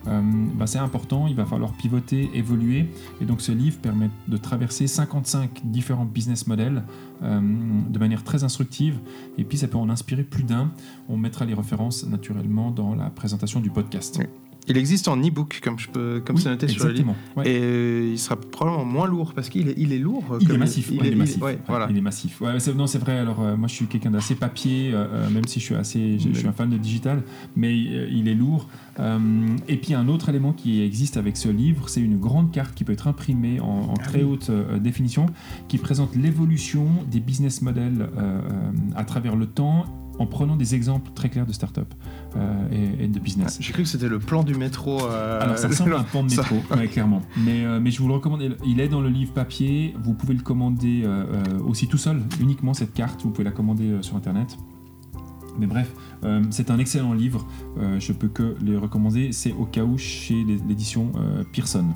euh, 0.07 0.21
ben, 0.55 0.67
c'est 0.67 0.79
important. 0.79 1.27
Il 1.27 1.35
va 1.35 1.45
falloir 1.45 1.73
pivoter, 1.73 2.31
évoluer. 2.35 2.87
Et 3.21 3.25
donc 3.25 3.41
ce 3.41 3.53
livre 3.53 3.79
permet 3.79 4.11
de 4.29 4.37
traverser 4.37 4.87
55 4.87 5.63
différents 5.65 6.05
business 6.05 6.47
models 6.47 6.83
euh, 7.23 7.41
de 7.89 7.99
manière 7.99 8.25
très 8.25 8.45
instructive. 8.45 8.99
Et 9.39 9.45
puis 9.45 9.59
ça 9.59 9.69
peut 9.69 9.79
en 9.79 9.89
inspirer 9.91 10.25
plus 10.25 10.45
d'un. 10.45 10.71
On 11.09 11.17
mettra 11.17 11.45
les 11.45 11.55
références 11.55 12.07
naturellement 12.07 12.71
dans 12.71 12.95
la 12.95 13.11
présentation 13.11 13.61
du 13.61 13.71
podcast. 13.71 14.21
Il 14.67 14.77
existe 14.77 15.09
en 15.09 15.17
e-book, 15.21 15.61
comme, 15.63 15.79
je 15.79 15.89
peux, 15.89 16.23
comme 16.25 16.37
Oui, 16.37 16.43
c'est 16.43 16.49
noté 16.49 16.69
sur 16.69 16.87
le 16.87 16.93
livre. 16.93 17.15
Ouais. 17.37 17.49
Et 17.51 17.59
euh, 17.63 18.11
il 18.13 18.19
sera 18.19 18.37
probablement 18.37 18.85
moins 18.85 19.07
lourd 19.07 19.33
parce 19.35 19.49
qu'il 19.49 19.69
est, 19.69 19.75
il 19.77 19.93
est 19.93 19.99
lourd. 19.99 20.25
Il 20.41 20.47
est 20.47 20.51
comme- 20.51 20.59
massif. 20.61 20.89
Il, 20.91 20.99
ouais, 21.01 21.05
il 21.05 21.09
est 21.09 21.13
il- 21.13 21.19
massif. 21.19 21.43
Ouais, 21.43 21.59
voilà. 21.69 21.87
Il 21.91 21.97
est 21.97 22.01
massif. 22.01 22.41
Non, 22.77 22.87
c'est 22.87 22.99
vrai. 22.99 23.19
Alors, 23.19 23.41
euh, 23.43 23.57
moi, 23.57 23.69
je 23.69 23.75
suis 23.75 23.87
quelqu'un 23.87 24.11
d'assez 24.11 24.35
papier, 24.35 24.91
euh, 24.95 25.29
même 25.31 25.47
si 25.47 25.61
je 25.61 25.65
suis 25.65 25.75
assez, 25.75 26.19
je, 26.19 26.29
je 26.33 26.39
suis 26.39 26.49
un 26.49 26.53
fan 26.53 26.71
de 26.71 26.77
digital, 26.79 27.23
mais 27.57 27.77
il 27.77 28.27
est 28.29 28.35
lourd. 28.35 28.69
Et 29.69 29.77
puis, 29.77 29.95
un 29.95 30.09
autre 30.09 30.29
élément 30.29 30.53
qui 30.53 30.83
existe 30.83 31.17
avec 31.17 31.37
ce 31.37 31.49
livre, 31.49 31.89
c'est 31.89 32.01
une 32.01 32.19
grande 32.19 32.51
carte 32.53 32.75
qui 32.75 32.85
peut 32.85 32.93
être 32.93 33.09
imprimée 33.09 33.61
en, 33.61 33.67
en 33.67 33.95
Ah 33.99 34.03
très 34.05 34.23
haute 34.23 34.51
définition, 34.81 35.27
qui 35.69 35.79
présente 35.79 36.15
l'évolution 36.17 36.87
des 37.11 37.21
business 37.21 37.61
models 37.63 38.09
à 38.97 39.05
travers 39.05 39.37
le 39.37 39.47
temps, 39.47 39.85
en 40.19 40.27
prenant 40.27 40.57
des 40.57 40.75
exemples 40.75 41.11
très 41.15 41.29
clairs 41.29 41.47
de 41.47 41.53
start-up 41.53 41.93
euh, 42.37 42.69
et, 43.01 43.05
et 43.05 43.09
de 43.09 43.19
business. 43.19 43.59
J'ai 43.61 43.73
cru 43.73 43.83
que 43.83 43.89
c'était 43.89 44.09
le 44.09 44.19
plan 44.19 44.43
du 44.45 44.55
métro. 44.55 45.05
euh, 45.07 45.41
Alors 45.43 45.59
ça 45.59 45.69
ressemble 45.69 45.95
à 45.95 45.99
un 46.01 46.05
plan 46.05 46.23
de 46.23 46.31
métro, 46.37 46.57
ouais, 46.77 46.87
clairement. 46.89 47.21
Mais, 47.45 47.65
euh, 47.65 47.81
mais 47.81 47.91
je 47.91 48.01
vous 48.01 48.09
le 48.09 48.15
recommande. 48.15 48.57
Il 48.65 48.81
est 48.81 48.89
dans 48.89 49.01
le 49.01 49.09
livre 49.09 49.33
papier. 49.33 49.95
Vous 50.03 50.15
pouvez 50.15 50.35
le 50.35 50.43
commander 50.43 51.03
euh, 51.05 51.25
aussi 51.67 51.89
tout 51.89 51.99
seul, 51.99 52.23
uniquement 52.41 52.75
cette 52.75 52.95
carte. 52.95 53.23
Vous 53.23 53.31
pouvez 53.31 53.45
la 53.45 53.51
commander 53.53 53.99
sur 54.03 54.17
internet. 54.17 54.57
Mais 55.59 55.67
bref, 55.67 55.93
euh, 56.25 56.43
c'est 56.51 56.71
un 56.71 56.79
excellent 56.81 57.13
livre. 57.13 57.47
Euh, 57.79 58.01
je 58.01 58.13
peux 58.13 58.29
que 58.29 58.57
les 58.61 58.77
recommander. 58.77 59.31
C'est 59.33 59.53
au 59.53 59.65
cas 59.67 59.85
où 59.85 59.97
chez 59.99 60.43
l'édition 60.45 61.13
euh, 61.17 61.45
Pearson. 61.53 61.87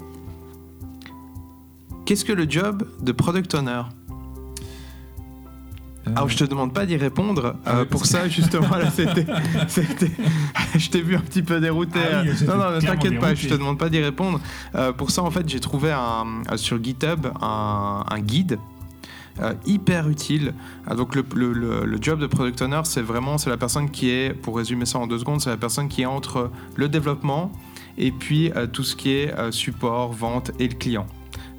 Qu'est-ce 2.04 2.24
que 2.24 2.32
le 2.32 2.48
job 2.48 2.88
de 3.02 3.12
product 3.12 3.54
owner? 3.54 3.82
Alors, 6.16 6.28
je 6.28 6.36
te 6.36 6.44
demande 6.44 6.72
pas 6.72 6.86
d'y 6.86 6.96
répondre. 6.96 7.56
Ah 7.64 7.76
euh, 7.76 7.80
oui, 7.82 7.86
pour 7.90 8.06
ça, 8.06 8.28
justement, 8.28 8.68
là, 8.76 8.90
c'était. 8.90 9.26
je 10.78 10.90
t'ai 10.90 11.00
vu 11.02 11.16
un 11.16 11.20
petit 11.20 11.42
peu 11.42 11.60
dérouté. 11.60 11.98
Ah 12.02 12.22
oui, 12.22 12.30
euh. 12.30 12.46
non, 12.46 12.56
non, 12.56 12.70
ne 12.76 12.80
t'inquiète 12.80 13.18
pas, 13.20 13.34
je 13.34 13.48
te 13.48 13.54
demande 13.54 13.78
pas 13.78 13.88
d'y 13.88 14.00
répondre. 14.00 14.40
Euh, 14.74 14.92
pour 14.92 15.10
ça, 15.10 15.22
en 15.22 15.30
fait, 15.30 15.48
j'ai 15.48 15.60
trouvé 15.60 15.92
un, 15.92 16.24
sur 16.56 16.82
GitHub 16.82 17.26
un, 17.40 18.04
un 18.08 18.20
guide. 18.20 18.58
euh, 19.40 19.54
hyper 19.66 20.08
utile. 20.08 20.52
Ah, 20.86 20.94
donc 20.96 21.14
le, 21.14 21.24
le- 21.34 21.52
le- 21.52 21.84
le 21.86 21.98
job 22.00 22.18
de 22.18 22.26
product 22.26 22.60
owner, 22.62 22.80
c'est 22.84 23.02
vraiment 23.02 23.38
c'est 23.38 23.50
la 23.50 23.56
personne 23.56 23.88
qui 23.90 24.10
est, 24.10 24.34
pour 24.34 24.56
résumer 24.56 24.84
ça 24.84 24.98
en 24.98 25.06
deux 25.06 25.18
secondes, 25.20 25.40
c'est 25.40 25.50
la 25.50 25.56
personne 25.56 25.86
qui 25.88 26.02
est 26.02 26.06
entre 26.06 26.50
le 26.74 26.88
développement 26.88 27.52
et 27.98 28.10
puis 28.10 28.50
euh, 28.56 28.66
tout 28.66 28.82
ce 28.82 28.96
qui 28.96 29.10
est 29.12 29.32
euh, 29.38 29.52
support, 29.52 30.12
vente 30.12 30.50
et 30.58 30.66
le 30.66 30.74
client. 30.74 31.06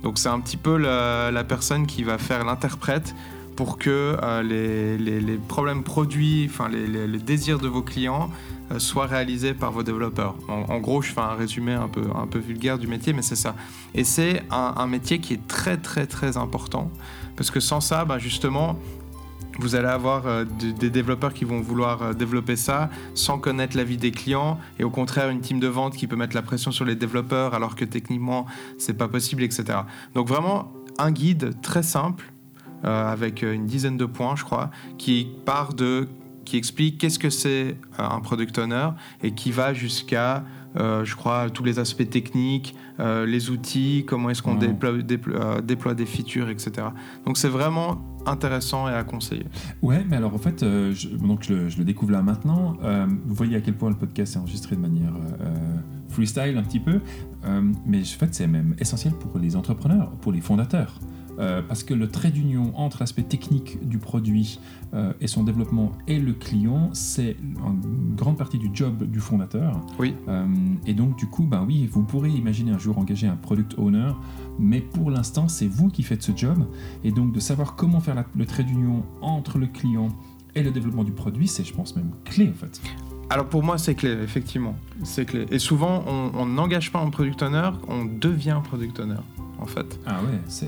Donc 0.03 0.17
c'est 0.17 0.27
un 0.27 0.41
petit 0.41 0.57
peu 0.57 0.75
la, 0.77 1.31
la 1.31 1.43
personne 1.45 1.87
qui 1.87 2.03
va 2.03 2.17
faire 2.17 2.43
l'interprète 2.43 3.15
pour 3.59 3.77
que 3.77 4.15
euh, 4.23 4.41
les, 4.41 5.37
problèmes 5.37 5.83
produits, 5.83 6.47
enfin 6.49 6.69
les, 6.69 6.87
les- 6.87 7.19
désirs 7.19 7.59
de 7.59 7.67
vos 7.67 7.81
clients 7.81 8.29
euh, 8.71 8.79
soient 8.79 9.05
réalisés 9.05 9.53
par 9.53 9.73
vos 9.73 9.83
développeurs. 9.83 10.35
En, 10.47 10.79
gros, 10.79 11.01
je 11.01 11.11
fais 11.11 11.19
un 11.19 11.33
résumé 11.33 11.73
un 11.73 11.89
peu, 11.89 12.39
vulgaire 12.39 12.77
du 12.77 12.87
métier, 12.87 13.11
mais 13.11 13.21
c'est 13.21 13.35
ça. 13.35 13.55
Et 13.93 14.05
c'est 14.05 14.43
un, 14.49 14.87
métier 14.87 15.19
qui 15.19 15.33
est 15.33 15.45
très 15.45 15.75
très 15.75 16.07
très 16.07 16.37
important 16.37 16.89
parce 17.35 17.51
que 17.51 17.59
sans 17.59 17.81
ça, 17.81 18.05
bah, 18.05 18.17
justement, 18.17 18.79
vous 19.59 19.75
allez 19.75 19.89
avoir 19.89 20.25
euh, 20.25 20.45
de- 20.45 20.71
des 20.71 20.89
développeurs 20.89 21.33
qui 21.33 21.43
vont 21.43 21.59
vouloir 21.59 22.15
développer 22.15 22.55
ça 22.55 22.89
sans 23.13 23.39
connaître 23.39 23.75
l'avis 23.75 23.97
des 23.97 24.11
clients 24.11 24.57
et 24.79 24.85
au 24.85 24.89
contraire 24.89 25.29
une 25.29 25.41
team 25.41 25.59
de 25.59 25.67
vente 25.67 25.97
qui 25.97 26.07
peut 26.07 26.15
mettre 26.15 26.33
la 26.33 26.43
pression 26.43 26.71
sur 26.71 26.85
les 26.85 26.95
développeurs 26.95 27.53
alors 27.53 27.75
que 27.75 27.83
techniquement 27.83 28.45
c'est 28.77 28.97
pas 28.97 29.09
possible, 29.09 29.43
etc. 29.43 29.79
Donc 30.15 30.29
vraiment 30.29 30.71
un 30.97 31.11
guide 31.11 31.59
très 31.61 31.83
simple 31.83 32.31
avec 32.83 33.43
euh, 33.43 33.53
une 33.53 33.65
dizaine 33.65 33.97
de 33.97 34.05
points, 34.05 34.35
je 34.35 34.43
crois, 34.43 34.69
qui 34.97 35.27
part 35.45 35.73
de 35.73 36.07
qui 36.45 36.57
explique 36.57 36.97
qu'est-ce 36.97 37.19
que 37.19 37.29
c'est 37.29 37.77
euh, 37.99 38.03
un 38.09 38.21
product 38.21 38.57
owner 38.57 38.89
et 39.21 39.33
qui 39.33 39.51
va 39.51 39.71
jusqu'à, 39.75 40.43
euh, 40.77 41.05
je 41.05 41.15
crois, 41.15 41.51
tous 41.51 41.63
les 41.63 41.77
aspects 41.77 42.09
techniques, 42.09 42.75
euh, 42.99 43.23
les 43.27 43.51
outils, 43.51 44.03
comment 44.07 44.31
est-ce 44.31 44.41
qu'on 44.41 44.53
Wow. 44.53 44.59
déploie, 44.59 44.91
déplo- 44.97 45.35
euh, 45.35 45.61
déploie 45.61 45.93
des 45.93 46.07
features, 46.07 46.49
etc. 46.49 46.87
Donc 47.25 47.37
c'est 47.37 47.49
vraiment 47.49 48.01
intéressant 48.25 48.89
et 48.89 48.93
à 48.93 49.03
conseiller. 49.03 49.45
Ouais, 49.83 50.03
mais 50.09 50.15
alors 50.17 50.33
en 50.33 50.39
fait, 50.39 50.63
euh, 50.63 50.91
je, 50.91 51.09
donc 51.09 51.43
je, 51.43 51.53
le- 51.53 51.69
je 51.69 51.77
le 51.77 51.83
découvre 51.85 52.13
là 52.13 52.23
maintenant. 52.23 52.77
Euh, 52.83 53.05
vous 53.27 53.35
voyez 53.35 53.55
à 53.55 53.61
quel 53.61 53.75
point 53.75 53.89
le 53.89 53.95
podcast 53.95 54.35
est 54.35 54.39
enregistré 54.39 54.75
de 54.75 54.81
manière 54.81 55.13
euh, 55.13 55.43
euh, 55.43 55.55
freestyle 56.09 56.57
un 56.57 56.63
petit 56.63 56.79
peu, 56.79 56.99
Euh, 57.45 57.61
mais 57.85 58.01
en 58.01 58.03
fait 58.19 58.33
c'est 58.35 58.47
même 58.47 58.75
essentiel 58.79 59.13
pour 59.13 59.37
les 59.39 59.55
entrepreneurs, 59.55 60.09
pour 60.21 60.31
les 60.31 60.41
fondateurs. 60.41 60.99
Euh, 61.39 61.61
parce 61.67 61.83
que 61.83 61.93
le 61.93 62.07
trait 62.09 62.31
d'union 62.31 62.71
entre 62.75 62.97
l'aspect 62.99 63.23
technique 63.23 63.87
du 63.87 63.97
produit 63.97 64.59
euh, 64.93 65.13
et 65.21 65.27
son 65.27 65.43
développement 65.43 65.91
et 66.07 66.19
le 66.19 66.33
client, 66.33 66.89
c'est 66.93 67.37
une 67.41 68.15
grande 68.15 68.37
partie 68.37 68.57
du 68.57 68.69
job 68.73 69.03
du 69.03 69.19
fondateur. 69.19 69.79
Oui. 69.99 70.15
Euh, 70.27 70.45
et 70.85 70.93
donc, 70.93 71.17
du 71.17 71.27
coup, 71.27 71.43
ben 71.45 71.63
oui, 71.65 71.87
vous 71.91 72.03
pourrez 72.03 72.29
imaginer 72.29 72.71
un 72.71 72.77
jour 72.77 72.97
engager 72.97 73.27
un 73.27 73.35
product 73.35 73.75
owner, 73.77 74.11
mais 74.59 74.81
pour 74.81 75.11
l'instant, 75.11 75.47
c'est 75.47 75.67
vous 75.67 75.89
qui 75.89 76.03
faites 76.03 76.21
ce 76.23 76.31
job. 76.35 76.65
Et 77.03 77.11
donc, 77.11 77.31
de 77.31 77.39
savoir 77.39 77.75
comment 77.75 77.99
faire 78.01 78.15
la- 78.15 78.25
le 78.35 78.45
trait 78.45 78.63
d'union 78.63 79.03
entre 79.21 79.57
le 79.57 79.67
client 79.67 80.09
et 80.55 80.63
le 80.63 80.71
développement 80.71 81.03
du 81.03 81.11
produit, 81.11 81.47
c'est, 81.47 81.63
je 81.63 81.73
pense, 81.73 81.95
même 81.95 82.11
clé 82.25 82.49
en 82.49 82.57
fait. 82.57 82.81
Alors 83.29 83.45
pour 83.47 83.61
moi, 83.63 83.77
c'est 83.77 83.93
clé, 83.93 84.09
effectivement. 84.23 84.75
C'est 85.03 85.25
clé. 85.25 85.45
Et 85.51 85.59
souvent, 85.59 86.03
on 86.07 86.47
n'engage 86.47 86.91
pas 86.91 86.99
un 86.99 87.11
product 87.11 87.43
owner, 87.43 87.69
on 87.87 88.05
devient 88.05 88.59
product 88.63 88.99
owner, 88.99 89.19
en 89.61 89.65
fait. 89.65 89.99
Ah 90.05 90.21
ouais, 90.23 90.39
c'est, 90.47 90.67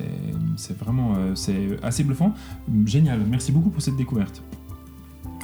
c'est 0.57 0.77
vraiment 0.77 1.15
euh, 1.17 1.35
c'est 1.35 1.77
assez 1.83 2.03
bluffant. 2.03 2.33
Génial, 2.85 3.19
merci 3.29 3.51
beaucoup 3.51 3.69
pour 3.69 3.81
cette 3.81 3.95
découverte. 3.95 4.41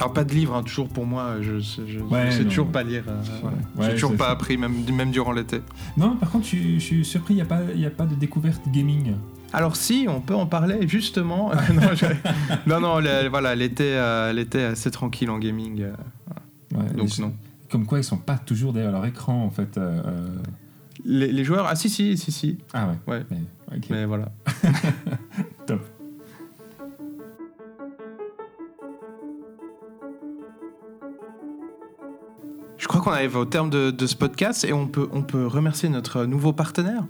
Alors 0.00 0.12
pas 0.12 0.22
de 0.24 0.32
livre, 0.32 0.54
hein, 0.54 0.62
toujours 0.62 0.88
pour 0.88 1.06
moi, 1.06 1.36
je, 1.40 1.58
je, 1.58 1.82
je 1.86 1.98
Ouais, 1.98 2.30
sais 2.30 2.44
non, 2.44 2.48
toujours 2.50 2.66
ouais. 2.66 2.72
pas 2.72 2.82
lire. 2.84 3.02
euh, 3.08 3.20
voilà. 3.42 3.56
Ouais, 3.76 3.86
J'ai 3.86 3.94
toujours 3.94 4.16
pas 4.16 4.28
appris, 4.30 4.56
même, 4.56 4.72
même 4.92 5.10
durant 5.10 5.32
l'été. 5.32 5.60
Non, 5.96 6.14
par 6.16 6.30
contre, 6.30 6.44
je, 6.44 6.48
suis- 6.50 6.74
je 6.80 6.84
suis 6.84 7.04
surpris, 7.04 7.34
il 7.34 7.38
n'y 7.38 7.42
a, 7.42 7.46
pas- 7.46 7.62
il 7.74 7.80
y 7.80 7.86
a 7.86 7.90
pas 7.90 8.06
de 8.06 8.14
découverte 8.14 8.62
gaming. 8.68 9.14
Alors 9.52 9.74
si, 9.76 10.06
on 10.08 10.20
peut 10.20 10.34
en 10.36 10.46
parler 10.46 10.86
justement. 10.86 11.50
non, 11.74 11.94
je- 11.94 12.06
non, 12.70 12.80
non, 12.80 13.00
le- 13.00 13.28
voilà, 13.28 13.56
l'été, 13.56 13.84
euh, 13.96 14.32
l'été 14.32 14.62
assez 14.62 14.90
tranquille 14.92 15.30
en 15.30 15.38
gaming. 15.38 15.82
euh, 15.82 15.92
Ouais, 16.76 16.84
donc 16.94 17.16
les- 17.16 17.22
non. 17.24 17.32
Comme 17.70 17.84
quoi, 17.84 17.98
ils 17.98 18.04
sont 18.04 18.18
pas 18.18 18.38
toujours 18.38 18.72
derrière 18.72 18.92
leur 18.92 19.04
écran, 19.04 19.42
en 19.44 19.50
fait. 19.50 19.78
Les, 21.10 21.32
les 21.32 21.42
joueurs, 21.42 21.66
ah 21.66 21.74
si, 21.74 21.88
si, 21.88 22.18
si, 22.18 22.30
si. 22.30 22.58
Ah 22.74 22.86
ouais. 23.06 23.14
Ouais. 23.14 23.24
Mais, 23.88 24.04
voilà. 24.04 24.30
Top. 25.66 25.80
Je 32.76 32.86
crois 32.86 33.00
qu'on 33.00 33.10
arrive 33.10 33.36
au 33.36 33.44
terme 33.44 33.70
de, 33.70 33.90
de 33.90 34.06
ce 34.06 34.14
podcast 34.16 34.64
et 34.64 34.72
on 34.72 34.86
peut, 34.86 35.08
on 35.12 35.22
peut 35.22 35.46
remercier 35.46 35.88
notre 35.88 36.24
nouveau 36.24 36.52
partenaire. 36.52 37.04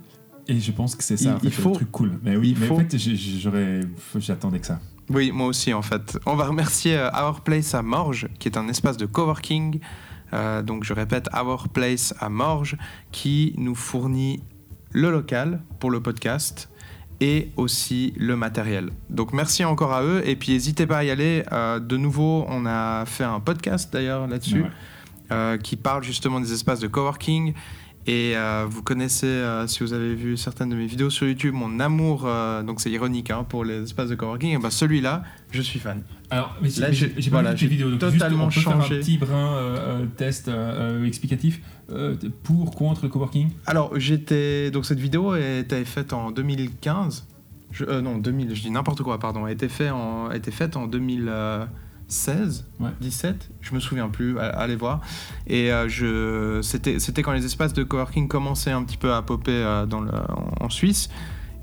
Et 0.47 0.59
je 0.59 0.71
pense 0.71 0.95
que 0.95 1.03
c'est 1.03 1.17
ça, 1.17 1.29
Il- 1.29 1.33
en 1.35 1.39
fait, 1.39 1.47
il 1.47 1.51
faut- 1.53 1.69
le 1.69 1.75
truc 1.75 1.91
cool. 1.91 2.19
Mais 2.23 2.35
oui, 2.35 2.53
il 2.55 2.59
mais 2.59 2.67
faut- 2.67 2.75
en 2.75 2.79
fait, 2.79 2.97
j'aurais, 2.97 3.81
j'attendais 4.15 4.59
que 4.59 4.65
ça. 4.65 4.79
Oui, 5.11 5.31
moi 5.31 5.47
aussi 5.47 5.73
en 5.73 5.81
fait. 5.81 6.19
On 6.25 6.35
va 6.35 6.45
remercier 6.45 6.95
euh, 6.97 7.09
Our 7.11 7.41
Place 7.41 7.73
à 7.73 7.81
Morges, 7.81 8.27
qui 8.39 8.47
est 8.47 8.57
un 8.57 8.67
espace 8.67 8.95
de 8.97 9.05
coworking. 9.07 9.79
Euh, 10.33 10.61
donc 10.61 10.83
je 10.83 10.93
répète, 10.93 11.27
Our 11.35 11.69
Place 11.69 12.13
à 12.19 12.29
Morges, 12.29 12.77
qui 13.11 13.53
nous 13.57 13.75
fournit 13.75 14.41
le 14.91 15.11
local 15.11 15.61
pour 15.79 15.91
le 15.91 16.01
podcast 16.01 16.69
et 17.21 17.51
aussi 17.57 18.13
le 18.17 18.35
matériel. 18.35 18.91
Donc 19.09 19.33
merci 19.33 19.65
encore 19.65 19.93
à 19.93 20.03
eux 20.03 20.21
et 20.25 20.35
puis 20.35 20.53
n'hésitez 20.53 20.87
pas 20.87 20.99
à 20.99 21.03
y 21.03 21.11
aller. 21.11 21.43
Euh, 21.51 21.79
de 21.79 21.97
nouveau, 21.97 22.45
on 22.47 22.65
a 22.65 23.05
fait 23.05 23.25
un 23.25 23.39
podcast 23.39 23.91
d'ailleurs 23.91 24.27
là-dessus 24.27 24.61
Ouais. 24.63 24.69
euh, 25.31 25.57
qui 25.57 25.75
parle 25.75 26.03
justement 26.03 26.39
des 26.39 26.53
espaces 26.53 26.79
de 26.79 26.87
coworking. 26.87 27.53
Et 28.07 28.31
euh, 28.35 28.65
vous 28.67 28.81
connaissez, 28.81 29.27
euh, 29.27 29.67
si 29.67 29.81
vous 29.83 29.93
avez 29.93 30.15
vu 30.15 30.35
certaines 30.37 30.69
de 30.69 30.75
mes 30.75 30.87
vidéos 30.87 31.09
sur 31.09 31.27
YouTube, 31.27 31.53
mon 31.53 31.79
amour, 31.79 32.23
euh, 32.25 32.63
donc 32.63 32.79
c'est 32.81 32.89
ironique 32.89 33.29
hein, 33.29 33.45
pour 33.47 33.63
les 33.65 33.83
espaces 33.83 34.09
de 34.09 34.15
coworking, 34.15 34.55
et 34.55 34.57
ben 34.57 34.69
celui-là, 34.71 35.23
je 35.51 35.61
suis 35.61 35.79
fan. 35.79 36.01
Alors, 36.31 36.55
mais 36.61 36.69
Là, 36.77 36.91
j'ai- 36.91 37.09
pas 37.09 37.21
voilà, 37.29 37.53
vu 37.53 37.59
tes 37.59 37.67
vidéos. 37.67 37.91
Donc 37.91 37.99
totalement 37.99 38.49
juste, 38.49 38.65
on 38.67 38.71
peut 38.71 38.77
faire 38.77 38.81
changé. 38.87 38.95
un 38.95 38.99
petit 39.01 39.17
brin 39.17 40.07
test 40.17 40.49
explicatif 41.05 41.61
pour, 42.43 42.71
contre 42.75 43.03
le 43.03 43.09
coworking? 43.09 43.49
Alors, 43.67 43.91
j'étais. 43.99 44.71
Donc, 44.71 44.85
cette 44.85 44.99
vidéo 44.99 45.35
été 45.35 45.83
faite 45.85 46.13
en 46.13 46.31
2015. 46.31 47.27
Je- 47.71 47.85
euh, 47.85 48.01
non, 48.01 48.17
2000, 48.17 48.55
je 48.55 48.61
dis 48.61 48.71
n'importe 48.71 49.03
quoi, 49.03 49.19
pardon. 49.19 49.45
Elle 49.45 49.57
en, 49.91 50.27
a 50.29 50.35
été 50.35 50.49
faite 50.51 50.75
en 50.77 50.87
2016, 52.09 52.65
Ouais. 52.79 52.89
17, 52.99 53.49
je 53.61 53.73
me 53.75 53.79
souviens 53.79 54.09
plus, 54.09 54.37
allez 54.39 54.75
voir. 54.75 55.01
Et 55.47 55.71
euh, 55.71 55.87
je, 55.87 56.61
c'était, 56.63 56.99
c'était 56.99 57.21
quand 57.21 57.33
les 57.33 57.45
espaces 57.45 57.73
de 57.73 57.83
coworking 57.83 58.27
commençaient 58.27 58.71
un 58.71 58.83
petit 58.83 58.97
peu 58.97 59.13
à 59.13 59.21
popper 59.21 59.51
euh, 59.51 59.85
dans 59.85 60.01
le, 60.01 60.11
en, 60.11 60.65
en 60.65 60.69
Suisse. 60.69 61.09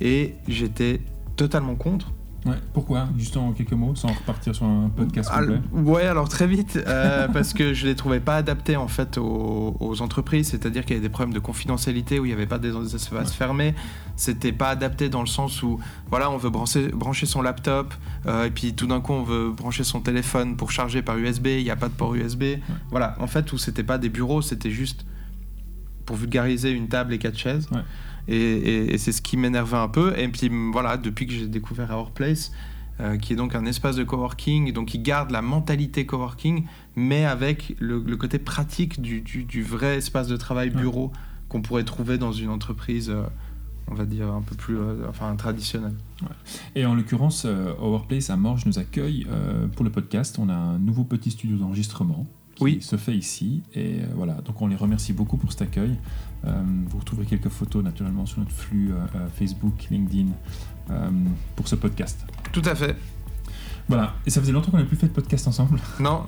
Et 0.01 0.35
j'étais 0.47 1.01
totalement 1.37 1.75
contre. 1.75 2.13
Ouais. 2.47 2.57
Pourquoi? 2.73 3.09
Juste 3.19 3.37
en 3.37 3.53
quelques 3.53 3.73
mots, 3.73 3.95
sans 3.95 4.09
repartir 4.09 4.55
sur 4.55 4.67
un 4.67 4.89
podcast 4.95 5.29
Ah, 5.33 5.41
complet. 5.41 5.61
ouais, 5.73 6.05
alors 6.05 6.29
très 6.29 6.47
vite, 6.47 6.79
euh, 6.87 7.27
parce 7.33 7.53
que 7.53 7.75
je 7.75 7.87
les 7.87 7.97
trouvais 7.97 8.21
pas 8.21 8.37
adaptés 8.37 8.77
en 8.77 8.89
fait 8.89 9.19
aux, 9.19 9.77
aux 9.81 10.03
entreprises, 10.03 10.49
c'est-à-dire 10.49 10.85
qu'il 10.85 10.95
y 10.95 10.99
avait 10.99 11.07
des 11.07 11.13
problèmes 11.13 11.35
de 11.35 11.41
confidentialité 11.41 12.21
où 12.21 12.25
il 12.25 12.29
n'y 12.29 12.35
avait 12.35 12.47
pas 12.47 12.59
des, 12.59 12.73
espaces 12.95 13.33
fermés. 13.33 13.75
C'était 14.15 14.53
pas 14.53 14.69
adapté 14.69 15.09
dans 15.09 15.21
le 15.21 15.27
sens 15.27 15.63
où, 15.63 15.79
voilà, 16.09 16.31
on 16.31 16.37
veut 16.37 16.51
brancher, 16.51 16.89
brancher 16.89 17.27
son 17.27 17.43
laptop 17.43 17.93
euh, 18.27 18.45
et 18.45 18.51
puis 18.51 18.75
tout 18.75 18.87
d'un 18.87 19.01
coup 19.01 19.13
on 19.13 19.23
veut 19.23 19.51
brancher 19.51 19.85
son 19.85 20.01
téléphone 20.01 20.57
pour 20.57 20.71
charger 20.71 21.03
par 21.03 21.19
USB, 21.19 21.47
il 21.49 21.65
n'y 21.65 21.71
a 21.71 21.77
pas 21.77 21.89
de 21.89 21.95
port 21.95 22.15
USB. 22.15 22.45
Voilà, 22.91 23.17
en 23.19 23.27
fait, 23.27 23.53
où 23.53 23.59
c'était 23.59 23.83
pas 23.83 23.99
des 23.99 24.09
bureaux, 24.09 24.43
c'était 24.43 24.71
juste 24.71 25.05
pour 26.07 26.17
vulgariser 26.17 26.71
une 26.71 26.89
table 26.89 27.13
et 27.13 27.19
quatre 27.19 27.37
chaises. 27.39 27.69
Ouais. 27.73 27.81
Et, 28.29 28.37
et- 28.37 28.95
et 28.95 28.99
c'est 28.99 29.13
ce 29.13 29.21
qui 29.23 29.37
m'énervait 29.37 29.77
un 29.77 29.89
peu. 29.89 30.19
Et 30.19 30.27
puis 30.29 30.51
voilà, 30.73 30.97
depuis 30.97 31.27
que 31.27 31.33
j'ai 31.33 31.47
découvert 31.49 31.91
Our 31.91 32.11
Place, 32.13 32.51
euh, 32.99 33.19
qui 33.19 33.35
est 33.35 33.37
donc 33.37 33.55
un 33.55 33.67
espace 33.67 33.97
de 33.97 34.05
coworking, 34.05 34.73
donc 34.73 34.89
qui 34.89 34.99
garde 34.99 35.31
la 35.31 35.43
mentalité 35.43 36.07
coworking, 36.07 36.65
mais 36.97 37.25
avec 37.27 37.77
le, 37.79 38.03
le 38.05 38.17
côté 38.17 38.39
pratique 38.39 39.03
du, 39.03 39.21
du- 39.21 39.45
du 39.45 39.63
vrai 39.63 39.97
espace 39.99 40.29
de 40.29 40.37
travail 40.37 40.71
Ouais. 40.71 40.81
bureau 40.81 41.13
qu'on 41.49 41.61
pourrait 41.63 41.85
trouver 41.85 42.17
dans 42.19 42.33
une 42.33 42.49
entreprise, 42.49 43.11
euh, 43.11 43.23
on 43.89 43.95
va 43.95 44.05
dire 44.07 44.33
un 44.33 44.43
peu 44.43 44.57
plus, 44.57 44.77
euh, 44.79 45.07
enfin 45.09 45.37
traditionnelle. 45.37 45.95
Et 46.75 46.85
en 46.87 46.95
l'occurrence, 46.95 47.45
euh, 47.47 47.73
Overplace 47.81 48.31
à 48.31 48.37
Morges 48.37 48.65
nous 48.67 48.79
accueille 48.81 49.27
pour 49.77 49.85
le 49.85 49.91
podcast. 49.91 50.39
On 50.41 50.49
a 50.49 50.55
un 50.55 50.79
nouveau 50.79 51.05
petit 51.05 51.31
studio 51.31 51.57
d'enregistrement 51.59 52.27
qui 52.57 52.65
Oui. 52.65 52.83
se 52.83 52.97
fait 52.97 53.17
ici. 53.17 53.63
Et 53.75 54.01
euh, 54.01 54.07
voilà, 54.15 54.35
donc 54.45 54.61
on 54.61 54.67
les 54.67 54.77
remercie 54.77 55.13
beaucoup 55.13 55.37
pour 55.37 55.53
cet 55.53 55.63
accueil. 55.63 55.97
Euh, 56.45 56.63
vous 56.89 56.99
retrouverez 56.99 57.27
quelques 57.27 57.49
photos 57.49 57.83
naturellement 57.85 58.27
sur 58.27 58.41
notre 58.41 58.51
flux 58.53 58.93
euh, 58.93 59.29
Facebook, 59.35 59.87
LinkedIn 59.91 60.29
pour 61.57 61.67
ce 61.69 61.75
podcast. 61.77 62.25
Tout 62.53 62.63
à 62.65 62.75
fait. 62.75 62.97
Voilà, 63.89 64.14
et 64.26 64.30
ça 64.30 64.41
faisait 64.41 64.51
longtemps 64.53 64.72
qu'on 64.72 64.78
n'avait 64.78 64.89
plus 64.89 64.97
fait 64.97 65.07
de 65.07 65.12
podcast 65.12 65.47
ensemble. 65.47 65.78
Non, 66.01 66.24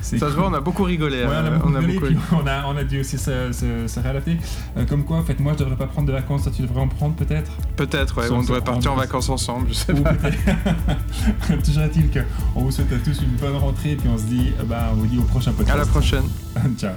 C'est 0.00 0.18
ça 0.18 0.30
se 0.30 0.34
voit, 0.34 0.48
on 0.48 0.54
a 0.54 0.60
beaucoup 0.60 0.82
rigolé. 0.82 1.18
Ouais, 1.22 1.26
on 1.28 1.30
a 1.30 1.42
euh, 1.42 1.50
beaucoup 1.58 1.68
rigolé, 1.68 1.92
rigolé. 1.92 2.14
puis 2.16 2.36
on 2.42 2.46
a, 2.46 2.64
on 2.66 2.76
a 2.76 2.82
dû 2.84 3.00
aussi 3.00 3.18
se, 3.18 3.52
se- 3.52 3.86
se 3.86 4.00
réadapter. 4.00 4.36
Euh, 4.76 4.84
comme 4.84 5.04
quoi, 5.04 5.18
en 5.18 5.22
fait, 5.22 5.38
moi, 5.38 5.52
je 5.52 5.58
devrais 5.58 5.76
pas 5.76 5.86
prendre 5.86 6.08
de 6.08 6.12
vacances, 6.12 6.42
toi, 6.42 6.52
tu 6.54 6.62
devrais 6.62 6.80
en 6.80 6.88
prendre 6.88 7.14
peut-être? 7.14 7.50
Peut-être, 7.76 8.18
ouais, 8.20 8.26
Sans 8.28 8.38
on 8.38 8.40
devrait 8.42 8.62
partir 8.62 8.92
en 8.92 8.96
vacances 8.96 9.28
ensemble, 9.28 9.68
je 9.68 9.74
sais 9.74 9.92
Ou 9.92 10.02
pas. 10.02 10.14
Toujours 11.64 11.82
est-il 11.84 12.10
qu'on 12.10 12.60
vous 12.62 12.70
souhaite 12.72 12.92
à 12.92 12.98
tous 12.98 13.20
une 13.22 13.36
bonne 13.36 13.56
rentrée, 13.56 13.94
puis 13.96 14.08
on 14.12 14.18
se 14.18 14.24
dit, 14.24 14.52
euh, 14.58 14.64
bah, 14.64 14.88
on 14.92 14.96
vous 14.96 15.06
dit 15.06 15.18
au 15.18 15.22
prochain 15.22 15.52
podcast. 15.52 15.74
À 15.76 15.78
la 15.78 15.86
prochaine. 15.86 16.24
Ciao. 16.78 16.92